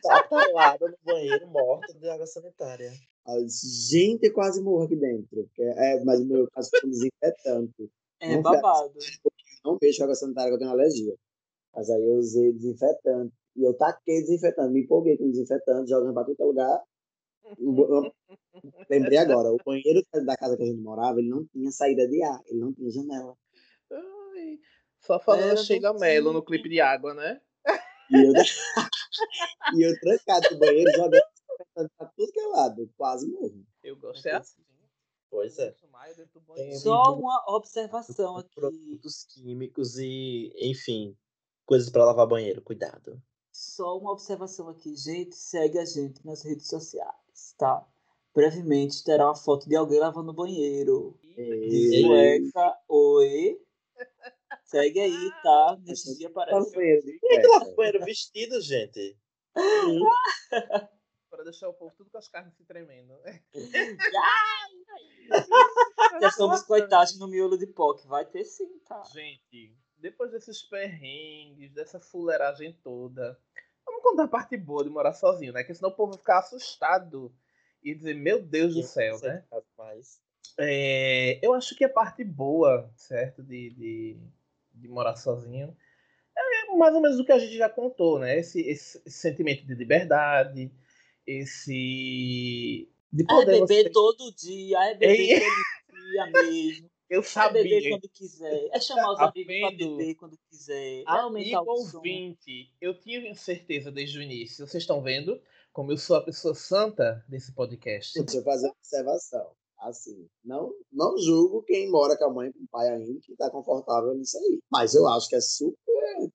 Tatalada 0.01 0.87
no 0.89 0.97
banheiro, 1.03 1.47
morta 1.47 1.93
de 1.93 2.09
água 2.09 2.25
sanitária. 2.25 2.91
Gente, 3.89 4.29
quase 4.31 4.61
morro 4.61 4.83
aqui 4.85 4.95
dentro. 4.95 5.27
Porque, 5.31 5.61
é, 5.61 6.03
mas 6.03 6.19
o 6.21 6.25
meu 6.25 6.47
caso 6.51 6.69
foi 6.71 6.87
um 6.87 6.91
desinfetante. 6.91 7.91
É 8.19 8.35
Não 8.35 8.41
babado. 8.41 8.93
Não 9.63 9.77
vejo 9.79 10.03
água 10.03 10.15
sanitária 10.15 10.49
que 10.49 10.55
eu 10.55 10.59
tenho 10.59 10.71
alergia. 10.71 11.15
Mas 11.73 11.89
aí 11.89 12.03
eu 12.03 12.15
usei 12.15 12.53
desinfetante. 12.53 13.33
E 13.55 13.63
eu 13.63 13.73
taquei 13.75 14.21
desinfetante, 14.21 14.71
me 14.73 14.81
empolguei 14.83 15.17
com 15.17 15.29
desinfetante, 15.29 15.89
jogando 15.89 16.13
pra 16.13 16.23
todo 16.23 16.47
lugar. 16.47 16.83
O 17.57 18.11
Lembrei 18.89 19.17
agora, 19.17 19.51
o 19.51 19.57
banheiro 19.63 20.01
da 20.25 20.35
casa 20.37 20.57
que 20.57 20.63
a 20.63 20.65
gente 20.65 20.81
morava, 20.81 21.19
ele 21.19 21.29
não 21.29 21.45
tinha 21.45 21.71
saída 21.71 22.07
de 22.07 22.23
ar, 22.23 22.41
ele 22.47 22.59
não 22.59 22.73
tinha 22.73 22.89
janela. 22.89 23.37
Ai, 23.91 24.59
Só 25.01 25.19
falando 25.19 25.43
Era 25.43 25.57
Sheila 25.57 25.93
Mello 25.93 26.33
no 26.33 26.43
clipe 26.43 26.69
de 26.69 26.79
água, 26.81 27.13
né? 27.13 27.41
E 28.09 28.15
eu, 28.15 28.33
e 29.75 29.81
eu 29.81 29.99
trancado 29.99 30.47
no 30.51 30.59
banheiro, 30.59 30.91
jogando 30.91 31.21
pra 31.73 32.07
tudo 32.15 32.31
que 32.31 32.39
é 32.39 32.47
lado, 32.47 32.89
quase 32.97 33.27
morro. 33.27 33.65
Eu 33.83 33.97
gosto 33.97 34.25
é 34.27 34.35
assim. 34.35 34.63
Pois 35.29 35.57
é. 35.59 35.75
Só 36.81 37.15
uma 37.17 37.43
observação 37.49 38.37
aqui. 38.37 38.55
Produtos 38.55 39.25
químicos 39.25 39.97
e, 39.97 40.51
enfim, 40.55 41.17
coisas 41.65 41.89
pra 41.89 42.05
lavar 42.05 42.27
banheiro. 42.27 42.61
Cuidado. 42.61 43.21
Só 43.51 43.97
uma 43.97 44.11
observação 44.11 44.69
aqui. 44.69 44.95
Gente, 44.95 45.35
segue 45.35 45.77
a 45.77 45.85
gente 45.85 46.25
nas 46.25 46.43
redes 46.43 46.67
sociais, 46.67 47.24
tá? 47.57 47.85
Brevemente 48.33 49.03
terá 49.03 49.25
uma 49.27 49.35
foto 49.35 49.67
de 49.67 49.75
alguém 49.75 49.99
lavando 49.99 50.31
o 50.31 50.33
banheiro. 50.33 51.17
De 51.35 52.01
sueca, 52.01 52.77
oi. 52.87 53.59
Segue 54.65 54.99
aí, 54.99 55.31
tá? 55.43 55.77
Nesse 55.83 56.17
dia 56.17 56.29
Tá 56.31 56.45
de 56.45 57.19
Quem 57.19 57.37
é 57.37 57.41
que 57.41 57.47
lava 57.47 57.65
cueca. 57.65 57.75
banheiro 57.75 58.05
vestido, 58.05 58.59
gente? 58.61 59.17
Para 61.29 61.43
deixar 61.43 61.69
o 61.69 61.73
povo 61.73 61.93
tudo 61.95 62.09
com 62.09 62.17
as 62.17 62.27
carnes 62.27 62.55
se 62.55 62.65
tremendo. 62.65 63.13
Já 66.21 66.31
somos 66.31 66.63
coitados 66.63 67.17
no 67.19 67.27
miolo 67.27 67.57
de 67.57 67.67
POC. 67.67 68.07
Vai 68.07 68.25
ter 68.25 68.43
sim, 68.45 68.79
tá? 68.79 69.03
Gente, 69.13 69.75
depois 69.97 70.31
desses 70.31 70.61
perrengues, 70.63 71.71
dessa 71.73 71.99
fuleiragem 71.99 72.73
toda, 72.83 73.39
vamos 73.85 74.01
contar 74.03 74.23
a 74.23 74.27
parte 74.27 74.57
boa 74.57 74.83
de 74.83 74.89
morar 74.89 75.13
sozinho, 75.13 75.53
né? 75.53 75.61
Porque 75.61 75.75
senão 75.75 75.89
o 75.89 75.95
povo 75.95 76.11
vai 76.13 76.19
ficar 76.19 76.39
assustado 76.39 77.33
e 77.83 77.93
dizer, 77.93 78.15
meu 78.15 78.41
Deus 78.41 78.73
do 78.73 78.81
céu, 78.83 79.19
né? 79.29 79.43
É, 80.57 81.39
eu 81.45 81.53
acho 81.53 81.75
que 81.75 81.83
a 81.83 81.89
parte 81.89 82.23
boa, 82.23 82.89
certo, 82.95 83.43
de, 83.43 83.69
de, 83.71 84.17
de 84.73 84.87
morar 84.87 85.15
sozinho 85.15 85.75
é 86.37 86.75
mais 86.75 86.93
ou 86.93 87.01
menos 87.01 87.19
o 87.19 87.25
que 87.25 87.31
a 87.31 87.39
gente 87.39 87.55
já 87.55 87.69
contou, 87.69 88.19
né? 88.19 88.37
Esse, 88.37 88.61
esse, 88.61 89.01
esse 89.05 89.17
sentimento 89.19 89.65
de 89.65 89.73
liberdade, 89.73 90.71
esse. 91.25 92.89
De 93.11 93.23
É 93.23 93.27
poder 93.27 93.61
beber 93.61 93.83
você- 93.83 93.89
todo 93.89 94.35
dia, 94.35 94.77
é 94.91 94.95
beber 94.95 95.39
todo 95.39 96.01
dia 96.09 96.25
mesmo. 96.31 96.91
Eu 97.15 97.21
É 97.21 97.51
beber 97.53 97.81
sabia. 97.81 97.89
quando 97.91 98.09
quiser. 98.09 98.69
É 98.71 98.79
chamar 98.79 99.13
os 99.13 99.19
amigos 99.19 99.59
pra 99.59 99.71
beber 99.71 100.15
quando 100.15 100.37
quiser. 100.49 101.01
É 101.01 101.03
aumentar 101.07 101.57
Amigo 101.59 101.71
o 101.73 101.77
som. 101.85 101.97
ouvinte, 101.97 102.73
eu 102.81 102.99
tinha 102.99 103.33
certeza 103.35 103.91
desde 103.91 104.19
o 104.19 104.21
início. 104.21 104.67
Vocês 104.67 104.83
estão 104.83 105.01
vendo 105.01 105.41
como 105.71 105.91
eu 105.91 105.97
sou 105.97 106.15
a 106.17 106.21
pessoa 106.21 106.53
santa 106.53 107.23
desse 107.27 107.53
podcast. 107.53 108.13
Deixa 108.21 108.37
eu 108.37 108.43
fazer 108.43 108.67
uma 108.67 108.75
observação. 108.77 109.51
Assim, 109.85 110.27
não, 110.43 110.73
não 110.91 111.17
julgo 111.17 111.61
quem 111.61 111.89
mora 111.91 112.17
com 112.17 112.25
a 112.25 112.33
mãe 112.33 112.49
e 112.49 112.53
com 112.53 112.63
o 112.63 112.67
pai 112.71 112.89
ainda 112.89 113.19
que 113.21 113.31
está 113.31 113.49
confortável 113.51 114.15
nisso 114.15 114.37
aí. 114.37 114.59
Mas 114.71 114.95
eu 114.95 115.07
acho 115.07 115.29
que 115.29 115.35
é 115.35 115.41
super 115.41 115.85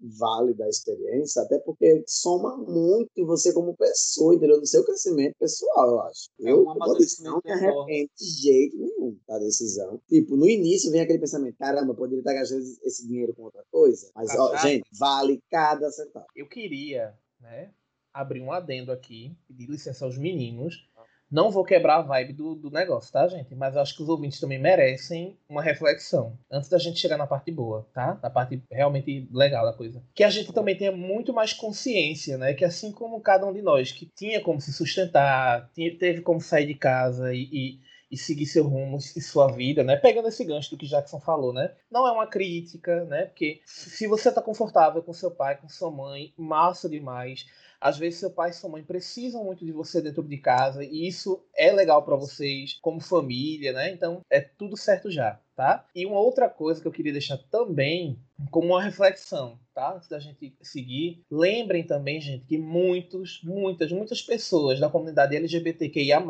válida 0.01 0.65
a 0.65 0.69
experiência, 0.69 1.43
até 1.43 1.59
porque 1.59 2.03
soma 2.07 2.57
muito 2.57 3.11
em 3.17 3.25
você 3.25 3.53
como 3.53 3.77
pessoa, 3.77 4.35
entendeu? 4.35 4.59
No 4.59 4.67
seu 4.67 4.85
crescimento 4.85 5.35
pessoal, 5.39 5.91
eu 5.91 6.01
acho. 6.03 6.29
É 6.41 6.51
eu, 6.51 6.65
disse, 6.99 7.23
não 7.23 7.41
me 7.45 7.51
arrependo 7.51 8.11
de 8.17 8.25
jeito 8.25 8.77
nenhum 8.77 9.19
da 9.27 9.39
decisão. 9.39 10.01
Tipo, 10.09 10.37
no 10.37 10.49
início 10.49 10.91
vem 10.91 11.01
aquele 11.01 11.19
pensamento, 11.19 11.57
caramba, 11.59 11.93
eu 11.93 11.97
poderia 11.97 12.21
estar 12.21 12.35
gastando 12.35 12.61
esse 12.61 13.07
dinheiro 13.07 13.35
com 13.35 13.43
outra 13.43 13.65
coisa. 13.71 14.11
Mas, 14.15 14.31
ó, 14.39 14.57
gente, 14.59 14.89
vale 14.99 15.43
cada 15.51 15.91
centavo. 15.91 16.27
Eu 16.37 16.49
queria, 16.49 17.19
né, 17.41 17.73
abrir 18.13 18.41
um 18.41 18.53
adendo 18.53 18.93
aqui, 18.93 19.37
pedir 19.47 19.67
licença 19.67 20.05
aos 20.05 20.19
meninos. 20.19 20.89
Não 21.31 21.51
vou 21.51 21.64
quebrar 21.64 21.97
a 21.99 22.03
vibe 22.03 22.33
do, 22.33 22.55
do 22.55 22.70
negócio, 22.70 23.12
tá, 23.12 23.26
gente? 23.28 23.55
Mas 23.55 23.74
eu 23.76 23.81
acho 23.83 23.95
que 23.97 24.03
os 24.03 24.09
ouvintes 24.09 24.41
também 24.41 24.59
merecem 24.59 25.37
uma 25.49 25.62
reflexão. 25.62 26.37
Antes 26.51 26.68
da 26.68 26.78
gente 26.78 26.99
chegar 26.99 27.16
na 27.16 27.26
parte 27.26 27.53
boa, 27.53 27.87
tá? 27.95 28.18
Na 28.20 28.28
parte 28.28 28.61
realmente 28.70 29.28
legal 29.33 29.64
da 29.64 29.72
coisa. 29.72 30.03
Que 30.14 30.24
a 30.24 30.31
gente 30.31 30.53
também 30.53 30.76
tenha 30.76 30.91
muito 30.91 31.33
mais 31.33 31.53
consciência, 31.53 32.37
né? 32.37 32.53
Que 32.53 32.64
assim 32.64 32.91
como 32.91 33.20
cada 33.20 33.47
um 33.47 33.53
de 33.53 33.62
nós, 33.62 33.93
que 33.93 34.07
tinha 34.07 34.41
como 34.41 34.61
se 34.61 34.72
sustentar, 34.72 35.70
tinha- 35.72 35.97
teve 35.97 36.20
como 36.22 36.41
sair 36.41 36.66
de 36.66 36.74
casa 36.74 37.33
e, 37.33 37.49
e, 37.53 37.81
e 38.11 38.16
seguir 38.16 38.47
seu 38.47 38.66
rumo 38.66 38.97
e 38.99 39.20
sua 39.20 39.53
vida, 39.53 39.85
né? 39.85 39.97
Pegando 39.97 40.26
esse 40.28 40.45
gancho 40.45 40.70
do 40.70 40.76
que 40.76 40.87
Jackson 40.87 41.20
falou, 41.20 41.53
né? 41.53 41.72
Não 41.91 42.07
é 42.09 42.11
uma 42.12 42.26
crítica, 42.26 43.05
né? 43.05 43.26
Porque 43.26 43.61
se 43.64 44.09
você 44.09 44.33
tá 44.33 44.43
confortável 44.43 45.01
com 45.03 45.12
seu 45.12 45.31
pai, 45.31 45.57
com 45.57 45.68
sua 45.68 45.91
mãe, 45.93 46.33
massa 46.37 46.89
demais. 46.89 47.47
Às 47.81 47.99
vezes 47.99 48.20
seu 48.20 48.31
pai 48.31 48.51
e 48.51 48.53
sua 48.53 48.70
mãe 48.70 48.83
precisam 48.83 49.45
muito 49.45 49.64
de 49.64 49.72
você 49.72 50.03
dentro 50.03 50.22
de 50.22 50.37
casa 50.37 50.85
e 50.85 51.07
isso 51.07 51.43
é 51.57 51.72
legal 51.72 52.03
pra 52.05 52.16
vocês 52.16 52.78
como 52.83 53.01
família, 53.01 53.72
né? 53.72 53.91
Então 53.91 54.20
é 54.28 54.41
tudo 54.41 54.76
certo 54.76 55.11
já, 55.11 55.41
tá? 55.57 55.87
E 55.95 56.05
uma 56.05 56.20
outra 56.20 56.49
coisa 56.49 56.81
que 56.81 56.87
eu 56.87 56.93
queria 56.93 57.12
deixar 57.12 57.39
também 57.51 58.18
como 58.51 58.68
uma 58.68 58.83
reflexão, 58.83 59.59
tá? 59.74 59.95
Antes 59.95 60.09
da 60.09 60.18
gente 60.18 60.55
seguir, 60.62 61.22
lembrem 61.31 61.85
também, 61.85 62.20
gente, 62.20 62.45
que 62.47 62.59
muitos, 62.59 63.41
muitas, 63.43 63.91
muitas 63.93 64.22
pessoas 64.22 64.78
da 64.78 64.89
comunidade 64.89 65.37
LGBTQIA+, 65.37 66.22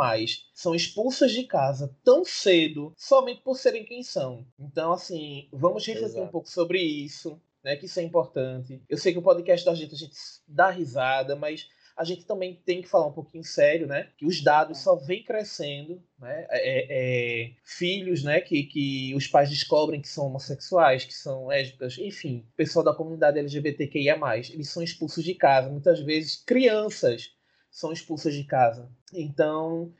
são 0.54 0.74
expulsas 0.74 1.32
de 1.32 1.44
casa 1.44 1.96
tão 2.04 2.24
cedo 2.24 2.92
somente 2.96 3.42
por 3.42 3.56
serem 3.56 3.84
quem 3.84 4.02
são. 4.02 4.46
Então, 4.58 4.92
assim, 4.92 5.48
vamos 5.52 5.86
refletir 5.86 6.16
um 6.16 6.20
Exato. 6.20 6.32
pouco 6.32 6.48
sobre 6.48 6.80
isso, 6.80 7.40
né? 7.62 7.76
Que 7.76 7.86
isso 7.86 8.00
é 8.00 8.02
importante. 8.02 8.82
Eu 8.88 8.98
sei 8.98 9.12
que 9.12 9.18
o 9.18 9.22
podcast 9.22 9.64
da 9.64 9.74
gente 9.74 9.94
a 9.94 9.98
gente 9.98 10.14
dá 10.46 10.70
risada, 10.70 11.36
mas 11.36 11.68
a 11.96 12.04
gente 12.04 12.24
também 12.24 12.54
tem 12.64 12.80
que 12.80 12.88
falar 12.88 13.06
um 13.06 13.12
pouquinho 13.12 13.44
sério, 13.44 13.86
né? 13.86 14.08
Que 14.16 14.24
os 14.24 14.42
dados 14.42 14.78
só 14.78 14.96
vêm 14.96 15.22
crescendo, 15.22 16.02
né? 16.18 16.46
É, 16.50 16.86
é, 16.88 17.52
filhos, 17.62 18.24
né? 18.24 18.40
Que, 18.40 18.62
que 18.62 19.14
os 19.14 19.26
pais 19.26 19.50
descobrem 19.50 20.00
que 20.00 20.08
são 20.08 20.26
homossexuais, 20.26 21.04
que 21.04 21.12
são 21.12 21.48
lésbicas, 21.48 21.98
enfim, 21.98 22.46
pessoal 22.56 22.84
da 22.84 22.94
comunidade 22.94 23.38
LGBTQIA+, 23.38 24.18
eles 24.50 24.70
são 24.70 24.82
expulsos 24.82 25.22
de 25.22 25.34
casa. 25.34 25.68
Muitas 25.68 26.00
vezes 26.00 26.42
crianças 26.42 27.34
são 27.70 27.92
expulsas 27.92 28.34
de 28.34 28.44
casa. 28.44 28.90
Então, 29.12 29.92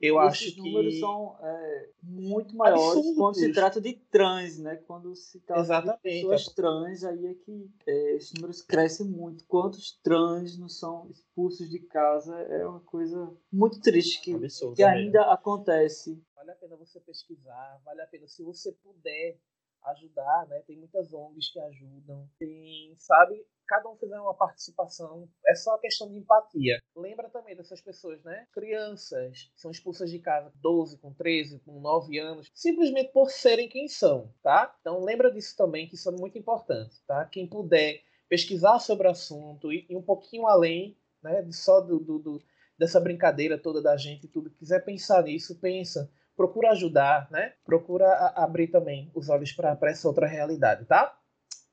eu 0.00 0.20
Esses 0.22 0.48
acho 0.48 0.54
que 0.54 0.60
números 0.60 0.98
são 1.00 1.36
é, 1.42 1.90
muito 2.02 2.56
maiores 2.56 2.82
Absurdos. 2.84 3.16
quando 3.16 3.34
se 3.34 3.52
trata 3.52 3.80
de 3.80 3.94
trans, 3.94 4.58
né? 4.58 4.76
Quando 4.86 5.14
se 5.16 5.40
trata 5.40 5.60
Exatamente. 5.62 5.96
de 6.02 6.08
pessoas 6.20 6.44
trans, 6.54 7.04
aí 7.04 7.26
é 7.26 7.34
que 7.34 7.70
é, 7.86 8.14
esses 8.16 8.32
números 8.34 8.62
crescem 8.62 9.06
muito. 9.06 9.44
Quantos 9.46 9.98
trans 10.02 10.56
não 10.58 10.68
são 10.68 11.08
expulsos 11.10 11.68
de 11.68 11.80
casa 11.80 12.34
é 12.42 12.66
uma 12.66 12.80
coisa 12.80 13.36
muito 13.52 13.80
triste 13.80 14.20
que, 14.22 14.34
absurdo. 14.34 14.76
que 14.76 14.84
mesmo. 14.84 14.96
ainda 14.98 15.22
acontece. 15.32 16.22
vale 16.34 16.52
a 16.52 16.54
pena 16.54 16.76
você 16.76 17.00
pesquisar, 17.00 17.80
vale 17.84 18.00
a 18.00 18.06
pena 18.06 18.26
se 18.28 18.42
você 18.42 18.72
puder 18.72 19.38
ajudar, 19.84 20.46
né? 20.48 20.60
Tem 20.66 20.76
muitas 20.76 21.12
ONGs 21.12 21.52
que 21.52 21.60
ajudam, 21.60 22.28
tem, 22.38 22.94
sabe? 22.98 23.44
Cada 23.68 23.88
um 23.88 23.96
fizer 23.96 24.18
uma 24.18 24.34
participação, 24.34 25.28
é 25.46 25.54
só 25.54 25.74
a 25.74 25.78
questão 25.78 26.08
de 26.08 26.16
empatia. 26.16 26.80
Lembra 26.96 27.28
também 27.28 27.54
dessas 27.54 27.80
pessoas, 27.80 28.22
né? 28.24 28.46
Crianças 28.52 29.50
são 29.54 29.70
expulsas 29.70 30.10
de 30.10 30.18
casa 30.18 30.50
12, 30.56 30.98
com 30.98 31.12
13, 31.12 31.60
com 31.60 31.78
9 31.80 32.18
anos, 32.18 32.50
simplesmente 32.54 33.12
por 33.12 33.30
serem 33.30 33.68
quem 33.68 33.86
são, 33.88 34.32
tá? 34.42 34.74
Então 34.80 35.00
lembra 35.04 35.30
disso 35.30 35.56
também, 35.56 35.86
que 35.86 35.94
isso 35.96 36.08
é 36.08 36.12
muito 36.12 36.38
importante, 36.38 36.96
tá? 37.06 37.24
Quem 37.26 37.46
puder 37.46 38.00
pesquisar 38.28 38.78
sobre 38.78 39.06
o 39.06 39.10
assunto 39.10 39.72
e, 39.72 39.86
e 39.88 39.96
um 39.96 40.02
pouquinho 40.02 40.46
além, 40.46 40.96
né? 41.22 41.46
Só 41.52 41.80
do, 41.80 41.98
do- 41.98 42.18
do- 42.18 42.42
dessa 42.78 43.00
brincadeira 43.00 43.58
toda 43.58 43.82
da 43.82 43.96
gente 43.96 44.24
e 44.24 44.28
tudo, 44.28 44.50
quiser 44.50 44.84
pensar 44.84 45.22
nisso, 45.24 45.58
pensa 45.60 46.10
procura 46.36 46.70
ajudar, 46.70 47.28
né? 47.32 47.52
Procura 47.64 48.06
abrir 48.36 48.68
também 48.68 49.10
os 49.12 49.28
olhos 49.28 49.50
para 49.52 49.76
essa 49.90 50.06
outra 50.06 50.24
realidade, 50.24 50.84
tá? 50.84 51.17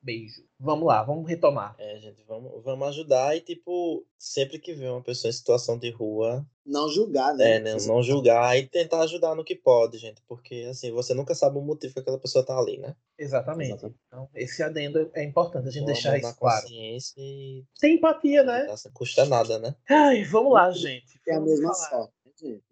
Beijo. 0.05 0.43
Vamos 0.59 0.85
lá, 0.85 1.01
vamos 1.01 1.27
retomar. 1.27 1.75
É, 1.79 1.97
gente, 1.97 2.23
vamos, 2.27 2.63
vamos 2.63 2.87
ajudar 2.89 3.35
e, 3.35 3.41
tipo, 3.41 4.05
sempre 4.19 4.59
que 4.59 4.71
vê 4.71 4.87
uma 4.87 5.01
pessoa 5.01 5.29
em 5.29 5.33
situação 5.33 5.79
de 5.79 5.89
rua, 5.89 6.45
Não 6.63 6.87
julgar, 6.87 7.33
né? 7.33 7.55
é, 7.55 7.59
né, 7.59 7.75
não 7.87 8.03
julgar 8.03 8.55
e 8.55 8.67
tentar 8.67 9.01
ajudar 9.01 9.33
no 9.33 9.43
que 9.43 9.55
pode, 9.55 9.97
gente. 9.97 10.21
Porque, 10.27 10.67
assim, 10.69 10.91
você 10.91 11.15
nunca 11.15 11.33
sabe 11.33 11.57
o 11.57 11.61
motivo 11.61 11.95
que 11.95 11.99
aquela 12.01 12.19
pessoa 12.19 12.45
tá 12.45 12.55
ali, 12.55 12.77
né? 12.77 12.95
Exatamente. 13.17 13.71
Exatamente. 13.71 13.99
Então, 14.07 14.29
esse 14.35 14.61
adendo 14.61 15.09
é 15.15 15.23
importante 15.23 15.69
a 15.69 15.71
gente 15.71 15.81
Vamos 15.85 15.93
deixar 15.93 16.17
isso 16.19 16.37
claro. 16.37 16.61
consciência 16.61 17.13
e 17.17 17.63
Tem 17.79 17.95
empatia, 17.95 18.43
né? 18.43 18.77
sem 18.77 18.91
custa 18.91 19.25
nada, 19.25 19.57
né? 19.57 19.75
Ai, 19.89 20.23
vamos 20.23 20.53
lá, 20.53 20.69
gente. 20.69 21.19
Tem 21.25 21.35
a 21.35 21.41
mesma 21.41 21.73
falar. 21.73 21.89
sorte, 21.89 22.13
né, 22.23 22.31
gente? 22.39 22.63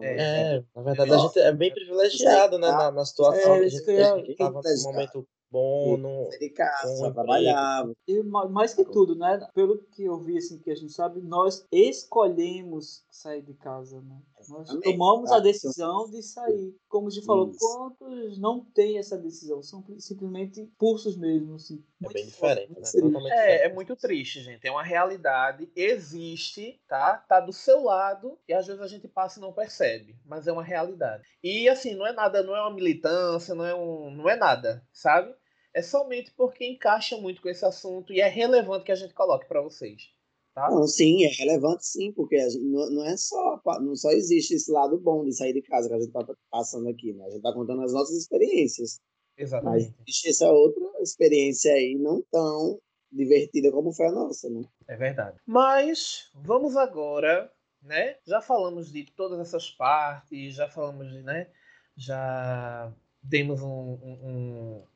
É. 0.00 0.56
É, 0.56 0.64
na 0.74 0.82
verdade, 0.82 1.12
a 1.12 1.18
gente 1.18 1.38
é 1.38 1.52
bem 1.52 1.72
privilegiado, 1.72 2.58
né, 2.58 2.70
na, 2.70 2.90
na 2.90 3.04
situação 3.04 3.56
É, 3.56 3.58
que 3.60 3.64
a 3.64 3.68
gente 3.68 3.82
que 3.84 4.32
que 4.32 4.34
tava 4.34 4.60
num 4.62 4.82
momento 4.82 5.26
bom, 5.50 6.28
sair 6.30 6.38
de 6.38 6.50
casa, 6.50 7.12
trabalhar. 7.12 7.86
E 8.06 8.22
ma- 8.22 8.48
mais 8.48 8.74
que 8.74 8.84
tudo, 8.84 9.14
né? 9.14 9.38
Pelo 9.54 9.78
que 9.78 10.04
eu 10.04 10.18
vi, 10.18 10.38
assim, 10.38 10.58
que 10.58 10.70
a 10.70 10.74
gente 10.74 10.92
sabe, 10.92 11.20
nós 11.20 11.66
escolhemos 11.70 13.04
sair 13.10 13.42
de 13.42 13.54
casa, 13.54 14.00
né? 14.00 14.20
Nós 14.48 14.68
tomamos 14.82 15.30
a 15.30 15.38
decisão 15.38 16.10
de 16.10 16.22
sair. 16.22 16.74
Como 16.88 17.08
a 17.08 17.10
gente 17.10 17.26
falou, 17.26 17.50
Isso. 17.50 17.58
quantos 17.58 18.38
não 18.38 18.64
têm 18.64 18.98
essa 18.98 19.16
decisão? 19.18 19.62
São 19.62 19.84
simplesmente 19.98 20.64
pulsos 20.78 21.16
mesmo, 21.16 21.54
assim. 21.54 21.84
é 22.02 22.08
bem 22.08 22.24
diferente, 22.26 22.72
né? 22.80 22.90
Totalmente 23.00 23.32
É, 23.32 23.36
é 23.36 23.52
diferente. 23.52 23.74
muito 23.74 23.96
triste, 23.96 24.40
gente. 24.42 24.66
É 24.66 24.70
uma 24.70 24.82
realidade, 24.82 25.70
existe, 25.76 26.80
tá? 26.88 27.18
Tá 27.28 27.40
do 27.40 27.52
seu 27.52 27.82
lado 27.84 28.38
e 28.48 28.52
às 28.54 28.66
vezes 28.66 28.80
a 28.80 28.88
gente 28.88 29.06
passa 29.06 29.38
e 29.38 29.42
não 29.42 29.52
percebe, 29.52 30.16
mas 30.24 30.46
é 30.46 30.52
uma 30.52 30.64
realidade. 30.64 31.22
E 31.42 31.68
assim, 31.68 31.94
não 31.94 32.06
é 32.06 32.12
nada, 32.12 32.42
não 32.42 32.56
é 32.56 32.60
uma 32.62 32.74
militância, 32.74 33.54
não 33.54 33.64
é 33.64 33.74
um, 33.74 34.10
não 34.10 34.28
é 34.28 34.36
nada, 34.36 34.82
sabe? 34.92 35.34
É 35.72 35.82
somente 35.82 36.32
porque 36.36 36.66
encaixa 36.66 37.16
muito 37.16 37.40
com 37.40 37.48
esse 37.48 37.64
assunto 37.64 38.12
e 38.12 38.20
é 38.20 38.28
relevante 38.28 38.84
que 38.84 38.92
a 38.92 38.96
gente 38.96 39.14
coloque 39.14 39.46
pra 39.46 39.60
vocês, 39.60 40.10
tá? 40.52 40.68
Não, 40.70 40.86
sim, 40.86 41.24
é 41.24 41.28
relevante 41.28 41.86
sim, 41.86 42.12
porque 42.12 42.38
gente, 42.50 42.64
não, 42.64 42.90
não 42.90 43.04
é 43.04 43.16
só, 43.16 43.60
não 43.80 43.94
só 43.94 44.10
existe 44.10 44.54
esse 44.54 44.70
lado 44.70 44.98
bom 44.98 45.24
de 45.24 45.32
sair 45.32 45.52
de 45.52 45.62
casa 45.62 45.88
que 45.88 45.94
a 45.94 46.00
gente 46.00 46.12
tá 46.12 46.26
passando 46.50 46.88
aqui, 46.88 47.12
né? 47.12 47.24
A 47.24 47.30
gente 47.30 47.42
tá 47.42 47.52
contando 47.52 47.82
as 47.82 47.92
nossas 47.92 48.16
experiências. 48.16 49.00
Mas 49.36 49.46
Exatamente. 49.46 49.94
existe 50.06 50.28
essa 50.28 50.50
outra 50.50 50.84
experiência 51.00 51.72
aí, 51.72 51.96
não 51.96 52.22
tão 52.30 52.78
divertida 53.10 53.70
como 53.70 53.92
foi 53.92 54.06
a 54.06 54.12
nossa, 54.12 54.50
né? 54.50 54.62
É 54.86 54.96
verdade. 54.96 55.38
Mas 55.46 56.30
vamos 56.34 56.76
agora, 56.76 57.50
né? 57.82 58.16
Já 58.26 58.40
falamos 58.40 58.92
de 58.92 59.04
todas 59.04 59.38
essas 59.40 59.70
partes, 59.70 60.54
já 60.54 60.68
falamos 60.68 61.10
de, 61.10 61.22
né? 61.22 61.48
Já 61.96 62.92
demos 63.22 63.62
um, 63.62 63.68
um, 63.68 64.86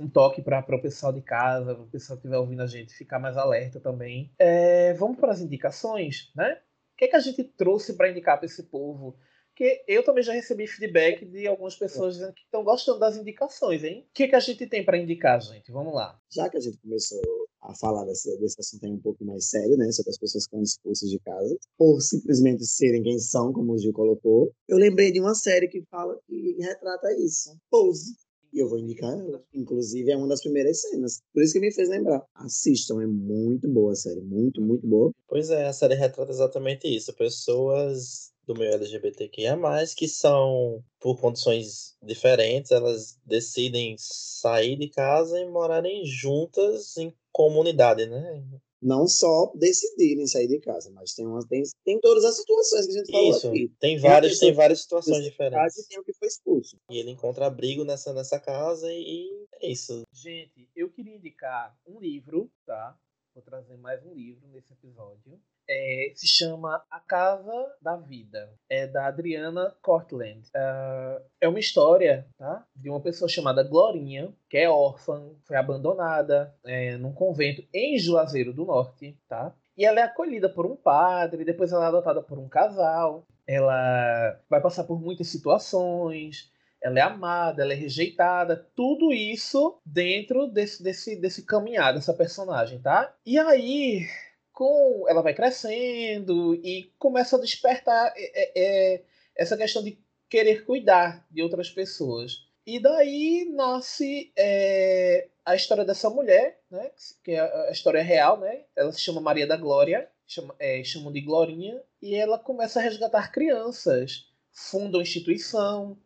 um- 0.00 0.08
toque 0.08 0.42
para 0.42 0.60
o 0.60 0.82
pessoal 0.82 1.12
de 1.12 1.20
casa, 1.20 1.72
o 1.72 1.86
pessoal 1.86 2.16
que 2.16 2.26
estiver 2.26 2.38
ouvindo 2.38 2.62
a 2.62 2.66
gente 2.66 2.94
ficar 2.94 3.18
mais 3.18 3.36
alerta 3.36 3.80
também. 3.80 4.32
É, 4.38 4.94
vamos 4.94 5.18
para 5.18 5.32
as 5.32 5.40
indicações, 5.40 6.32
né? 6.34 6.60
O 6.94 6.96
que, 6.96 7.06
é 7.06 7.08
que 7.08 7.16
a 7.16 7.20
gente 7.20 7.42
trouxe 7.42 7.94
para 7.94 8.08
indicar 8.08 8.36
para 8.38 8.46
esse 8.46 8.62
povo? 8.64 9.16
Porque 9.48 9.84
eu 9.86 10.02
também 10.02 10.22
já 10.24 10.32
recebi 10.32 10.66
feedback 10.66 11.24
de 11.24 11.46
algumas 11.46 11.76
pessoas 11.76 12.14
dizendo 12.14 12.32
que 12.32 12.42
estão 12.42 12.64
gostando 12.64 12.98
das 12.98 13.16
indicações, 13.16 13.84
hein? 13.84 14.04
O 14.10 14.12
que, 14.12 14.24
é 14.24 14.28
que 14.28 14.34
a 14.34 14.40
gente 14.40 14.66
tem 14.66 14.84
para 14.84 14.98
indicar, 14.98 15.40
gente? 15.40 15.70
Vamos 15.70 15.94
lá. 15.94 16.18
Já 16.28 16.48
que 16.48 16.56
a 16.56 16.60
gente 16.60 16.76
começou 16.78 17.20
a 17.62 17.72
falar 17.74 18.04
desse, 18.04 18.36
desse 18.40 18.56
assunto 18.60 18.84
aí 18.84 18.90
um 18.90 18.98
pouco 19.00 19.24
mais 19.24 19.48
sério, 19.48 19.76
né? 19.76 19.90
Sobre 19.92 20.10
as 20.10 20.18
pessoas 20.18 20.44
que 20.44 20.48
estão 20.48 20.62
expulsas 20.62 21.08
de 21.08 21.20
casa, 21.20 21.56
por 21.78 22.00
simplesmente 22.00 22.66
serem 22.66 23.02
quem 23.02 23.18
são, 23.20 23.52
como 23.52 23.72
o 23.72 23.78
Gil 23.78 23.92
colocou, 23.92 24.52
eu 24.68 24.76
lembrei 24.76 25.12
de 25.12 25.20
uma 25.20 25.34
série 25.36 25.68
que 25.68 25.82
fala 25.88 26.18
que 26.26 26.56
retrata 26.60 27.12
isso. 27.12 27.56
Pose. 27.70 28.16
E 28.54 28.60
eu 28.60 28.68
vou 28.68 28.78
indicar 28.78 29.12
ela. 29.12 29.44
Inclusive, 29.52 30.12
é 30.12 30.16
uma 30.16 30.28
das 30.28 30.40
primeiras 30.40 30.80
cenas. 30.80 31.20
Por 31.32 31.42
isso 31.42 31.54
que 31.54 31.60
me 31.60 31.72
fez 31.72 31.88
lembrar. 31.88 32.24
Assistam, 32.36 33.02
é 33.02 33.06
muito 33.06 33.68
boa 33.68 33.92
a 33.92 33.96
série. 33.96 34.20
Muito, 34.20 34.62
muito 34.62 34.86
boa. 34.86 35.10
Pois 35.28 35.50
é, 35.50 35.66
a 35.66 35.72
série 35.72 35.94
retrata 35.94 36.30
exatamente 36.30 36.86
isso. 36.86 37.12
Pessoas 37.14 38.32
do 38.46 38.54
meio 38.54 38.72
LGBTQIA+, 38.74 39.56
que 39.96 40.06
são, 40.06 40.84
por 41.00 41.18
condições 41.20 41.96
diferentes, 42.02 42.70
elas 42.70 43.18
decidem 43.26 43.96
sair 43.98 44.76
de 44.76 44.88
casa 44.88 45.40
e 45.40 45.50
morarem 45.50 46.04
juntas 46.04 46.96
em 46.96 47.12
comunidade, 47.32 48.06
né? 48.06 48.44
Não 48.84 49.08
só 49.08 49.50
decidirem 49.54 50.26
sair 50.26 50.46
de 50.46 50.60
casa, 50.60 50.90
mas 50.90 51.14
tem, 51.14 51.26
uma, 51.26 51.40
tem, 51.46 51.62
tem 51.82 51.98
todas 52.00 52.22
as 52.22 52.36
situações 52.36 52.84
que 52.86 52.92
a 52.92 52.96
gente 52.98 53.10
falou 53.10 53.30
Isso, 53.30 53.48
aqui. 53.48 53.72
tem 53.80 53.98
várias, 53.98 54.38
tem 54.38 54.52
várias 54.52 54.82
situações 54.82 55.16
Casa 55.16 55.30
diferentes. 55.30 55.78
e 55.78 55.88
tem 55.88 55.98
o 55.98 56.04
que 56.04 56.12
foi 56.12 56.28
expulso. 56.28 56.76
E 56.90 56.98
ele 56.98 57.10
encontra 57.10 57.46
abrigo 57.46 57.82
nessa, 57.82 58.12
nessa 58.12 58.38
casa 58.38 58.92
e 58.92 59.46
é 59.62 59.72
isso. 59.72 60.02
Gente, 60.12 60.68
eu 60.76 60.90
queria 60.90 61.16
indicar 61.16 61.74
um 61.86 61.98
livro, 61.98 62.50
tá? 62.66 62.94
Vou 63.34 63.42
trazer 63.42 63.78
mais 63.78 64.04
um 64.04 64.12
livro 64.12 64.46
nesse 64.48 64.74
episódio. 64.74 65.40
É, 65.68 66.12
se 66.14 66.26
chama 66.26 66.84
A 66.90 67.00
Casa 67.00 67.52
da 67.80 67.96
Vida. 67.96 68.50
É 68.68 68.86
da 68.86 69.06
Adriana 69.06 69.74
Cortland. 69.82 70.48
Ah, 70.54 71.22
é 71.40 71.48
uma 71.48 71.58
história, 71.58 72.26
tá? 72.38 72.64
De 72.76 72.90
uma 72.90 73.00
pessoa 73.00 73.28
chamada 73.28 73.62
Glorinha, 73.62 74.32
que 74.48 74.58
é 74.58 74.68
órfã, 74.68 75.30
foi 75.44 75.56
abandonada 75.56 76.54
é, 76.64 76.96
num 76.96 77.12
convento 77.12 77.64
em 77.72 77.98
Juazeiro 77.98 78.52
do 78.52 78.64
Norte, 78.64 79.16
tá? 79.28 79.54
E 79.76 79.84
ela 79.84 80.00
é 80.00 80.02
acolhida 80.02 80.48
por 80.48 80.66
um 80.66 80.76
padre, 80.76 81.44
depois 81.44 81.72
ela 81.72 81.86
é 81.86 81.88
adotada 81.88 82.22
por 82.22 82.38
um 82.38 82.48
casal. 82.48 83.26
Ela 83.46 84.40
vai 84.48 84.60
passar 84.60 84.84
por 84.84 85.00
muitas 85.00 85.28
situações, 85.28 86.50
ela 86.84 86.98
é 86.98 87.02
amada, 87.02 87.62
ela 87.62 87.72
é 87.72 87.76
rejeitada, 87.76 88.56
tudo 88.76 89.10
isso 89.10 89.80
dentro 89.86 90.46
desse, 90.46 90.82
desse, 90.82 91.16
desse 91.16 91.44
caminhar 91.44 91.94
dessa 91.94 92.12
personagem, 92.12 92.78
tá? 92.80 93.14
E 93.24 93.38
aí, 93.38 94.06
com 94.54 95.04
ela 95.08 95.20
vai 95.20 95.34
crescendo 95.34 96.54
e 96.54 96.90
começa 96.98 97.36
a 97.36 97.40
despertar 97.40 98.14
é, 98.16 98.22
é, 98.34 98.52
é, 98.94 99.02
essa 99.36 99.56
questão 99.56 99.82
de 99.82 99.98
querer 100.30 100.64
cuidar 100.64 101.26
de 101.30 101.42
outras 101.42 101.68
pessoas. 101.68 102.46
E 102.66 102.80
daí 102.80 103.50
nasce 103.52 104.32
é, 104.34 105.28
a 105.44 105.54
história 105.54 105.84
dessa 105.84 106.08
mulher, 106.08 106.60
né? 106.70 106.90
Que 107.22 107.32
é 107.32 107.40
a 107.68 107.70
história 107.70 108.02
real, 108.02 108.40
né? 108.40 108.62
Ela 108.74 108.90
se 108.92 109.00
chama 109.00 109.20
Maria 109.20 109.46
da 109.46 109.56
Glória, 109.56 110.08
chama, 110.26 110.54
é, 110.58 110.82
chamam 110.82 111.12
de 111.12 111.20
Glorinha, 111.20 111.82
e 112.00 112.14
ela 112.14 112.38
começa 112.38 112.78
a 112.78 112.82
resgatar 112.82 113.32
crianças, 113.32 114.30
funda 114.50 114.96
uma 114.96 115.02
instituição, 115.02 115.98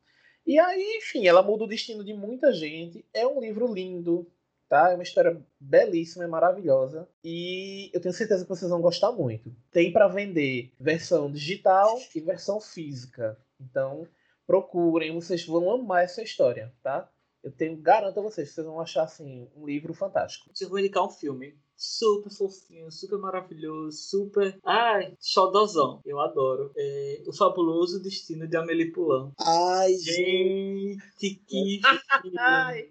e 0.49 0.59
aí, 0.59 0.97
enfim, 0.97 1.27
ela 1.27 1.43
muda 1.43 1.65
o 1.65 1.69
destino 1.69 2.03
de 2.03 2.15
muita 2.15 2.55
gente. 2.55 3.05
É 3.13 3.27
um 3.27 3.39
livro 3.39 3.71
lindo, 3.71 4.27
tá? 4.69 4.91
É 4.91 4.95
uma 4.95 5.03
história 5.03 5.41
belíssima, 5.59 6.25
é 6.25 6.29
maravilhosa. 6.29 7.09
E 7.25 7.91
eu 7.93 8.01
tenho 8.01 8.15
certeza 8.15 8.45
que 8.45 8.49
vocês 8.49 8.71
vão 8.71 8.81
gostar 8.81 9.13
muito. 9.13 9.55
Tem 9.73 9.93
para 9.93 10.09
vender 10.09 10.73
versão 10.79 11.31
digital 11.31 11.99
e 12.15 12.21
versão 12.21 12.61
física. 12.61 13.39
Então, 13.61 14.07
procurem, 14.47 15.15
vocês 15.15 15.45
vão 15.47 15.71
amar 15.71 16.05
essa 16.05 16.23
história, 16.23 16.73
tá? 16.83 17.11
Eu 17.43 17.53
tenho, 17.53 17.77
garanto 17.77 18.19
a 18.19 18.23
vocês, 18.23 18.51
vocês 18.51 18.67
vão 18.67 18.81
achar 18.81 19.05
assim 19.05 19.49
um 19.57 19.65
livro 19.65 19.95
fantástico. 19.95 20.51
Eu 20.61 20.69
vou 20.69 20.79
indicar 20.79 21.05
um 21.05 21.11
filme 21.11 21.57
super 21.77 22.31
fofinho, 22.31 22.91
super 22.91 23.19
maravilhoso, 23.19 23.97
super. 23.97 24.59
Ai, 24.65 25.17
xodozão. 25.21 26.01
Eu 26.05 26.19
adoro. 26.19 26.73
É 26.77 27.23
O 27.27 27.33
Fabuloso 27.33 28.03
Destino 28.03 28.49
de 28.49 28.57
Amélie 28.57 28.91
Poulain. 28.91 29.33
Ai, 29.39 29.95
gente. 29.95 30.99
Gente, 31.21 31.45
que 31.47 31.81
Ai. 32.39 32.91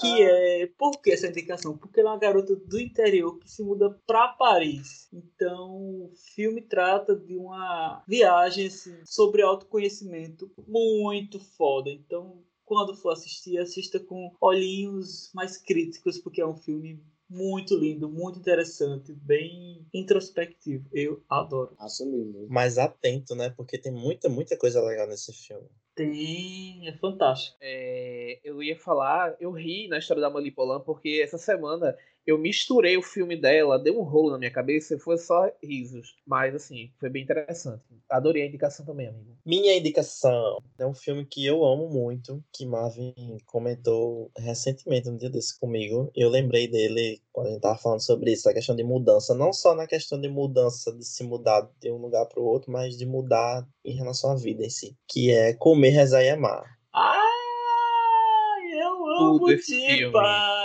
Que 0.00 0.22
é. 0.22 0.66
Por 0.78 1.00
que 1.02 1.10
essa 1.10 1.26
indicação? 1.26 1.76
Porque 1.76 2.00
ela 2.00 2.10
é 2.10 2.12
uma 2.12 2.18
garota 2.18 2.54
do 2.54 2.78
interior 2.78 3.38
que 3.38 3.50
se 3.50 3.62
muda 3.62 3.90
pra 4.06 4.28
Paris. 4.28 5.08
Então, 5.12 6.04
o 6.04 6.12
filme 6.34 6.62
trata 6.62 7.16
de 7.16 7.36
uma 7.36 8.02
viagem 8.06 8.66
assim, 8.66 8.94
sobre 9.04 9.42
autoconhecimento 9.42 10.50
muito 10.66 11.40
foda. 11.40 11.90
Então, 11.90 12.42
quando 12.64 12.94
for 12.94 13.10
assistir, 13.10 13.58
assista 13.58 13.98
com 13.98 14.34
olhinhos 14.40 15.30
mais 15.34 15.56
críticos, 15.56 16.18
porque 16.18 16.40
é 16.40 16.46
um 16.46 16.56
filme 16.56 17.02
muito 17.28 17.76
lindo, 17.76 18.08
muito 18.08 18.38
interessante, 18.38 19.12
bem 19.12 19.86
introspectivo. 19.92 20.88
Eu 20.92 21.22
adoro. 21.28 21.74
Acho 21.78 22.04
lindo. 22.04 22.46
Mais 22.48 22.78
atento, 22.78 23.34
né? 23.34 23.50
Porque 23.50 23.78
tem 23.78 23.92
muita, 23.92 24.28
muita 24.28 24.56
coisa 24.56 24.82
legal 24.82 25.06
nesse 25.06 25.32
filme. 25.32 25.68
Tem, 25.98 26.86
é 26.86 26.92
fantástico. 26.92 27.56
É, 27.60 28.38
eu 28.44 28.62
ia 28.62 28.78
falar, 28.78 29.34
eu 29.40 29.50
ri 29.50 29.88
na 29.88 29.98
história 29.98 30.20
da 30.20 30.28
Amélie 30.28 30.52
Poulain 30.52 30.80
porque 30.80 31.20
essa 31.20 31.36
semana 31.36 31.98
eu 32.28 32.36
misturei 32.36 32.94
o 32.98 33.02
filme 33.02 33.34
dela, 33.34 33.78
deu 33.78 33.98
um 33.98 34.02
rolo 34.02 34.32
na 34.32 34.38
minha 34.38 34.50
cabeça 34.50 34.94
e 34.94 34.98
foi 34.98 35.16
só 35.16 35.50
risos. 35.62 36.14
Mas 36.26 36.54
assim, 36.54 36.90
foi 37.00 37.08
bem 37.08 37.22
interessante. 37.22 37.82
Adorei 38.10 38.42
a 38.42 38.46
indicação 38.46 38.84
também, 38.84 39.08
amigo. 39.08 39.34
Minha 39.46 39.74
indicação 39.74 40.58
é 40.78 40.86
um 40.86 40.92
filme 40.92 41.24
que 41.24 41.46
eu 41.46 41.64
amo 41.64 41.88
muito, 41.88 42.44
que 42.52 42.66
Marvin 42.66 43.14
comentou 43.46 44.30
recentemente, 44.36 45.08
um 45.08 45.16
dia 45.16 45.30
desse 45.30 45.58
comigo. 45.58 46.10
Eu 46.14 46.28
lembrei 46.28 46.68
dele 46.68 47.18
quando 47.32 47.46
a 47.46 47.50
gente 47.52 47.62
tava 47.62 47.78
falando 47.78 48.04
sobre 48.04 48.32
isso, 48.32 48.46
a 48.46 48.52
questão 48.52 48.76
de 48.76 48.84
mudança. 48.84 49.34
Não 49.34 49.50
só 49.50 49.74
na 49.74 49.86
questão 49.86 50.20
de 50.20 50.28
mudança, 50.28 50.92
de 50.92 51.06
se 51.06 51.24
mudar 51.24 51.66
de 51.80 51.90
um 51.90 51.96
lugar 51.96 52.26
para 52.26 52.42
o 52.42 52.44
outro, 52.44 52.70
mas 52.70 52.98
de 52.98 53.06
mudar 53.06 53.66
em 53.82 53.94
relação 53.94 54.32
à 54.32 54.36
vida 54.36 54.62
em 54.62 54.68
si. 54.68 54.94
Que 55.08 55.30
é 55.30 55.54
Comer, 55.54 55.90
Rezar 55.90 56.22
e 56.22 56.28
Amar. 56.28 56.78
Ai, 56.92 57.22
eu 58.82 59.06
amo 59.06 59.38
Tudo 59.38 59.52
esse 59.52 59.74
filme. 59.74 59.96
demais. 59.96 60.57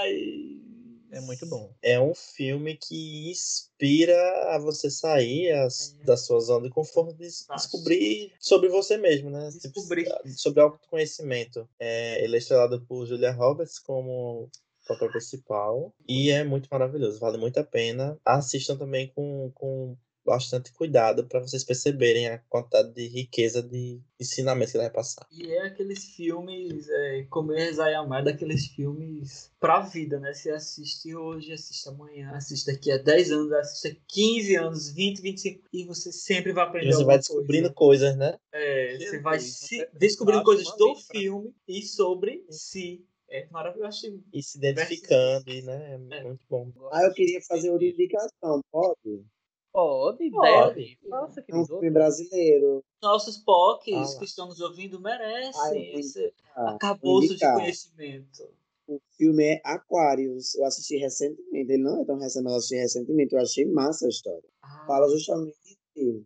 É 1.13 1.21
muito 1.21 1.45
bom. 1.45 1.71
É 1.81 1.99
um 1.99 2.15
filme 2.15 2.75
que 2.75 3.29
inspira 3.29 4.17
a 4.55 4.57
você 4.57 4.89
sair 4.89 5.51
as- 5.51 5.95
da 6.03 6.17
sua 6.17 6.39
zona 6.39 6.67
de 6.67 6.73
conforto 6.73 7.15
e 7.21 7.25
Nossa. 7.25 7.55
descobrir 7.55 8.33
sobre 8.39 8.67
você 8.67 8.97
mesmo, 8.97 9.29
né? 9.29 9.49
Tipo, 9.51 9.59
Descobrir. 9.75 10.07
sobre 10.35 10.61
autoconhecimento. 10.61 11.69
É, 11.79 12.23
ele 12.23 12.35
é 12.35 12.39
estrelado 12.39 12.81
por 12.87 13.05
Julia 13.05 13.31
Roberts 13.31 13.77
como 13.77 14.49
papel 14.87 15.09
principal 15.11 15.93
e 16.07 16.29
é 16.31 16.43
muito 16.43 16.67
maravilhoso, 16.71 17.19
vale 17.19 17.37
muito 17.37 17.57
a 17.59 17.63
pena. 17.63 18.17
Assistam 18.25 18.75
também 18.75 19.07
com, 19.15 19.51
com 19.53 19.95
bastante 20.25 20.71
cuidado 20.71 21.25
para 21.27 21.39
vocês 21.41 21.63
perceberem 21.63 22.27
a 22.29 22.37
quantidade 22.49 22.93
de 22.93 23.07
riqueza 23.07 23.61
de 23.61 24.01
ensinamento 24.19 24.71
que 24.71 24.77
ele 24.77 24.85
vai 24.85 24.93
passar. 24.93 25.27
E 25.31 25.51
é 25.51 25.67
aqueles 25.67 26.05
filmes, 26.15 26.87
é, 26.89 27.23
Comer, 27.29 27.57
Rezar 27.65 27.89
e 27.91 27.95
Amar, 27.95 28.23
daqueles 28.23 28.67
filmes 28.67 29.51
pra 29.59 29.81
vida, 29.81 30.19
né? 30.19 30.33
Você 30.33 30.49
assiste 30.51 31.13
hoje, 31.15 31.51
assiste 31.51 31.87
amanhã, 31.89 32.31
assiste 32.31 32.65
daqui 32.67 32.91
a 32.91 32.97
10 32.97 33.31
anos, 33.31 33.51
assiste 33.53 33.87
a 33.89 33.95
15 34.07 34.55
anos, 34.55 34.89
20, 34.91 35.21
25, 35.21 35.67
e 35.73 35.85
você 35.85 36.11
sempre 36.11 36.53
vai 36.53 36.65
E 36.65 36.67
aprender 36.69 36.93
você 36.93 37.03
vai 37.03 37.17
descobrindo 37.17 37.73
coisa. 37.73 38.05
coisas, 38.05 38.17
né? 38.17 38.37
É, 38.53 38.97
você 38.97 39.19
vai 39.19 39.39
se, 39.39 39.77
você 39.77 39.89
descobrindo 39.93 40.43
coisas 40.43 40.65
do 40.77 40.93
vez 40.93 41.05
pra- 41.05 41.19
filme 41.19 41.53
e 41.67 41.81
sobre 41.81 42.45
si. 42.49 43.05
É 43.29 43.47
maravilhoso. 43.49 44.05
Eu 44.07 44.19
E 44.31 44.43
se 44.43 44.59
identificando, 44.59 45.49
e, 45.49 45.63
né? 45.63 45.97
É 46.11 46.17
É. 46.17 46.23
muito 46.23 46.45
bom. 46.47 46.71
Ah, 46.91 47.03
eu 47.03 47.13
queria 47.13 47.41
fazer 47.41 47.71
uma 47.71 47.83
indicação, 47.83 48.61
pode? 48.71 49.25
Pode, 49.73 50.29
Pode. 50.29 50.75
deve. 50.75 50.97
Nossa, 51.03 51.43
É 51.47 51.55
um 51.55 51.65
filme 51.65 51.89
brasileiro. 51.89 52.83
nossos 53.01 53.37
POCs 53.39 54.13
Ah 54.13 54.19
que 54.19 54.25
estão 54.25 54.47
nos 54.47 54.61
ouvindo 54.61 54.97
Ah, 54.97 55.01
merecem 55.01 55.99
esse 55.99 56.33
vou 56.55 56.65
acabouço 56.67 57.35
de 57.35 57.51
conhecimento. 57.53 58.47
O 58.87 58.99
filme 59.17 59.43
é 59.43 59.61
Aquarius. 59.65 60.53
Eu 60.55 60.65
assisti 60.65 60.97
recentemente. 60.97 61.71
Ele 61.71 61.77
não 61.77 62.01
é 62.01 62.05
tão 62.05 62.17
recente, 62.19 62.43
mas 62.43 62.53
eu 62.53 62.57
assisti 62.57 62.75
recentemente. 62.75 63.33
Eu 63.33 63.41
achei 63.41 63.65
massa 63.65 64.05
a 64.05 64.09
história. 64.09 64.43
fala 64.85 65.09
justamente, 65.09 65.55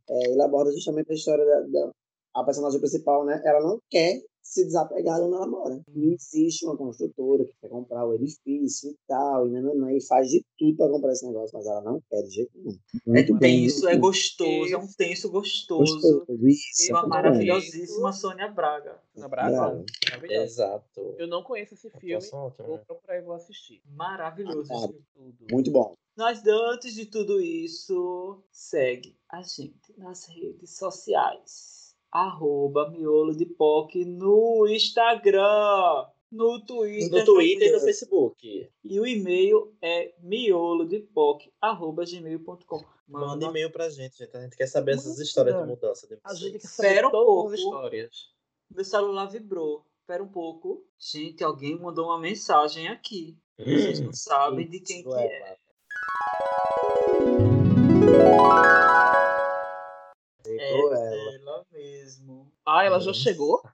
é, 0.10 0.32
ele 0.32 0.42
aborda 0.42 0.72
justamente 0.72 1.12
a 1.12 1.16
história 1.16 1.46
da, 1.46 1.62
da 1.62 1.92
a 2.34 2.44
personagem 2.44 2.80
principal, 2.80 3.26
né? 3.26 3.42
Ela 3.46 3.62
não 3.62 3.80
quer 3.90 4.22
se 4.48 4.64
desapegar 4.64 5.22
onde 5.22 5.36
ela 5.36 5.48
mora. 5.48 5.82
E 5.94 6.14
existe 6.14 6.66
uma 6.66 6.78
construtora 6.78 7.44
que 7.46 7.54
quer 7.60 7.70
comprar 7.70 8.08
o 8.08 8.14
edifício 8.14 8.92
e 8.92 8.98
tal, 9.06 9.48
e, 9.48 9.52
nananã, 9.52 9.92
e 9.92 10.02
faz 10.02 10.30
de 10.30 10.44
tudo 10.58 10.78
para 10.78 10.90
comprar 10.90 11.12
esse 11.12 11.28
negócio, 11.28 11.52
mas 11.54 11.66
ela 11.68 11.82
não 11.82 12.02
quer 12.10 12.22
de 12.24 12.30
jeito 12.30 12.52
nenhum. 12.56 12.80
É 13.18 13.24
tenso, 13.40 13.88
é 13.90 13.98
gostoso, 13.98 14.74
é 14.74 14.78
um 14.78 14.88
tenso 14.88 15.30
gostoso. 15.30 16.00
gostoso 16.00 16.48
isso, 16.48 16.90
E 16.90 16.94
uma 16.94 17.08
maravilhosíssima 17.08 18.14
Sônia 18.14 18.48
Braga. 18.48 19.02
Na 19.16 19.28
Braga. 19.28 19.84
Maravilhoso. 20.10 20.44
Exato. 20.44 21.16
Eu 21.18 21.28
não 21.28 21.44
conheço 21.44 21.74
esse 21.74 21.90
filme. 21.90 22.16
Ótima, 22.16 22.66
Vou 22.66 22.78
né? 22.78 22.84
procurar 22.88 23.18
e 23.18 23.22
vou 23.22 23.34
assistir. 23.34 23.82
Maravilhoso. 23.86 24.72
Ah, 24.72 24.78
esse 24.78 24.88
filme. 24.88 25.34
Tudo. 25.38 25.54
Muito 25.54 25.72
bom. 25.72 25.94
Mas 26.16 26.42
antes 26.48 26.96
de 26.96 27.06
tudo 27.06 27.42
isso, 27.42 28.42
segue 28.52 29.16
a 29.30 29.42
gente 29.42 29.94
nas 29.98 30.26
redes 30.26 30.78
sociais. 30.78 31.77
Arroba 32.12 32.90
Miolo 32.90 33.36
de 33.36 33.46
POC 33.46 34.04
no 34.06 34.66
Instagram, 34.68 36.06
no 36.32 36.60
Twitter. 36.66 37.12
No 37.12 37.24
Twitter 37.26 37.68
e 37.70 37.74
no. 37.74 37.80
Facebook. 37.82 38.70
E 38.84 39.00
o 39.00 39.06
e-mail 39.06 39.72
é 39.82 40.14
miolodepoc.gmail.com. 40.22 42.84
Manda 43.08 43.26
Manda 43.28 43.46
e-mail 43.48 43.72
pra 43.72 43.90
gente, 43.90 44.18
gente. 44.18 44.36
A 44.36 44.42
gente 44.42 44.58
quer 44.58 44.68
saber 44.68 44.96
essas 44.96 45.18
histórias 45.20 45.56
de 45.56 45.64
mudança 45.66 46.06
de 46.08 46.18
A 46.24 46.34
gente 46.34 46.60
quer 46.60 46.68
saber 46.68 46.88
Espera 46.90 47.08
um 47.08 47.12
pouco. 47.12 47.54
as 47.54 47.60
histórias. 47.60 48.30
Meu 48.70 48.84
celular 48.84 49.28
vibrou. 49.28 49.86
Espera 50.02 50.22
um 50.24 50.28
pouco. 50.28 50.84
Gente, 51.00 51.42
alguém 51.44 51.78
mandou 51.80 52.06
uma 52.08 52.20
mensagem 52.20 52.88
aqui. 52.90 53.38
Vocês 53.58 54.00
não 54.02 54.12
sabem 54.14 54.68
de 54.70 54.80
quem 54.82 55.04
que 55.04 55.14
é. 55.14 55.56
Chegou 60.46 60.94
É 60.94 61.17
ela. 62.68 62.80
Ah, 62.80 62.84
ela 62.86 63.00
já 63.00 63.14
chegou? 63.14 63.62
Tá, 63.62 63.72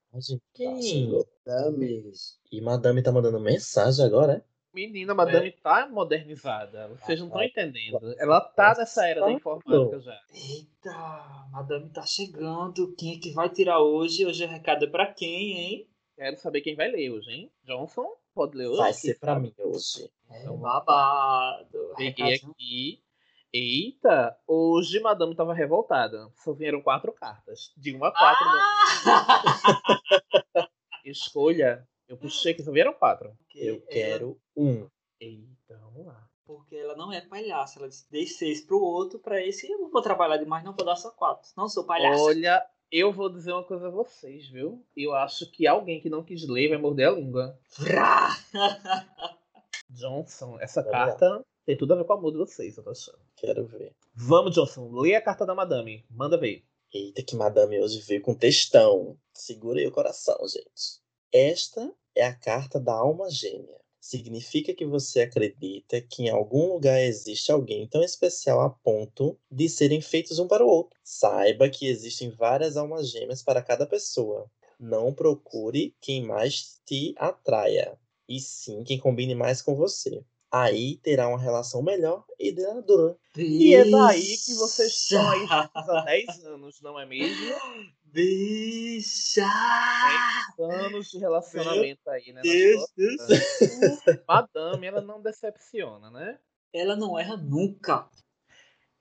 Quem? 0.53 1.23
Dami. 1.45 2.11
E 2.51 2.61
Madame 2.61 3.01
tá 3.01 3.11
mandando 3.11 3.39
mensagem 3.39 4.05
agora, 4.05 4.33
é? 4.33 4.41
Menina, 4.73 5.13
a 5.13 5.15
Madame 5.15 5.51
tá 5.51 5.87
modernizada. 5.87 6.87
Vocês 6.89 7.19
não 7.19 7.27
estão 7.27 7.41
Ah, 7.41 7.45
entendendo. 7.45 7.99
Ela 8.17 8.41
tá 8.41 8.73
nessa 8.77 9.07
era 9.07 9.21
da 9.21 9.31
informática 9.31 9.99
já. 9.99 10.19
Eita, 10.33 11.47
madame 11.51 11.89
tá 11.89 12.03
chegando. 12.05 12.93
Quem 12.95 13.15
é 13.15 13.19
que 13.19 13.31
vai 13.33 13.49
tirar 13.49 13.79
hoje? 13.81 14.25
Hoje 14.25 14.43
o 14.45 14.47
recado 14.47 14.85
é 14.85 14.87
pra 14.89 15.13
quem, 15.13 15.51
hein? 15.59 15.87
Quero 16.15 16.37
saber 16.37 16.61
quem 16.61 16.75
vai 16.75 16.89
ler 16.91 17.11
hoje, 17.11 17.29
hein? 17.29 17.51
Johnson, 17.63 18.07
pode 18.33 18.57
ler 18.57 18.67
hoje? 18.67 18.77
Vai 18.77 18.93
ser 18.93 19.19
pra 19.19 19.39
mim 19.39 19.53
hoje. 19.59 20.09
É 20.31 20.41
Então, 20.41 20.57
babado. 20.57 21.93
Peguei 21.95 22.25
Recadinho. 22.25 22.51
aqui. 22.51 23.03
Eita, 23.53 24.35
hoje 24.47 24.99
Madame 24.99 25.35
tava 25.35 25.53
revoltada. 25.53 26.27
Só 26.43 26.53
vieram 26.53 26.81
quatro 26.81 27.11
cartas. 27.13 27.71
De 27.77 27.93
uma 27.93 28.07
a 28.07 28.11
quatro. 28.11 28.45
Ah! 29.05 30.69
Escolha. 31.05 31.87
Eu 32.07 32.17
puxei 32.17 32.53
que 32.53 32.63
só 32.63 32.71
vieram 32.71 32.93
quatro. 32.93 33.29
Eu 33.55 33.79
Porque 33.81 33.93
quero 33.93 34.39
um. 34.57 34.87
Eita, 35.19 35.77
vamos 35.77 36.05
lá. 36.07 36.13
ela- 36.13 36.29
porque 36.45 36.75
ela 36.75 36.95
não 36.95 37.11
é 37.13 37.21
palhaça. 37.21 37.77
Ela 37.79 37.87
disse: 37.89 38.09
dei 38.11 38.25
seis 38.25 38.61
pro 38.65 38.81
outro, 38.81 39.19
pra 39.19 39.39
esse 39.45 39.69
eu 39.71 39.77
não 39.79 39.89
vou 39.91 40.01
trabalhar 40.01 40.37
demais, 40.37 40.63
não 40.63 40.73
vou 40.73 40.85
dar 40.85 40.95
só 40.95 41.11
quatro. 41.11 41.47
Não 41.55 41.69
sou 41.69 41.85
palhaça. 41.85 42.21
Olha, 42.23 42.65
eu 42.91 43.11
vou 43.13 43.29
dizer 43.29 43.53
uma 43.53 43.63
coisa 43.63 43.87
a 43.87 43.91
vocês, 43.91 44.47
viu? 44.49 44.83
Eu 44.97 45.13
acho 45.15 45.49
que 45.51 45.67
alguém 45.67 46.01
que 46.01 46.09
não 46.09 46.23
quis 46.23 46.47
ler 46.47 46.69
vai 46.69 46.77
morder 46.79 47.07
a 47.07 47.11
língua. 47.11 47.57
Johnson, 49.89 50.57
essa 50.59 50.81
Vamos 50.81 50.97
lá. 50.99 51.05
carta 51.05 51.45
tem 51.66 51.78
tudo 51.78 51.93
a 51.93 51.95
ver 51.97 52.05
com 52.05 52.14
a 52.14 52.16
amor 52.18 52.32
de 52.32 52.38
vocês, 52.38 52.78
eu 52.78 52.84
tô 52.84 52.89
achando. 52.89 53.20
Quero 53.36 53.66
ver. 53.66 53.95
Vamos, 54.14 54.53
Johnson, 54.53 54.91
lê 54.91 55.16
a 55.16 55.22
carta 55.22 55.45
da 55.45 55.55
Madame. 55.55 56.03
Manda 56.09 56.38
ver. 56.38 56.64
Eita, 56.93 57.24
que 57.24 57.36
Madame 57.36 57.80
hoje 57.80 58.01
veio 58.01 58.22
com 58.22 58.36
textão. 58.36 59.18
Segura 59.34 59.80
aí 59.80 59.88
o 59.88 59.91
coração, 59.91 60.38
gente. 60.47 61.01
Esta 61.32 61.91
é 62.16 62.24
a 62.24 62.36
carta 62.36 62.80
da 62.80 62.93
alma 62.93 63.30
gêmea. 63.30 63.82
Significa 63.99 64.74
que 64.74 64.86
você 64.86 65.22
acredita 65.22 66.01
que 66.01 66.24
em 66.24 66.30
algum 66.30 66.74
lugar 66.74 67.01
existe 67.01 67.51
alguém 67.51 67.88
tão 67.88 68.03
especial 68.03 68.59
a 68.59 68.70
ponto 68.70 69.39
de 69.49 69.70
serem 69.70 70.01
feitos 70.01 70.39
um 70.39 70.47
para 70.47 70.64
o 70.64 70.68
outro. 70.68 70.99
Saiba 71.03 71.70
que 71.70 71.88
existem 71.88 72.30
várias 72.30 72.76
almas 72.76 73.09
gêmeas 73.09 73.41
para 73.41 73.64
cada 73.64 73.88
pessoa. 73.88 74.51
Não 74.78 75.14
procure 75.14 75.95
quem 76.01 76.22
mais 76.22 76.82
te 76.86 77.16
atraia, 77.18 77.97
e 78.28 78.39
sim 78.41 78.84
quem 78.84 78.99
combine 78.99 79.34
mais 79.34 79.61
com 79.61 79.74
você. 79.74 80.24
Aí 80.53 80.97
terá 80.97 81.27
uma 81.27 81.39
relação 81.39 81.81
melhor 81.81 82.23
e 82.39 82.51
duradoura. 82.51 83.17
E 83.35 83.73
é 83.73 83.89
daí 83.89 84.37
que 84.37 84.51
aí 84.51 84.59
juntos 84.59 85.11
há 85.73 86.03
10 86.05 86.45
anos, 86.45 86.79
não 86.79 86.99
é 86.99 87.07
mesmo? 87.07 87.55
Bicha! 88.03 89.47
10 90.55 90.69
anos 90.85 91.09
de 91.09 91.17
relacionamento 91.17 92.07
aí, 92.07 92.31
né? 92.31 92.41
Deus 92.43 92.85
vida. 92.95 93.25
Madame, 94.29 94.85
ela 94.85 95.01
não 95.01 95.19
decepciona, 95.19 96.11
né? 96.11 96.37
Ela 96.71 96.95
não 96.95 97.17
erra 97.17 97.35
nunca. 97.35 98.07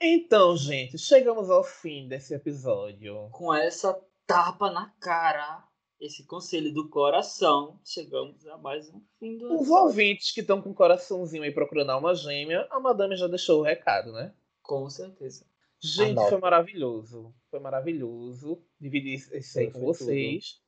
Então, 0.01 0.57
gente, 0.57 0.97
chegamos 0.97 1.51
ao 1.51 1.63
fim 1.63 2.09
desse 2.09 2.33
episódio. 2.33 3.29
Com 3.31 3.53
essa 3.53 3.95
tapa 4.27 4.71
na 4.71 4.89
cara, 4.99 5.63
esse 6.03 6.25
conselho 6.25 6.73
do 6.75 6.89
coração, 6.89 7.79
chegamos 7.85 8.45
a 8.49 8.59
mais 8.59 8.91
um 8.91 9.01
fim 9.21 9.39
do 9.39 9.61
Os 9.61 9.71
ouvintes 9.71 10.33
que 10.33 10.41
estão 10.41 10.61
com 10.61 10.71
o 10.71 10.75
coraçãozinho 10.75 11.45
aí 11.45 11.53
procurando 11.53 11.91
alma 11.91 12.13
gêmea, 12.13 12.67
a 12.71 12.81
Madame 12.81 13.17
já 13.17 13.29
deixou 13.29 13.61
o 13.61 13.63
recado, 13.63 14.11
né? 14.11 14.35
Com 14.61 14.91
certeza. 14.91 15.47
Gente, 15.81 16.19
Anota. 16.19 16.31
foi 16.31 16.39
maravilhoso. 16.41 17.33
Foi 17.49 17.61
maravilhoso 17.61 18.61
dividir 18.81 19.15
isso 19.33 19.59
aí 19.61 19.71
com 19.71 19.81
vocês. 19.81 20.61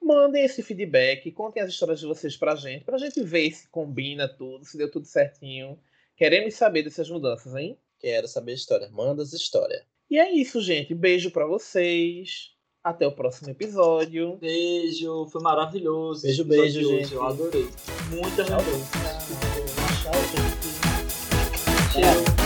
Mandem 0.00 0.44
esse 0.44 0.62
feedback, 0.62 1.30
contem 1.32 1.62
as 1.62 1.70
histórias 1.70 2.00
de 2.00 2.06
vocês 2.06 2.36
pra 2.36 2.54
gente, 2.54 2.84
pra 2.84 2.98
gente 2.98 3.22
ver 3.22 3.50
se 3.50 3.68
combina 3.70 4.28
tudo, 4.28 4.64
se 4.64 4.76
deu 4.76 4.90
tudo 4.90 5.06
certinho. 5.06 5.78
Queremos 6.16 6.54
saber 6.54 6.82
dessas 6.82 7.08
mudanças, 7.08 7.54
hein? 7.54 7.78
Quero 7.98 8.28
saber 8.28 8.52
a 8.52 8.56
história. 8.56 8.90
Manda 8.90 9.22
as 9.22 9.32
histórias. 9.32 9.82
E 10.10 10.18
é 10.18 10.30
isso, 10.30 10.60
gente. 10.60 10.94
Beijo 10.94 11.30
pra 11.30 11.46
vocês. 11.46 12.52
Até 12.84 13.06
o 13.06 13.12
próximo 13.12 13.50
episódio. 13.50 14.36
Beijo, 14.40 15.26
foi 15.26 15.40
maravilhoso. 15.40 16.22
Beijo, 16.22 16.44
beijo, 16.44 16.80
de 16.80 16.86
hoje, 16.86 16.98
gente. 16.98 17.14
Eu 17.14 17.22
adorei. 17.24 17.68
Muita 18.10 18.42
lembrança. 18.42 18.98
Tchau, 20.02 20.14
gente. 20.32 21.92
Cheiro. 21.92 22.41